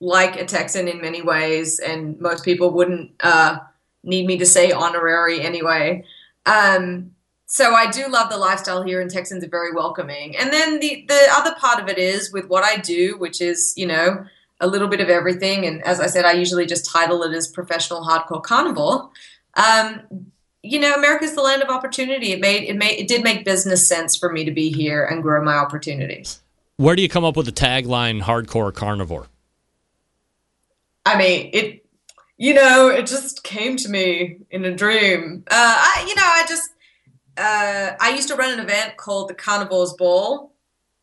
[0.00, 3.58] like a Texan in many ways, and most people wouldn't uh,
[4.02, 6.02] need me to say honorary anyway.
[6.46, 7.10] Um,
[7.44, 10.38] so I do love the lifestyle here, and Texans are very welcoming.
[10.38, 13.74] And then the the other part of it is with what I do, which is
[13.76, 14.24] you know
[14.60, 15.66] a little bit of everything.
[15.66, 19.10] And as I said, I usually just title it as professional hardcore carnivore.
[19.54, 20.30] Um,
[20.62, 22.32] you know, America's the land of opportunity.
[22.32, 25.22] It made it made it did make business sense for me to be here and
[25.22, 26.40] grow my opportunities.
[26.76, 29.28] Where do you come up with the tagline "hardcore carnivore"?
[31.06, 31.86] I mean, it,
[32.36, 35.44] you know, it just came to me in a dream.
[35.50, 36.70] Uh, I, you know, I just,
[37.36, 40.52] uh, I used to run an event called the Carnivores Ball.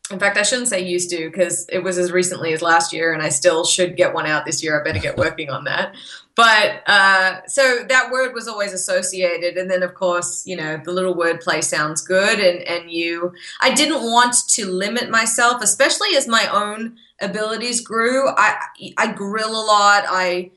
[0.09, 3.13] In fact, I shouldn't say used to because it was as recently as last year,
[3.13, 4.79] and I still should get one out this year.
[4.79, 5.95] I better get working on that.
[6.35, 10.91] But uh, so that word was always associated, and then of course, you know, the
[10.91, 13.33] little wordplay sounds good, and and you.
[13.59, 18.29] I didn't want to limit myself, especially as my own abilities grew.
[18.29, 18.59] I
[18.97, 20.03] I grill a lot.
[20.07, 20.51] I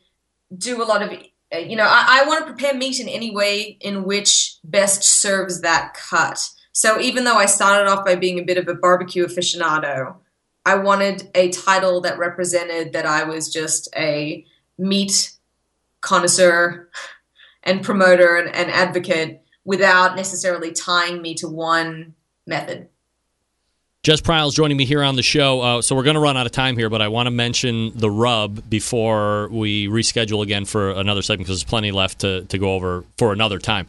[0.56, 1.12] do a lot of
[1.52, 1.88] you know.
[1.88, 6.50] I, I want to prepare meat in any way in which best serves that cut.
[6.72, 10.16] So even though I started off by being a bit of a barbecue aficionado,
[10.64, 14.44] I wanted a title that represented that I was just a
[14.78, 15.32] meat
[16.00, 16.88] connoisseur
[17.62, 22.14] and promoter and, and advocate without necessarily tying me to one
[22.46, 22.88] method.
[24.02, 25.60] Jess Pryles joining me here on the show.
[25.60, 27.92] Uh, so we're going to run out of time here, but I want to mention
[27.94, 32.56] the rub before we reschedule again for another segment because there's plenty left to, to
[32.56, 33.88] go over for another time.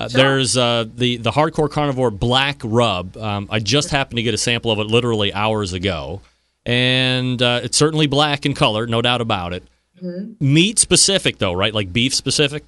[0.00, 0.08] Uh.
[0.08, 3.16] There's uh, the the hardcore carnivore black rub.
[3.16, 6.22] Um, I just happened to get a sample of it literally hours ago,
[6.64, 9.62] and uh, it's certainly black in color, no doubt about it.
[10.02, 10.54] Mm-hmm.
[10.54, 11.74] Meat specific though, right?
[11.74, 12.64] Like beef specific.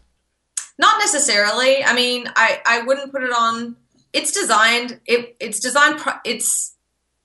[0.78, 1.82] Not necessarily.
[1.82, 3.76] I mean, I I wouldn't put it on.
[4.12, 5.00] It's designed.
[5.06, 6.00] It it's designed.
[6.24, 6.74] It's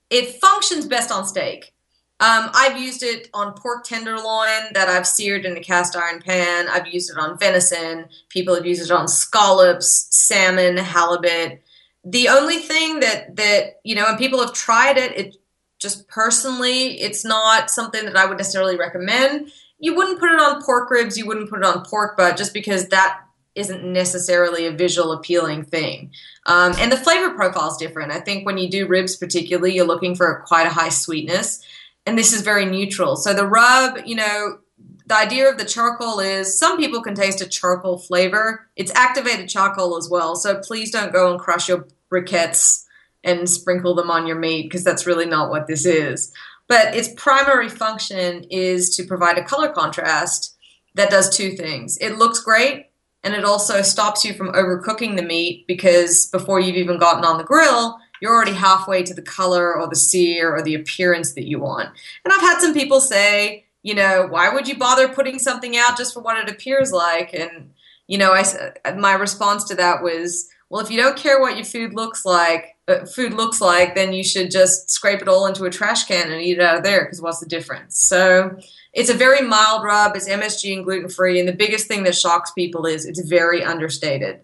[0.10, 1.74] it functions best on steak.
[2.20, 6.68] Um, I've used it on pork tenderloin that I've seared in a cast iron pan.
[6.68, 8.06] I've used it on venison.
[8.30, 11.62] People have used it on scallops, salmon, halibut.
[12.04, 15.38] The only thing that that you know, and people have tried it, it
[15.80, 19.52] just personally, it's not something that I would necessarily recommend.
[19.80, 21.18] You wouldn't put it on pork ribs.
[21.18, 23.22] You wouldn't put it on pork butt, just because that
[23.54, 26.12] isn't necessarily a visual appealing thing.
[26.46, 28.12] Um, and the flavor profile is different.
[28.12, 31.64] I think when you do ribs, particularly, you're looking for quite a high sweetness,
[32.08, 33.18] and this is very neutral.
[33.18, 34.60] So the rub, you know,
[35.06, 38.70] the idea of the charcoal is some people can taste a charcoal flavor.
[38.78, 40.36] It's activated charcoal as well.
[40.38, 42.86] So please don't go and crush your briquettes
[43.26, 46.32] and sprinkle them on your meat because that's really not what this is.
[46.70, 50.56] But its primary function is to provide a color contrast
[50.96, 51.98] that does two things.
[51.98, 52.88] It looks great
[53.24, 57.38] and it also stops you from overcooking the meat because before you've even gotten on
[57.38, 61.48] the grill, you're already halfway to the color or the sear or the appearance that
[61.48, 61.90] you want.
[62.24, 65.98] And I've had some people say, you know, why would you bother putting something out
[65.98, 67.34] just for what it appears like?
[67.34, 67.72] And
[68.08, 71.66] you know, I my response to that was, well, if you don't care what your
[71.66, 75.66] food looks like, uh, food looks like, then you should just scrape it all into
[75.66, 77.98] a trash can and eat it out of there because what's the difference?
[78.00, 78.58] So
[78.94, 80.16] it's a very mild rub.
[80.16, 83.64] It's MSG and gluten free, and the biggest thing that shocks people is it's very
[83.64, 84.40] understated.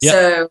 [0.00, 0.12] Yep.
[0.12, 0.50] So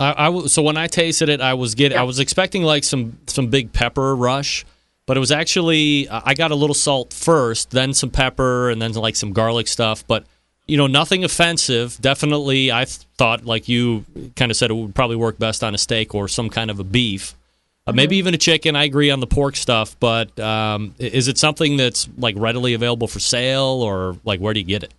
[0.00, 2.82] I, I w- so when I tasted it, I was getting, I was expecting like
[2.84, 4.64] some some big pepper rush,
[5.06, 8.92] but it was actually I got a little salt first, then some pepper, and then
[8.94, 10.04] like some garlic stuff.
[10.06, 10.24] But
[10.66, 11.98] you know, nothing offensive.
[12.00, 14.04] Definitely, I thought like you
[14.36, 16.80] kind of said it would probably work best on a steak or some kind of
[16.80, 17.34] a beef.
[17.86, 18.76] Uh, maybe even a chicken.
[18.76, 23.08] I agree on the pork stuff, but um, is it something that's like readily available
[23.08, 24.94] for sale, or like where do you get it?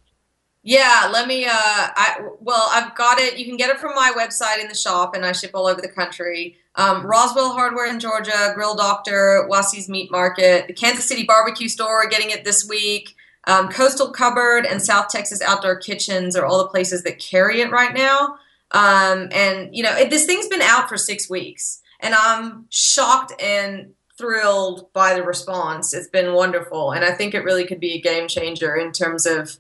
[0.64, 1.46] Yeah, let me.
[1.46, 3.38] Uh, I well, I've got it.
[3.38, 5.82] You can get it from my website in the shop, and I ship all over
[5.82, 6.58] the country.
[6.76, 12.08] Um, Roswell Hardware in Georgia, Grill Doctor, Wassey's Meat Market, the Kansas City Barbecue Store
[12.08, 13.16] getting it this week.
[13.46, 17.72] Um, Coastal Cupboard and South Texas Outdoor Kitchens are all the places that carry it
[17.72, 18.38] right now.
[18.70, 23.34] Um, and you know, it, this thing's been out for six weeks, and I'm shocked
[23.42, 25.92] and thrilled by the response.
[25.92, 29.26] It's been wonderful, and I think it really could be a game changer in terms
[29.26, 29.58] of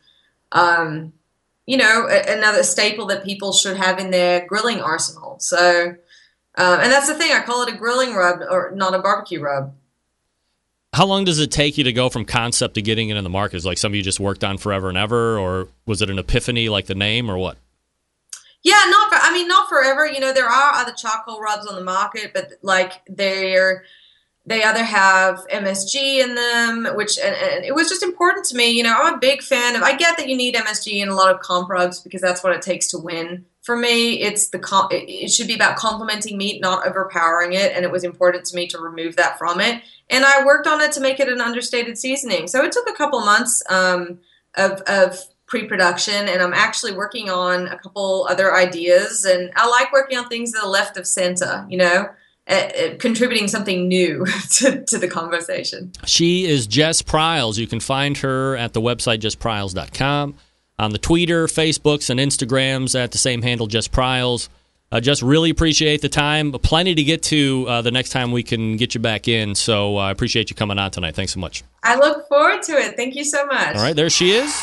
[0.52, 1.14] um,
[1.66, 5.38] you know, a, another staple that people should have in their grilling arsenal.
[5.40, 5.96] So,
[6.56, 7.32] um, and that's the thing.
[7.32, 9.74] I call it a grilling rub or not a barbecue rub.
[10.94, 13.30] How long does it take you to go from concept to getting it in the
[13.30, 13.56] market?
[13.56, 16.68] Is like something you just worked on forever and ever, or was it an epiphany
[16.68, 17.58] like the name, or what?
[18.64, 20.06] Yeah, not for, I mean, not forever.
[20.06, 23.86] You know, there are other charcoal rubs on the market, but like they're,
[24.46, 28.72] they either have MSG in them, which, and, and it was just important to me.
[28.72, 31.16] You know, I'm a big fan of, I get that you need MSG in a
[31.16, 33.46] lot of comp rubs because that's what it takes to win.
[33.62, 34.60] For me, it's the,
[34.90, 37.72] it should be about complementing meat, not overpowering it.
[37.74, 39.84] And it was important to me to remove that from it.
[40.10, 42.48] And I worked on it to make it an understated seasoning.
[42.48, 44.20] So it took a couple months um,
[44.56, 49.92] of, of pre-production and i'm actually working on a couple other ideas and i like
[49.92, 52.08] working on things that are left of center you know
[52.52, 57.58] uh, uh, contributing something new to, to the conversation She is Jess Pryles.
[57.58, 60.36] You can find her at the website jesspryles.com,
[60.78, 64.50] on the Twitter, Facebooks, and Instagrams at the same handle, Jess Pryles.
[64.92, 66.52] Uh, just really appreciate the time.
[66.52, 69.56] Plenty to get to uh, the next time we can get you back in.
[69.56, 71.16] So uh, I appreciate you coming on tonight.
[71.16, 71.64] Thanks so much.
[71.84, 74.54] i look forward to it thank you so much All right, there she is,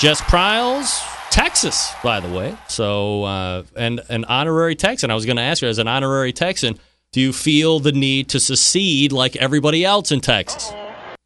[0.00, 1.00] Jess Pryles,
[1.30, 2.56] Texas, by the way.
[2.68, 5.10] So, uh, and an honorary Texan.
[5.10, 6.78] I was going to ask her, as an honorary Texan,
[7.12, 10.70] do you feel the need to secede like everybody else in Texas?
[10.70, 11.16] I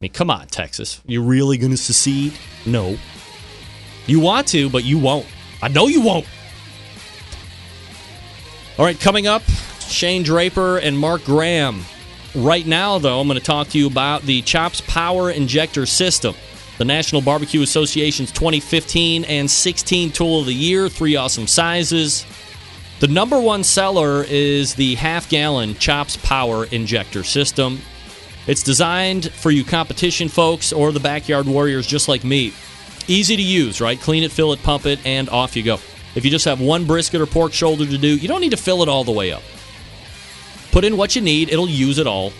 [0.00, 1.00] mean, come on, Texas.
[1.04, 2.32] You really going to secede?
[2.64, 2.96] No.
[4.06, 5.26] You want to, but you won't.
[5.62, 6.26] I know you won't.
[8.78, 9.42] All right, coming up,
[9.80, 11.82] Shane Draper and Mark Graham.
[12.34, 16.36] Right now, though, I'm going to talk to you about the Chops Power Injector System,
[16.78, 22.24] the National Barbecue Association's 2015 and 16 Tool of the Year, three awesome sizes.
[23.00, 27.80] The number one seller is the half gallon Chops Power Injector System.
[28.46, 32.52] It's designed for you competition folks or the backyard warriors just like me.
[33.08, 33.98] Easy to use, right?
[33.98, 35.76] Clean it, fill it, pump it, and off you go.
[36.14, 38.58] If you just have one brisket or pork shoulder to do, you don't need to
[38.58, 39.42] fill it all the way up.
[40.70, 42.34] Put in what you need, it'll use it all.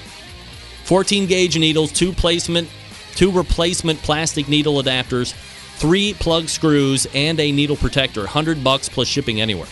[0.85, 2.69] 14 gauge needles, two placement,
[3.15, 5.33] two replacement plastic needle adapters,
[5.79, 8.21] three plug screws, and a needle protector.
[8.21, 9.69] 100 bucks plus shipping anywhere.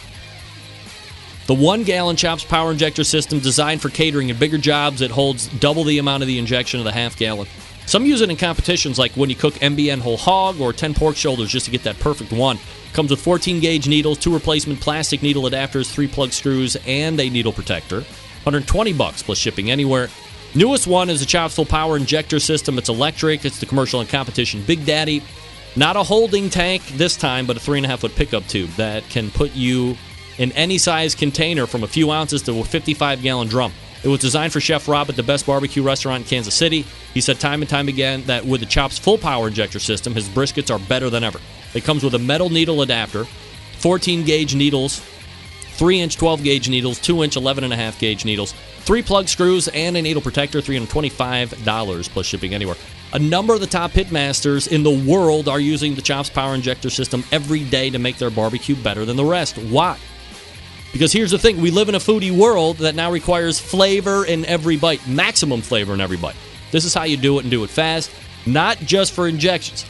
[1.49, 5.01] The one gallon Chops Power Injector system designed for catering and bigger jobs.
[5.01, 7.49] It holds double the amount of the injection of the half gallon.
[7.87, 11.17] Some use it in competitions like when you cook MBN whole hog or 10 pork
[11.17, 12.59] shoulders just to get that perfect one.
[12.93, 17.31] Comes with 14 gauge needles, two replacement plastic needle adapters, three plug screws, and a
[17.31, 18.01] needle protector.
[18.43, 20.11] 120 bucks plus shipping anywhere.
[20.55, 22.77] Newest one is the Chops Full Power Injector System.
[22.77, 23.47] It's electric.
[23.47, 25.23] It's the commercial and competition Big Daddy.
[25.77, 28.69] Not a holding tank this time, but a three and a half foot pickup tube
[28.73, 29.97] that can put you
[30.39, 33.73] in any size container from a few ounces to a 55 gallon drum.
[34.03, 36.83] It was designed for Chef Rob at the best barbecue restaurant in Kansas City.
[37.15, 40.29] He said time and time again that with the Chops full power injector system, his
[40.29, 41.41] briskets are better than ever.
[41.75, 43.25] It comes with a metal needle adapter,
[43.79, 45.01] 14 gauge needles,
[45.79, 50.03] 3 inch 12 gauge needles, 2 inch 11.5 gauge needles, 3 plug screws, and a
[50.03, 52.77] needle protector, $325 plus shipping anywhere.
[53.15, 56.91] A number of the top pitmasters in the world are using the Chops Power Injector
[56.91, 59.57] system every day to make their barbecue better than the rest.
[59.57, 59.99] Why?
[60.93, 64.45] Because here's the thing we live in a foodie world that now requires flavor in
[64.47, 66.37] every bite, maximum flavor in every bite.
[66.71, 68.11] This is how you do it and do it fast,
[68.47, 69.85] not just for injections.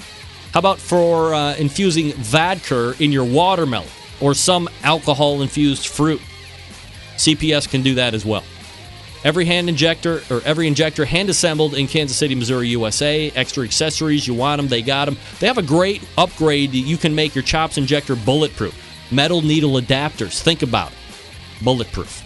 [0.52, 3.88] How about for uh, infusing vodka in your watermelon
[4.20, 6.20] or some alcohol infused fruit?
[7.16, 8.44] CPS can do that as well.
[9.24, 13.30] Every hand injector or every injector hand assembled in Kansas City, Missouri, USA.
[13.30, 15.16] Extra accessories, you want them, they got them.
[15.40, 18.87] They have a great upgrade that you can make your Chops injector bulletproof.
[19.10, 20.98] Metal needle adapters, think about it.
[21.64, 22.24] Bulletproof.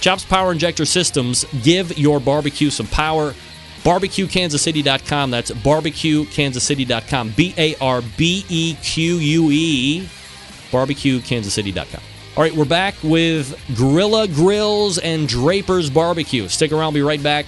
[0.00, 3.34] Chops Power Injector Systems give your barbecue some power.
[3.82, 5.30] BarbecueKansasCity.com.
[5.30, 7.30] That's BarbecueKansasCity.com.
[7.30, 10.08] B A R B E Q U E.
[10.70, 12.02] BarbecueKansasCity.com.
[12.36, 16.48] All right, we're back with Grilla Grills and Draper's Barbecue.
[16.48, 17.44] Stick around, be right back.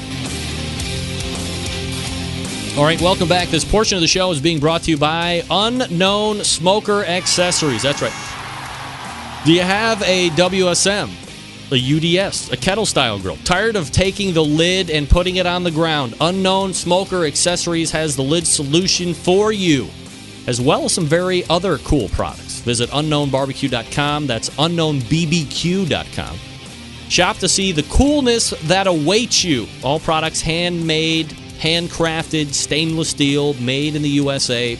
[2.77, 3.49] All right, welcome back.
[3.49, 7.81] This portion of the show is being brought to you by Unknown Smoker Accessories.
[7.81, 8.13] That's right.
[9.45, 11.09] Do you have a WSM,
[11.73, 13.35] a UDS, a kettle style grill?
[13.43, 16.15] Tired of taking the lid and putting it on the ground?
[16.21, 19.89] Unknown Smoker Accessories has the lid solution for you,
[20.47, 22.59] as well as some very other cool products.
[22.59, 24.27] Visit unknownbarbecue.com.
[24.27, 26.37] That's unknownbbq.com.
[27.09, 29.67] Shop to see the coolness that awaits you.
[29.83, 31.27] All products handmade,
[31.59, 34.77] handcrafted, stainless steel, made in the USA.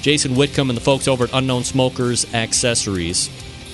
[0.00, 3.28] Jason Whitcomb and the folks over at Unknown Smokers Accessories.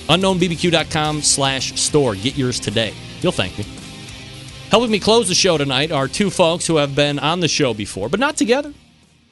[0.07, 2.15] UnknownBBQ.com slash store.
[2.15, 2.93] Get yours today.
[3.21, 3.65] You'll thank me.
[4.69, 7.73] Helping me close the show tonight are two folks who have been on the show
[7.73, 8.73] before, but not together.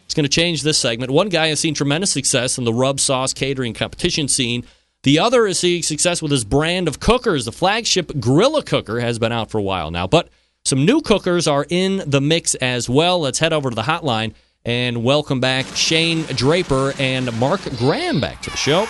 [0.09, 1.11] It's going to change this segment.
[1.11, 4.65] One guy has seen tremendous success in the rub sauce catering competition scene.
[5.03, 7.45] The other is seeing success with his brand of cookers.
[7.45, 10.29] The flagship Grilla Cooker has been out for a while now, but
[10.65, 13.19] some new cookers are in the mix as well.
[13.19, 14.33] Let's head over to the hotline
[14.65, 18.87] and welcome back Shane Draper and Mark Graham back to the show.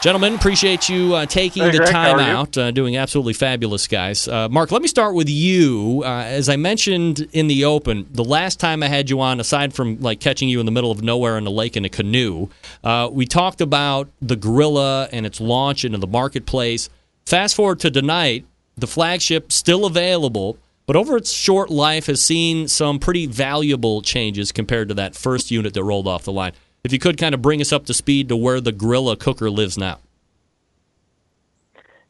[0.00, 4.28] Gentlemen, appreciate you uh, taking Hey, the Greg, time out, uh, doing absolutely fabulous, guys.
[4.28, 6.04] Uh, Mark, let me start with you.
[6.04, 9.74] Uh, as I mentioned in the open, the last time I had you on, aside
[9.74, 12.48] from like catching you in the middle of nowhere in a lake in a canoe,
[12.84, 16.88] uh, we talked about the Grilla and its launch into the marketplace.
[17.26, 18.46] Fast forward to tonight,
[18.76, 24.52] the flagship still available, but over its short life has seen some pretty valuable changes
[24.52, 26.52] compared to that first unit that rolled off the line.
[26.84, 29.50] If you could kind of bring us up to speed to where the Grilla cooker
[29.50, 29.98] lives now.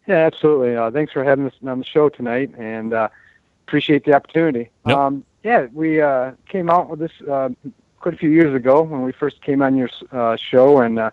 [0.07, 0.77] Yeah, absolutely.
[0.77, 3.09] Uh, thanks for having us on the show tonight, and uh,
[3.67, 4.71] appreciate the opportunity.
[4.87, 7.51] Um, yeah, we uh, came out with this uh,
[8.01, 11.11] quite a few years ago when we first came on your uh, show, and uh,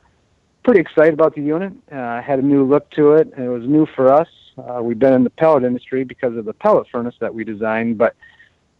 [0.63, 1.73] pretty excited about the unit.
[1.91, 3.31] Uh, had a new look to it.
[3.35, 4.29] and It was new for us.
[4.57, 7.97] Uh, we've been in the pellet industry because of the pellet furnace that we designed,
[7.97, 8.15] but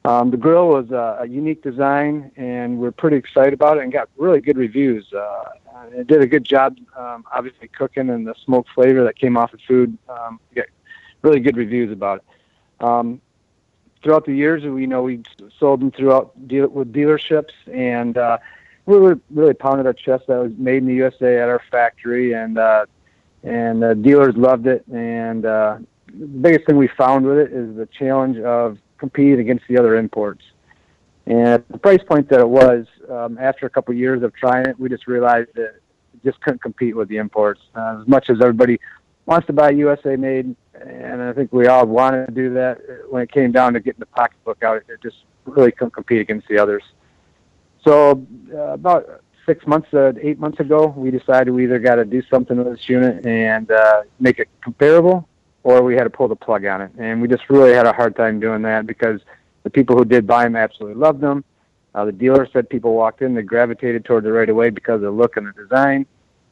[0.05, 3.91] um, the grill was a, a unique design, and we're pretty excited about it, and
[3.91, 5.11] got really good reviews.
[5.11, 5.45] Uh,
[5.91, 9.51] it did a good job, um, obviously cooking, and the smoke flavor that came off
[9.51, 9.97] the food.
[10.07, 10.67] Um, got
[11.23, 12.85] really good reviews about it.
[12.85, 13.19] Um,
[14.03, 15.23] throughout the years, we know we
[15.59, 18.37] sold them throughout deal, with dealerships, and uh,
[18.85, 22.33] we were really pounded our chest that was made in the USA at our factory,
[22.33, 22.85] and uh,
[23.43, 24.85] and uh, dealers loved it.
[24.87, 29.65] And uh, the biggest thing we found with it is the challenge of competing against
[29.69, 30.43] the other imports.
[31.27, 34.65] And the price point that it was, um, after a couple of years of trying
[34.67, 35.75] it, we just realized that
[36.15, 37.61] it just couldn't compete with the imports.
[37.75, 38.79] Uh, as much as everybody
[39.25, 42.79] wants to buy USA made, and I think we all wanted to do that,
[43.09, 46.47] when it came down to getting the pocketbook out, it just really couldn't compete against
[46.47, 46.83] the others.
[47.83, 52.05] So uh, about six months, uh, eight months ago, we decided we either got to
[52.05, 55.27] do something with this unit and uh, make it comparable,
[55.65, 56.91] or we had to pull the plug on it.
[56.99, 59.19] And we just really had a hard time doing that because
[59.63, 61.43] the people who did buy them absolutely loved them.
[61.95, 65.01] Uh, the dealer said people walked in, they gravitated towards it right away because of
[65.01, 66.05] the look and the design.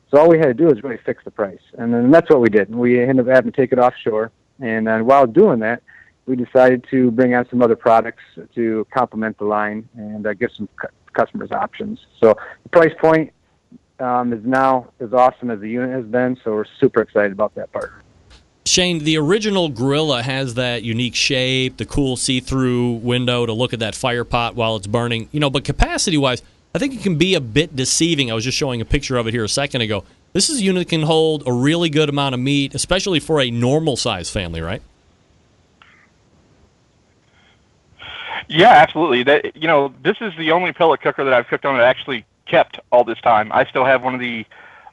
[0.10, 2.42] So all we had to do was really fix the price, and then that's what
[2.42, 2.74] we did.
[2.74, 5.84] We ended up having to take it offshore, and then while doing that,
[6.26, 8.24] we decided to bring out some other products
[8.56, 12.00] to complement the line and uh, give some cu- customers options.
[12.20, 13.32] So the price point
[14.00, 17.54] um, is now as awesome as the unit has been, so we're super excited about
[17.56, 18.03] that part.
[18.66, 23.80] Shane, the original Grilla has that unique shape, the cool see-through window to look at
[23.80, 25.28] that fire pot while it's burning.
[25.32, 26.42] You know, but capacity-wise,
[26.74, 28.32] I think it can be a bit deceiving.
[28.32, 30.06] I was just showing a picture of it here a second ago.
[30.32, 33.42] This is a unit that can hold a really good amount of meat, especially for
[33.42, 34.82] a normal size family, right?
[38.48, 39.24] Yeah, absolutely.
[39.24, 42.26] That you know, this is the only pellet cooker that I've cooked on that actually
[42.46, 43.52] kept all this time.
[43.52, 44.46] I still have one of the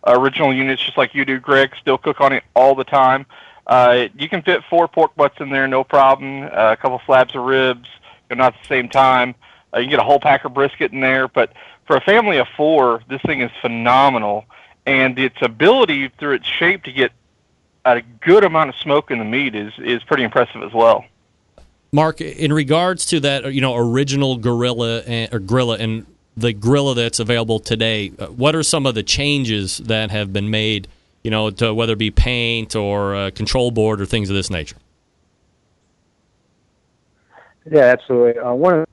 [0.07, 1.73] original units, just like you do, Greg.
[1.81, 3.27] Still cook on it all the time.
[3.71, 6.43] Uh, you can fit four pork butts in there, no problem.
[6.43, 7.89] Uh, a couple slabs of ribs,
[8.29, 9.37] you know, not at the same time.
[9.73, 11.29] Uh, you can get a whole pack of brisket in there.
[11.29, 11.53] But
[11.87, 14.45] for a family of four, this thing is phenomenal,
[14.87, 17.13] and its ability through its shape to get
[17.85, 21.05] a good amount of smoke in the meat is is pretty impressive as well.
[21.93, 26.07] Mark, in regards to that, you know, original Grilla and, or Grilla and
[26.37, 30.51] the Grilla that's available today, uh, what are some of the changes that have been
[30.51, 30.89] made?
[31.23, 34.49] You know, to whether it be paint or uh, control board or things of this
[34.51, 34.77] nature.
[37.71, 38.41] Yeah, absolutely.
[38.41, 38.87] Uh, one of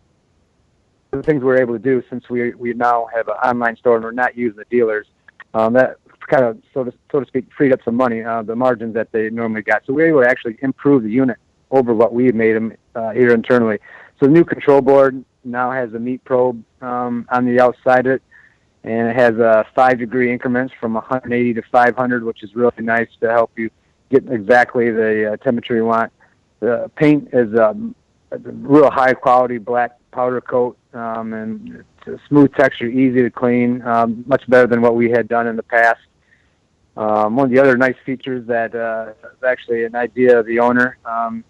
[1.12, 4.04] the things we're able to do since we we now have an online store and
[4.04, 5.08] we're not using the dealers,
[5.54, 5.98] um, that
[6.28, 9.12] kind of so to so to speak freed up some money, uh, the margins that
[9.12, 9.86] they normally got.
[9.86, 11.38] So we were able to actually improve the unit
[11.72, 13.80] over what we made them uh, here internally.
[14.20, 18.14] So the new control board now has a meat probe um, on the outside of
[18.14, 18.22] it,
[18.84, 23.10] and it has uh, five degree increments from 180 to 500, which is really nice
[23.22, 23.70] to help you
[24.10, 26.12] get exactly the uh, temperature you want.
[26.60, 27.95] The paint is um,
[28.32, 33.30] a real high quality black powder coat, um, and it's a smooth texture, easy to
[33.30, 35.99] clean, um, much better than what we had done in the past.
[36.95, 40.60] Um, one of the other nice features that uh, is actually an idea of the
[40.60, 40.98] owner.
[41.06, 41.44] Um,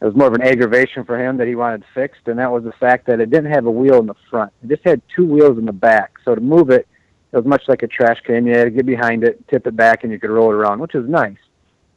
[0.00, 2.64] it was more of an aggravation for him that he wanted fixed, and that was
[2.64, 4.52] the fact that it didn't have a wheel in the front.
[4.62, 6.12] It just had two wheels in the back.
[6.24, 6.86] So to move it,
[7.32, 8.46] it was much like a trash can.
[8.46, 10.80] You had to get behind it, tip it back, and you could roll it around,
[10.80, 11.38] which was nice.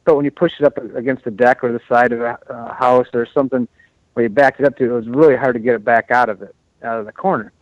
[0.04, 2.74] But when you push it up against the deck or the side of a uh,
[2.74, 3.68] house or something
[4.14, 6.30] where you backed it up to, it was really hard to get it back out
[6.30, 7.52] of it, out of the corner.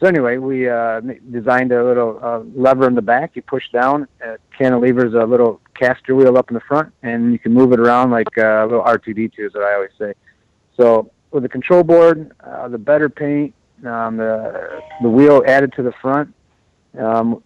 [0.00, 1.00] So anyway, we uh,
[1.30, 3.32] designed a little uh, lever in the back.
[3.34, 7.38] You push down, uh, cantilever's a little caster wheel up in the front, and you
[7.38, 10.14] can move it around like uh, a little R2D2 is what I always say.
[10.76, 13.54] So with the control board, uh, the better paint,
[13.84, 16.34] um, the the wheel added to the front.
[16.98, 17.42] Um,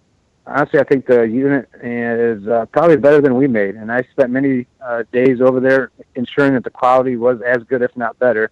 [0.46, 4.30] honestly, I think the unit is uh, probably better than we made, and I spent
[4.30, 8.50] many uh, days over there ensuring that the quality was as good, if not better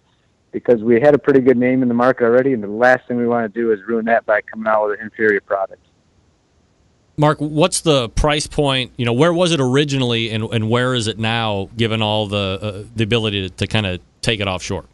[0.51, 3.17] because we had a pretty good name in the market already, and the last thing
[3.17, 5.81] we want to do is ruin that by coming out with an inferior product.
[7.17, 8.91] Mark, what's the price point?
[8.95, 11.69] You know, where was it originally, and, and where is it now?
[11.75, 14.85] Given all the uh, the ability to, to kind of take it offshore.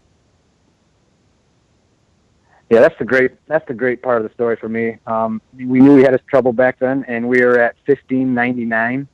[2.69, 4.97] Yeah, that's the great that's the great part of the story for me.
[5.05, 9.07] Um, we knew we had trouble back then, and we were at fifteen ninety nine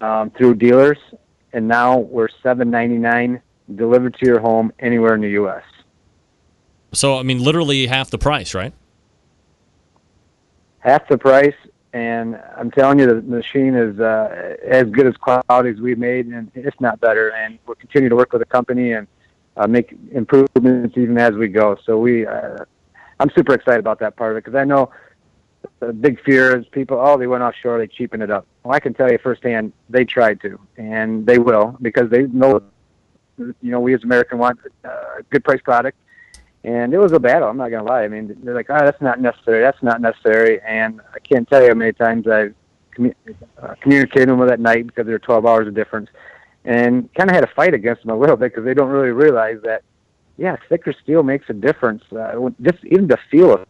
[0.00, 0.98] um, through dealers,
[1.52, 3.42] and now we're seven ninety nine
[3.74, 5.62] delivered to your home anywhere in the U.S.
[6.92, 8.72] So, I mean, literally half the price, right?
[10.80, 11.54] Half the price,
[11.92, 16.26] and I'm telling you, the machine is uh, as good as quality as we've made,
[16.26, 17.30] and if not better.
[17.30, 19.06] And we'll continue to work with the company and
[19.56, 21.76] uh, make improvements even as we go.
[21.84, 22.58] So we, uh,
[23.20, 24.90] I'm super excited about that part of it because I know
[25.80, 28.46] the big fear is people, oh, they went offshore, they cheapen it up.
[28.62, 32.62] Well, I can tell you firsthand, they tried to, and they will because they know
[33.38, 35.96] you know, we as American want a good price product.
[36.64, 37.48] And it was a battle.
[37.48, 38.02] I'm not gonna lie.
[38.02, 39.60] I mean, they're like, "Oh, that's not necessary.
[39.60, 42.54] That's not necessary." And I can't tell you how many times I've
[42.98, 43.14] commu-
[43.62, 46.10] uh, communicated with them at night because there are 12 hours of difference,
[46.64, 49.12] and kind of had a fight against them a little bit because they don't really
[49.12, 49.82] realize that,
[50.36, 52.02] yeah, thicker steel makes a difference.
[52.12, 53.66] Uh, just even the feel of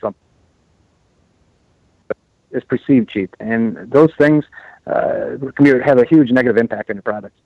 [0.00, 0.20] something
[2.52, 4.44] is perceived cheap, and those things
[4.86, 7.36] uh, can have a huge negative impact on the product.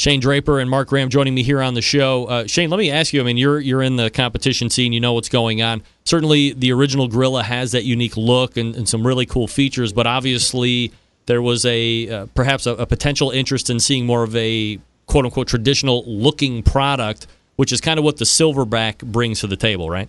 [0.00, 2.24] Shane Draper and Mark Graham joining me here on the show.
[2.24, 3.20] Uh, Shane, let me ask you.
[3.20, 4.94] I mean, you're you're in the competition scene.
[4.94, 5.82] You know what's going on.
[6.04, 9.92] Certainly, the original Grilla has that unique look and, and some really cool features.
[9.92, 10.90] But obviously,
[11.26, 15.26] there was a uh, perhaps a, a potential interest in seeing more of a quote
[15.26, 19.90] unquote traditional looking product, which is kind of what the Silverback brings to the table,
[19.90, 20.08] right?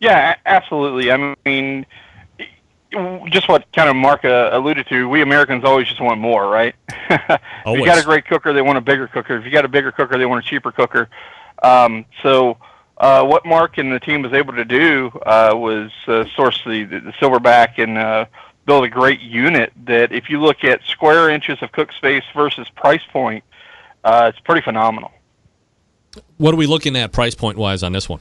[0.00, 1.12] Yeah, absolutely.
[1.12, 1.86] I mean,
[3.30, 6.74] just what kind of Mark uh, alluded to, we Americans always just want more, right?
[6.88, 9.36] if you got a great cooker, they want a bigger cooker.
[9.36, 11.08] If you got a bigger cooker, they want a cheaper cooker.
[11.62, 12.58] Um, so
[12.98, 16.84] uh, what Mark and the team was able to do uh, was uh, source the,
[16.84, 18.26] the, the silverback and uh,
[18.66, 22.68] build a great unit that if you look at square inches of cook space versus
[22.70, 23.44] price point,
[24.04, 25.12] uh, it's pretty phenomenal.
[26.36, 28.20] What are we looking at price point wise on this one?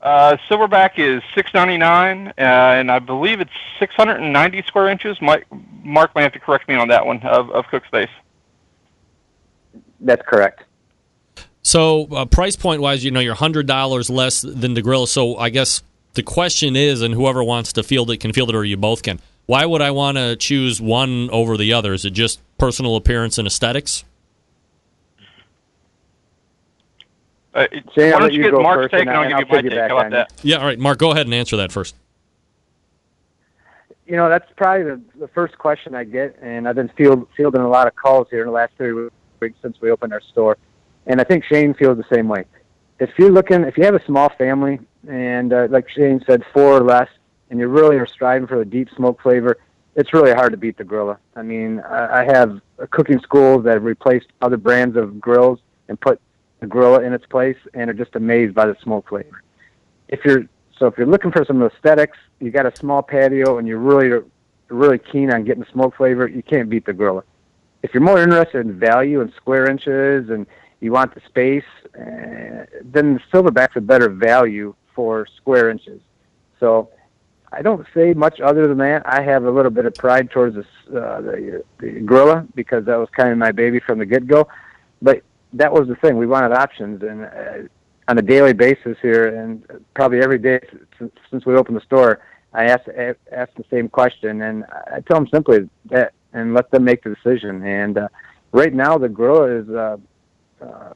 [0.00, 4.62] Uh, silverback is six ninety nine, uh, and I believe it's six hundred and ninety
[4.62, 5.16] square inches.
[5.20, 5.46] Mike,
[5.82, 8.10] Mark may have to correct me on that one of, of cook space.
[10.00, 10.62] That's correct.
[11.62, 15.06] So, uh, price point wise, you know, you're hundred dollars less than the grill.
[15.06, 15.82] So, I guess
[16.14, 19.02] the question is, and whoever wants to field it can field it, or you both
[19.02, 19.18] can.
[19.46, 21.94] Why would I want to choose one over the other?
[21.94, 24.04] Is it just personal appearance and aesthetics?
[27.56, 29.48] Uh, Shane, why I'll don't you you get Mark's take and and I'll I- give
[29.48, 29.90] you my take.
[29.90, 30.32] How about that?
[30.42, 31.94] Yeah, all right, Mark, go ahead and answer that first.
[34.06, 37.62] you know, that's probably the, the first question I get, and I've been field, fielding
[37.62, 39.08] a lot of calls here in the last three
[39.40, 40.56] weeks since we opened our store,
[41.06, 42.44] and I think Shane feels the same way.
[43.00, 44.78] If you're looking, if you have a small family,
[45.08, 47.08] and uh, like Shane said, four or less,
[47.50, 49.56] and you really are striving for a deep smoke flavor,
[49.94, 51.16] it's really hard to beat the Grilla.
[51.34, 52.60] I mean, I, I have
[52.90, 55.58] cooking schools that have replaced other brands of grills
[55.88, 56.20] and put
[56.60, 59.42] the Grilla in its place and are just amazed by the smoke flavor.
[60.08, 60.44] If you're
[60.78, 64.22] so if you're looking for some aesthetics, you got a small patio and you're really
[64.68, 67.22] really keen on getting the smoke flavor, you can't beat the Grilla.
[67.82, 70.46] If you're more interested in value and square inches and
[70.80, 71.64] you want the space,
[71.94, 76.00] uh, then the Silverback's a better value for square inches.
[76.58, 76.90] So
[77.52, 79.02] I don't say much other than that.
[79.06, 82.96] I have a little bit of pride towards this, uh, the, the Grilla because that
[82.96, 84.48] was kind of my baby from the get go.
[85.00, 85.22] But
[85.54, 86.16] that was the thing.
[86.16, 87.68] We wanted options, and uh,
[88.08, 89.62] on a daily basis here, and
[89.94, 90.60] probably every day
[90.98, 92.20] since, since we opened the store,
[92.52, 92.88] I ask
[93.32, 97.14] ask the same question, and I tell them simply that, and let them make the
[97.14, 97.62] decision.
[97.64, 98.08] And uh,
[98.52, 99.96] right now, the Grilla is uh,
[100.64, 100.92] uh,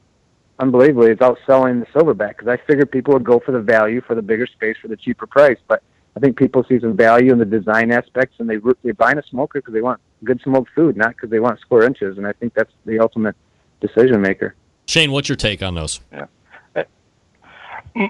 [0.59, 4.15] unbelievably it's outselling the Silverback because I figured people would go for the value, for
[4.15, 5.83] the bigger space, for the cheaper price, but
[6.15, 9.23] I think people see some value in the design aspects, and they they buy a
[9.29, 12.17] smoker because they want good smoked food, not because they want square inches.
[12.17, 13.35] And I think that's the ultimate
[13.81, 14.55] decision maker.
[14.87, 15.99] Shane, what's your take on those?
[16.11, 16.25] Yeah.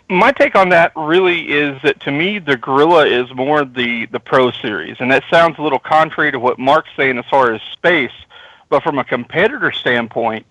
[0.07, 4.19] My take on that really is that to me the Grilla is more the the
[4.19, 7.61] Pro Series, and that sounds a little contrary to what Mark's saying as far as
[7.73, 8.11] space.
[8.69, 10.45] But from a competitor standpoint,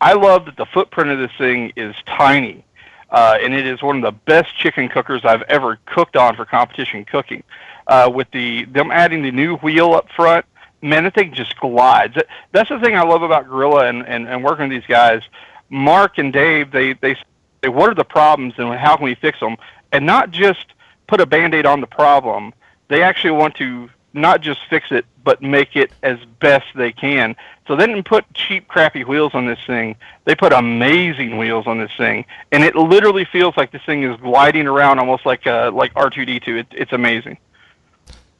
[0.00, 2.64] I love that the footprint of this thing is tiny
[3.10, 6.44] uh, and it is one of the best chicken cookers I've ever cooked on for
[6.44, 7.42] competition cooking.
[7.86, 10.44] Uh, with the them adding the new wheel up front,
[10.82, 12.16] man, the thing just glides.
[12.52, 15.22] That's the thing I love about Grilla and, and, and working with these guys.
[15.70, 19.38] Mark and Dave, they they say, what are the problems and how can we fix
[19.40, 19.56] them,
[19.92, 20.66] and not just
[21.06, 22.52] put a band-aid on the problem.
[22.88, 27.36] They actually want to not just fix it, but make it as best they can.
[27.66, 29.96] So they didn't put cheap, crappy wheels on this thing.
[30.24, 34.18] They put amazing wheels on this thing, and it literally feels like this thing is
[34.20, 36.48] gliding around almost like uh, like R2D2.
[36.60, 37.36] It, it's amazing.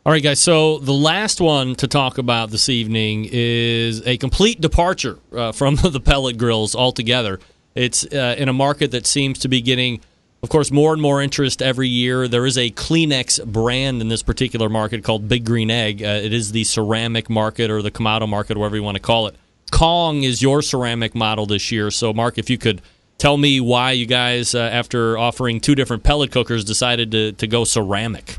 [0.08, 0.40] All right, guys.
[0.40, 5.74] So the last one to talk about this evening is a complete departure uh, from
[5.82, 7.40] the pellet grills altogether.
[7.74, 10.00] It's uh, in a market that seems to be getting
[10.42, 12.26] of course, more and more interest every year.
[12.26, 16.02] There is a Kleenex brand in this particular market called Big Green Egg.
[16.02, 19.26] Uh, it is the ceramic market or the Kamado market, whatever you want to call
[19.26, 19.36] it.
[19.70, 21.90] Kong is your ceramic model this year.
[21.90, 22.80] So, Mark, if you could
[23.18, 27.46] tell me why you guys, uh, after offering two different pellet cookers, decided to, to
[27.46, 28.38] go ceramic.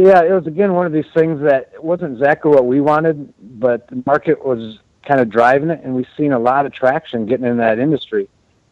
[0.00, 3.86] Yeah, it was again one of these things that wasn't exactly what we wanted, but
[3.88, 7.44] the market was kind of driving it, and we've seen a lot of traction getting
[7.44, 8.26] in that industry.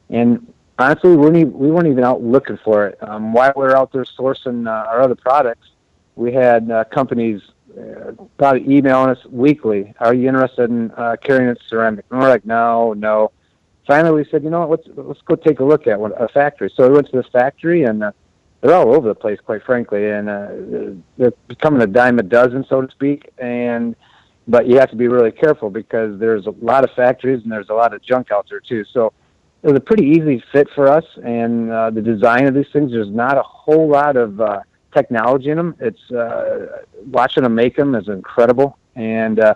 [0.09, 2.99] And honestly, we weren't even, we weren't even out looking for it.
[3.03, 5.69] Um, while we were out there sourcing uh, our other products,
[6.17, 7.43] we had uh, companies
[7.79, 9.93] uh, probably emailing us weekly.
[10.01, 12.07] Are you interested in uh, carrying it ceramic?
[12.11, 13.33] And we're like, no, no.
[13.87, 14.87] Finally, we said, you know what?
[14.87, 16.73] Let's let's go take a look at one, a factory.
[16.75, 18.13] So we went to this factory, and uh,
[18.61, 20.49] they're all over the place, quite frankly, and uh,
[21.17, 23.31] they're becoming a dime a dozen, so to speak.
[23.39, 23.95] And
[24.49, 27.69] but you have to be really careful because there's a lot of factories and there's
[27.69, 28.85] a lot of junk out there too.
[28.93, 29.13] So
[29.63, 31.05] it was a pretty easy fit for us.
[31.23, 34.61] And uh, the design of these things, there's not a whole lot of uh,
[34.95, 35.77] technology in them.
[35.81, 38.79] It's uh, watching them make them is incredible.
[38.97, 39.55] And uh,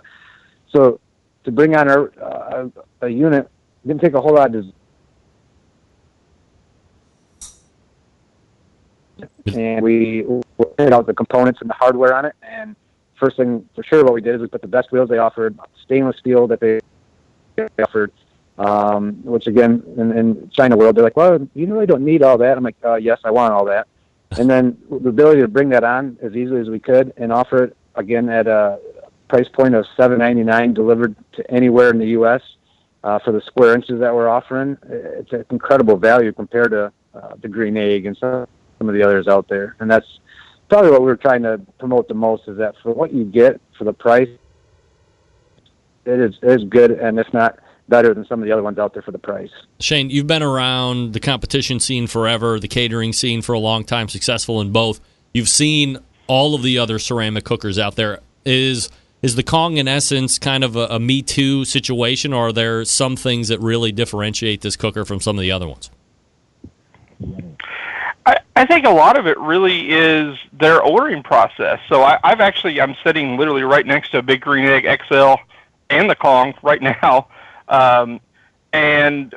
[0.71, 0.99] so
[1.43, 2.69] to bring on our, uh,
[3.01, 3.49] a unit
[3.85, 4.65] didn't take a whole lot of.
[9.45, 10.25] And we
[10.77, 12.35] figured out the components and the hardware on it.
[12.41, 12.75] And
[13.15, 15.57] first thing for sure, what we did is we put the best wheels they offered,
[15.83, 16.79] stainless steel that they
[17.81, 18.11] offered,
[18.57, 22.37] um, which again, in, in China world, they're like, well, you really don't need all
[22.37, 22.57] that.
[22.57, 23.87] I'm like, uh, yes, I want all that.
[24.37, 27.65] And then the ability to bring that on as easily as we could and offer
[27.65, 28.79] it again at a
[29.27, 32.41] price point of seven ninety nine delivered to anywhere in the U.S.
[33.03, 34.77] Uh, for the square inches that we're offering.
[34.89, 38.47] It's an incredible value compared to uh, the green egg and some
[38.83, 39.75] some of the others out there.
[39.79, 40.05] And that's
[40.69, 43.85] probably what we're trying to promote the most is that for what you get for
[43.85, 44.29] the price,
[46.05, 48.77] it is it is good, and if not better than some of the other ones
[48.77, 49.51] out there for the price.
[49.79, 54.09] Shane, you've been around the competition scene forever, the catering scene for a long time,
[54.09, 54.99] successful in both.
[55.33, 58.19] You've seen all of the other ceramic cookers out there.
[58.45, 58.89] Is
[59.21, 62.83] is the Kong in essence kind of a, a Me Too situation, or are there
[62.83, 65.89] some things that really differentiate this cooker from some of the other ones?
[68.63, 71.79] I, think a lot of it really is their ordering process.
[71.89, 75.35] So I, I've actually I'm sitting literally right next to a Big Green Egg XL
[75.89, 77.27] and the Kong right now,
[77.67, 78.21] um,
[78.71, 79.35] and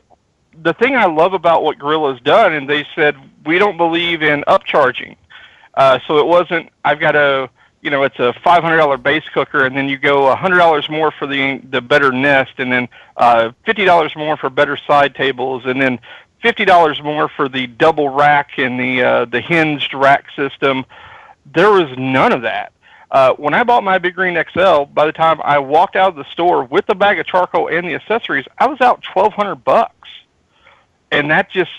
[0.63, 4.45] the thing I love about what Grilla's done, and they said we don't believe in
[4.47, 5.17] upcharging.
[5.75, 7.51] Uh, so it wasn't I've got a
[7.83, 10.59] you know it's a five hundred dollar base cooker, and then you go a hundred
[10.59, 14.77] dollars more for the the better nest, and then uh, fifty dollars more for better
[14.77, 15.99] side tables, and then
[16.47, 20.85] fifty dollars more for the double rack and the uh, the hinged rack system.
[21.53, 22.73] There was none of that.
[23.11, 26.15] Uh, when I bought my Big Green XL, by the time I walked out of
[26.15, 29.57] the store with the bag of charcoal and the accessories, I was out twelve hundred
[29.65, 30.09] bucks,
[31.11, 31.73] and that just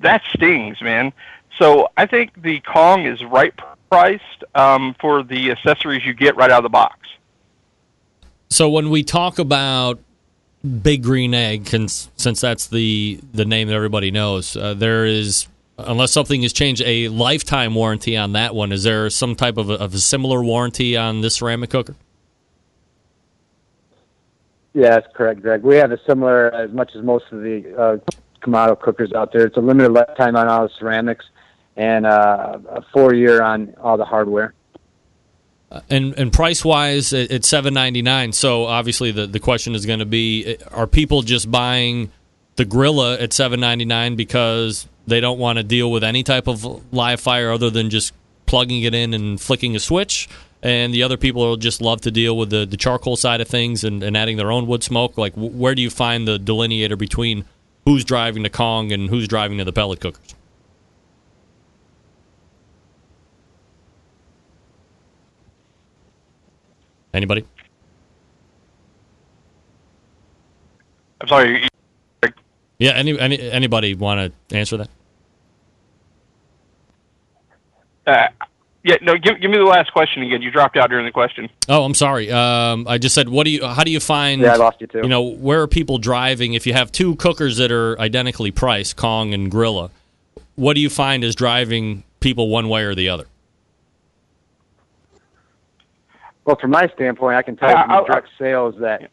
[0.00, 1.10] that stings, man.
[1.58, 3.54] So I think the Kong is right
[3.90, 6.98] priced um, for the accessories you get right out of the box.
[8.50, 9.98] So when we talk about
[10.64, 15.46] Big Green Egg, since that's the the name that everybody knows, uh, there is
[15.78, 18.72] unless something has changed a lifetime warranty on that one.
[18.72, 21.96] Is there some type of a, of a similar warranty on this ceramic cooker?
[24.72, 25.62] Yeah, that's correct, Greg.
[25.62, 29.46] We have a similar, as much as most of the uh, Kamado cookers out there.
[29.46, 31.24] It's a limited lifetime on all the ceramics
[31.76, 34.54] and uh, a four year on all the hardware.
[35.74, 38.32] Uh, and and price wise, it's seven ninety nine.
[38.32, 42.12] So obviously, the the question is going to be: Are people just buying
[42.54, 46.46] the Grilla at seven ninety nine because they don't want to deal with any type
[46.46, 46.64] of
[46.94, 48.14] live fire other than just
[48.46, 50.28] plugging it in and flicking a switch?
[50.62, 53.48] And the other people will just love to deal with the, the charcoal side of
[53.48, 55.18] things and, and adding their own wood smoke.
[55.18, 57.44] Like, where do you find the delineator between
[57.84, 60.34] who's driving the Kong and who's driving to the pellet cookers?
[67.14, 67.46] Anybody?
[71.20, 71.68] I'm sorry.
[72.78, 74.88] Yeah, any, any anybody want to answer that?
[78.06, 78.26] Uh,
[78.82, 79.16] yeah, no.
[79.16, 80.42] Give, give me the last question again.
[80.42, 81.48] You dropped out during the question.
[81.68, 82.30] Oh, I'm sorry.
[82.30, 83.64] Um, I just said, what do you?
[83.64, 84.42] How do you find?
[84.42, 84.98] Yeah, I lost you too.
[84.98, 86.54] You know, where are people driving?
[86.54, 89.90] If you have two cookers that are identically priced, Kong and Grilla,
[90.56, 93.26] what do you find is driving people one way or the other?
[96.44, 99.10] Well, from my standpoint, I can tell you from direct sales that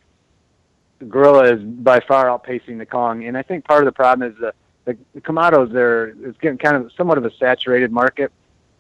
[1.00, 4.30] the Grilla is by far outpacing the Kong, and I think part of the problem
[4.32, 4.54] is the
[4.86, 5.72] the, the Kamados
[6.24, 8.32] it's getting kind of somewhat of a saturated market,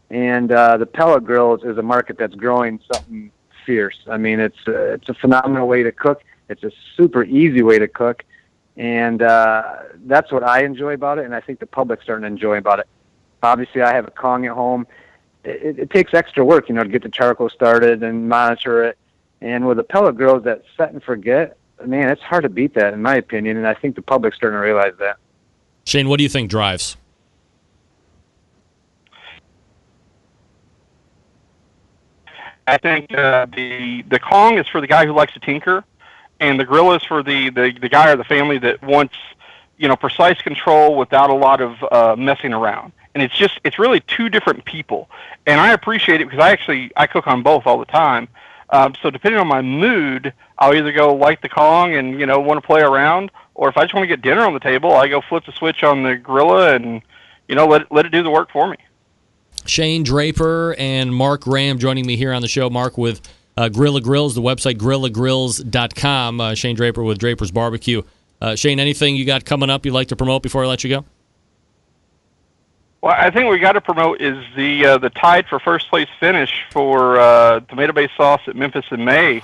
[0.10, 3.32] and uh, the pellet grills is a market that's growing something
[3.65, 3.98] fierce.
[4.10, 6.23] I mean, it's a, it's a phenomenal way to cook.
[6.49, 8.26] It's a super easy way to cook,
[8.76, 12.28] and uh, that's what I enjoy about it, and I think the public's starting to
[12.28, 12.88] enjoy about it.
[13.44, 14.86] Obviously, I have a Kong at home
[15.43, 18.97] it, it takes extra work, you know, to get the charcoal started and monitor it.
[19.41, 22.93] And with the pellet grills that set and forget, man, it's hard to beat that,
[22.93, 23.57] in my opinion.
[23.57, 25.18] And I think the public's starting to realize that.
[25.85, 26.97] Shane, what do you think drives?
[32.68, 35.84] I think uh, the the Kong is for the guy who likes to tinker,
[36.39, 39.15] and the grill is for the, the, the guy or the family that wants,
[39.77, 43.77] you know, precise control without a lot of uh, messing around and it's just it's
[43.79, 45.09] really two different people.
[45.45, 48.27] And i appreciate it because i actually i cook on both all the time.
[48.69, 52.39] Um, so depending on my mood i'll either go light the kong and you know
[52.39, 54.93] want to play around or if i just want to get dinner on the table
[54.93, 57.01] i go flip the switch on the grilla and
[57.49, 58.77] you know let, let it do the work for me.
[59.65, 63.21] Shane draper and mark graham joining me here on the show mark with
[63.57, 68.01] uh, grills the website grillagrills.com uh, shane draper with draper's barbecue.
[68.39, 70.89] Uh, shane anything you got coming up you'd like to promote before i let you
[70.89, 71.05] go
[73.02, 76.07] well, I think we got to promote is the uh, the tied for first place
[76.19, 79.40] finish for uh, tomato based sauce at Memphis in May.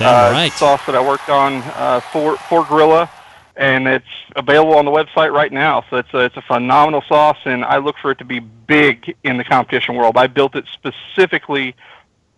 [0.00, 0.52] uh, right.
[0.52, 3.10] Sauce that I worked on uh, for for Grilla,
[3.54, 5.84] and it's available on the website right now.
[5.90, 9.14] So it's a, it's a phenomenal sauce, and I look for it to be big
[9.24, 10.16] in the competition world.
[10.16, 11.76] I built it specifically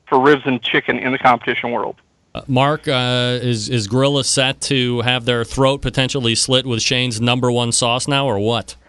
[0.09, 1.97] for ribs and chicken in the competition world.
[2.35, 7.21] Uh, Mark, uh, is is Grilla set to have their throat potentially slit with Shane's
[7.21, 8.75] number one sauce now, or what?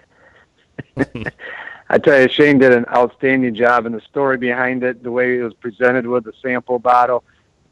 [1.90, 5.38] I tell you, Shane did an outstanding job, and the story behind it, the way
[5.38, 7.24] it was presented with the sample bottle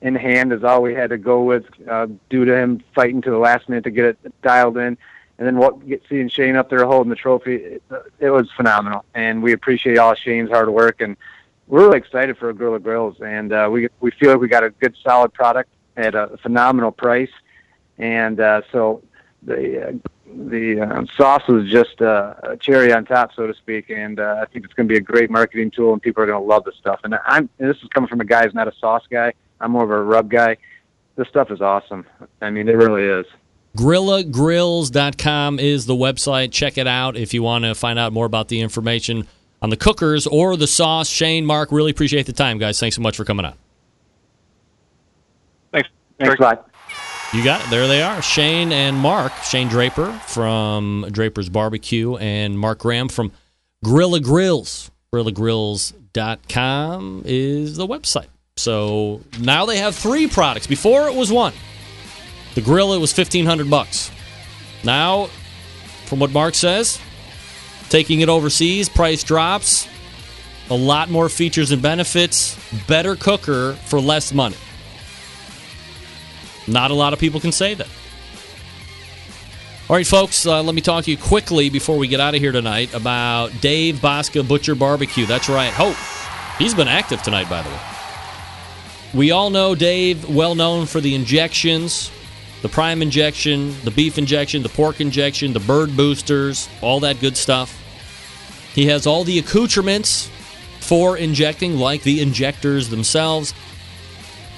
[0.01, 3.31] in hand, is all we had to go with, uh, due to him fighting to
[3.31, 4.97] the last minute to get it dialed in.
[5.39, 7.83] And then what get seeing Shane up there holding the trophy, it,
[8.19, 11.17] it was phenomenal, and we appreciate all Shane's hard work, and
[11.67, 14.69] we're really excited for Grilla Grills, and uh, we we feel like we got a
[14.69, 17.31] good, solid product at a phenomenal price,
[17.97, 19.01] and uh, so
[19.41, 19.91] the uh,
[20.35, 23.89] the uh, sauce was just uh, a cherry on top, so to speak.
[23.89, 26.25] And uh, I think it's going to be a great marketing tool, and people are
[26.25, 27.01] going to love this stuff.
[27.03, 29.33] And I'm and this is coming from a guy who's not a sauce guy.
[29.59, 30.57] I'm more of a rub guy.
[31.15, 32.05] This stuff is awesome.
[32.41, 33.25] I mean, it really is.
[33.77, 36.51] GrillaGrills.com is the website.
[36.51, 39.27] Check it out if you want to find out more about the information
[39.61, 41.09] on the cookers or the sauce.
[41.09, 42.79] Shane, Mark, really appreciate the time, guys.
[42.79, 43.53] Thanks so much for coming on.
[45.71, 45.89] Thanks.
[46.19, 46.69] Thanks a lot.
[47.33, 47.69] You got it.
[47.71, 48.21] There they are.
[48.21, 49.33] Shane and Mark.
[49.43, 53.31] Shane Draper from Draper's Barbecue and Mark Graham from
[53.83, 54.91] Grilla Grills.
[55.13, 58.27] GrillaGrills.com is the website.
[58.55, 60.67] So now they have three products.
[60.67, 61.53] Before it was one.
[62.53, 64.11] The Grilla was 1500 bucks.
[64.83, 65.25] Now,
[66.05, 66.99] from what Mark says,
[67.89, 69.87] taking it overseas, price drops.
[70.69, 72.57] a lot more features and benefits,
[72.87, 74.55] better cooker for less money.
[76.67, 77.87] Not a lot of people can say that.
[79.89, 82.41] All right, folks, uh, let me talk to you quickly before we get out of
[82.41, 85.25] here tonight about Dave Bouska Butcher Barbecue.
[85.25, 85.71] That's right.
[85.73, 85.97] Hope.
[86.57, 87.79] He's been active tonight, by the way.
[89.13, 92.11] We all know Dave, well known for the injections,
[92.61, 97.35] the prime injection, the beef injection, the pork injection, the bird boosters, all that good
[97.35, 97.79] stuff.
[98.73, 100.29] He has all the accoutrements
[100.79, 103.53] for injecting, like the injectors themselves.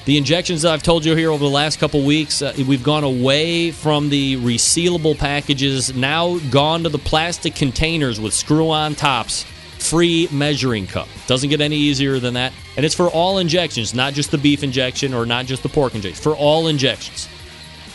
[0.05, 3.03] The injections that I've told you here over the last couple weeks, uh, we've gone
[3.03, 9.45] away from the resealable packages, now gone to the plastic containers with screw on tops,
[9.79, 11.07] free measuring cup.
[11.25, 12.53] Doesn't get any easier than that.
[12.77, 15.95] And it's for all injections, not just the beef injection or not just the pork
[15.95, 17.27] injection, for all injections.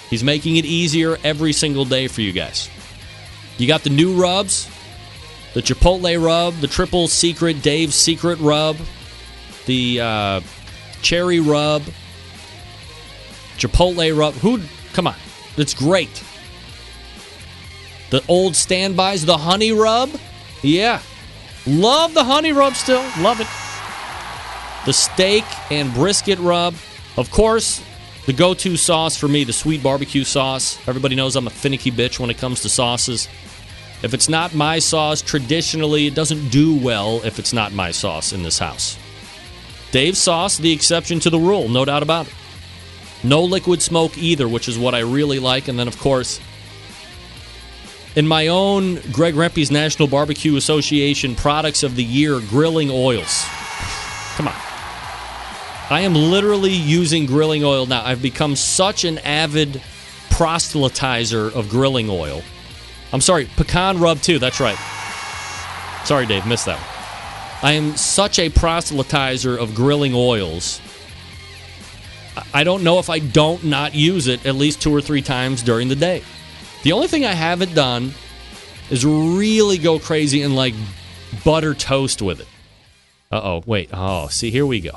[0.09, 2.69] He's making it easier every single day for you guys.
[3.57, 4.69] You got the new rubs,
[5.55, 8.77] the Chipotle rub, the triple secret Dave's secret rub,
[9.67, 10.41] the uh,
[11.03, 11.83] cherry rub,
[13.61, 14.35] Chipotle rub.
[14.35, 14.61] Who?
[14.95, 15.15] Come on,
[15.57, 16.25] it's great.
[18.11, 20.11] The old standbys, the honey rub.
[20.63, 21.01] Yeah,
[21.67, 23.03] love the honey rub still.
[23.21, 23.47] Love it.
[24.87, 26.75] The steak and brisket rub.
[27.19, 27.85] Of course,
[28.27, 30.79] the go to sauce for me, the sweet barbecue sauce.
[30.89, 33.29] Everybody knows I'm a finicky bitch when it comes to sauces.
[34.03, 38.33] If it's not my sauce, traditionally, it doesn't do well if it's not my sauce
[38.33, 38.99] in this house.
[39.91, 42.35] Dave's sauce, the exception to the rule, no doubt about it.
[43.23, 45.69] No liquid smoke either, which is what I really like.
[45.69, 46.41] And then, of course,
[48.17, 53.45] in my own Greg Rempe's National Barbecue Association Products of the Year grilling oils.
[54.35, 54.55] Come on.
[55.91, 58.05] I am literally using grilling oil now.
[58.05, 59.83] I've become such an avid
[60.31, 62.43] proselytizer of grilling oil.
[63.13, 64.39] I'm sorry, pecan rub too.
[64.39, 64.79] That's right.
[66.05, 66.81] Sorry, Dave, missed that.
[67.63, 70.81] I am such a proselytizer of grilling oils.
[72.55, 75.63] I don't know if I don't not use it at least two or three times
[75.63, 76.23] during the day.
[76.83, 78.13] The only thing I haven't done
[78.91, 80.75] is really go crazy and like
[81.45, 82.49] butter toast with it.
[83.31, 83.91] Uh oh, wait.
[83.93, 84.93] Oh, see, here we go.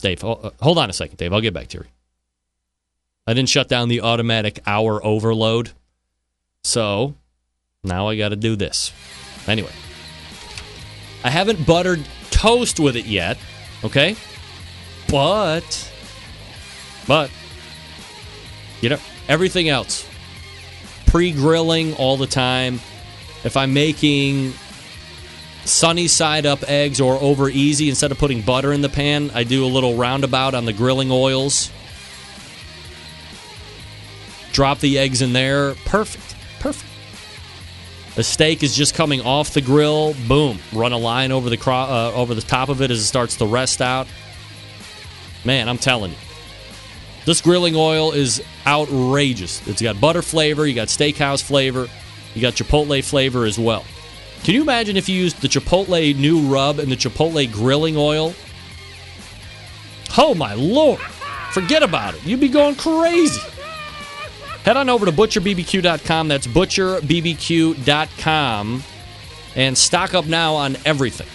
[0.00, 1.32] Dave, hold on a second, Dave.
[1.32, 1.84] I'll get back to you.
[3.26, 5.70] I didn't shut down the automatic hour overload.
[6.64, 7.14] So
[7.84, 8.92] now I got to do this.
[9.46, 9.72] Anyway,
[11.24, 13.38] I haven't buttered toast with it yet,
[13.84, 14.16] okay?
[15.08, 15.91] But,
[17.06, 17.30] but,
[18.80, 18.98] you know,
[19.28, 20.08] everything else,
[21.06, 22.80] pre grilling all the time.
[23.44, 24.52] If I'm making
[25.64, 29.44] sunny side up eggs or over easy, instead of putting butter in the pan, I
[29.44, 31.70] do a little roundabout on the grilling oils.
[34.52, 35.74] Drop the eggs in there.
[35.86, 36.36] Perfect.
[36.60, 36.86] Perfect.
[38.14, 40.14] The steak is just coming off the grill.
[40.28, 40.58] Boom!
[40.72, 43.36] Run a line over the cro- uh, over the top of it as it starts
[43.36, 44.06] to rest out.
[45.46, 46.18] Man, I'm telling you,
[47.24, 49.66] this grilling oil is outrageous.
[49.68, 51.86] It's got butter flavor, you got steakhouse flavor,
[52.34, 53.84] you got chipotle flavor as well.
[54.42, 58.34] Can you imagine if you used the chipotle new rub and the chipotle grilling oil?
[60.18, 61.00] Oh my lord!
[61.52, 62.26] Forget about it.
[62.26, 63.40] You'd be going crazy.
[64.64, 66.28] Head on over to butcherbbq.com.
[66.28, 68.82] That's butcherbbq.com.
[69.54, 71.26] And stock up now on everything.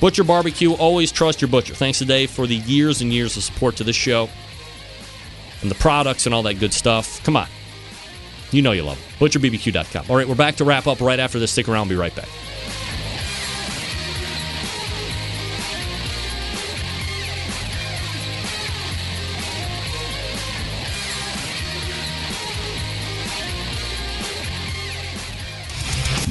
[0.00, 1.74] Butcher Barbecue, always trust your butcher.
[1.74, 4.28] Thanks today for the years and years of support to this show
[5.64, 7.24] and the products and all that good stuff.
[7.24, 7.48] Come on.
[8.52, 9.24] You know you love it.
[9.24, 10.06] ButcherBBQ.com.
[10.08, 11.50] All right, we're back to wrap up right after this.
[11.50, 11.88] Stick around.
[11.88, 12.28] We'll be right back.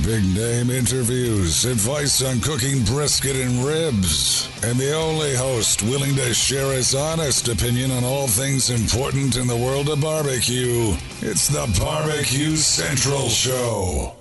[0.03, 6.33] Big name interviews, advice on cooking brisket and ribs, and the only host willing to
[6.33, 10.93] share his honest opinion on all things important in the world of barbecue.
[11.21, 14.13] It's the Barbecue Central Show.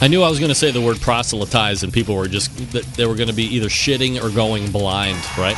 [0.00, 2.50] I knew I was going to say the word proselytize, and people were just,
[2.96, 5.56] they were going to be either shitting or going blind, right?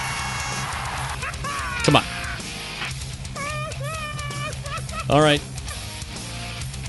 [1.85, 2.14] Come on.
[5.10, 5.43] All right.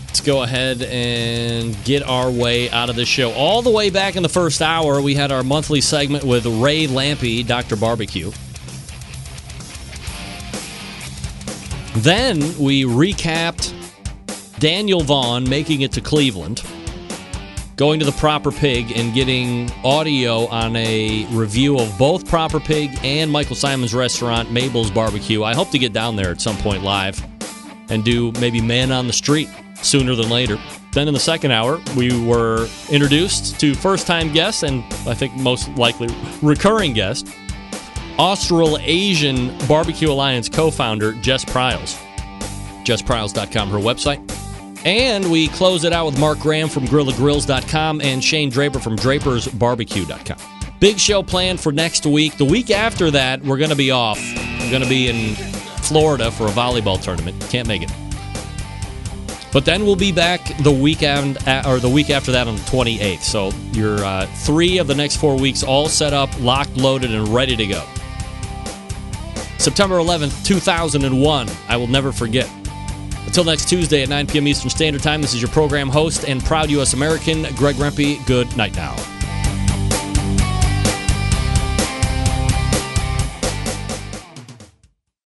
[0.07, 3.33] Let's go ahead and get our way out of the show.
[3.33, 6.87] All the way back in the first hour, we had our monthly segment with Ray
[6.87, 7.75] Lampe, Dr.
[7.75, 8.31] Barbecue.
[11.97, 13.73] Then we recapped
[14.59, 16.63] Daniel Vaughn making it to Cleveland,
[17.75, 22.97] going to the Proper Pig and getting audio on a review of both Proper Pig
[23.03, 25.43] and Michael Symon's restaurant, Mabel's Barbecue.
[25.43, 27.21] I hope to get down there at some point live
[27.89, 29.49] and do maybe man on the street
[29.81, 30.57] sooner than later.
[30.93, 35.35] Then in the second hour, we were introduced to first time guests and I think
[35.35, 36.07] most likely
[36.41, 37.27] recurring guest,
[38.17, 41.97] Australasian Barbecue Alliance co founder Jess Pryles.
[42.85, 44.21] JessPryles.com, her website.
[44.85, 50.37] And we close it out with Mark Graham from GrillAGrills.com and Shane Draper from DrapersBarbecue.com.
[50.79, 52.37] Big show planned for next week.
[52.37, 54.19] The week after that, we're going to be off.
[54.19, 55.35] We're going to be in
[55.87, 57.39] Florida for a volleyball tournament.
[57.49, 57.91] Can't make it.
[59.55, 63.21] But then we'll be back the weekend or the week after that on the 28th.
[63.21, 67.27] So your uh, three of the next four weeks all set up, locked, loaded, and
[67.29, 67.85] ready to go.
[69.57, 71.49] September 11th, 2001.
[71.69, 72.51] I will never forget.
[73.25, 74.47] Until next Tuesday at 9 p.m.
[74.47, 76.93] Eastern Standard Time, this is your program host and proud U.S.
[76.93, 78.25] American, Greg Rempe.
[78.27, 79.14] Good night now.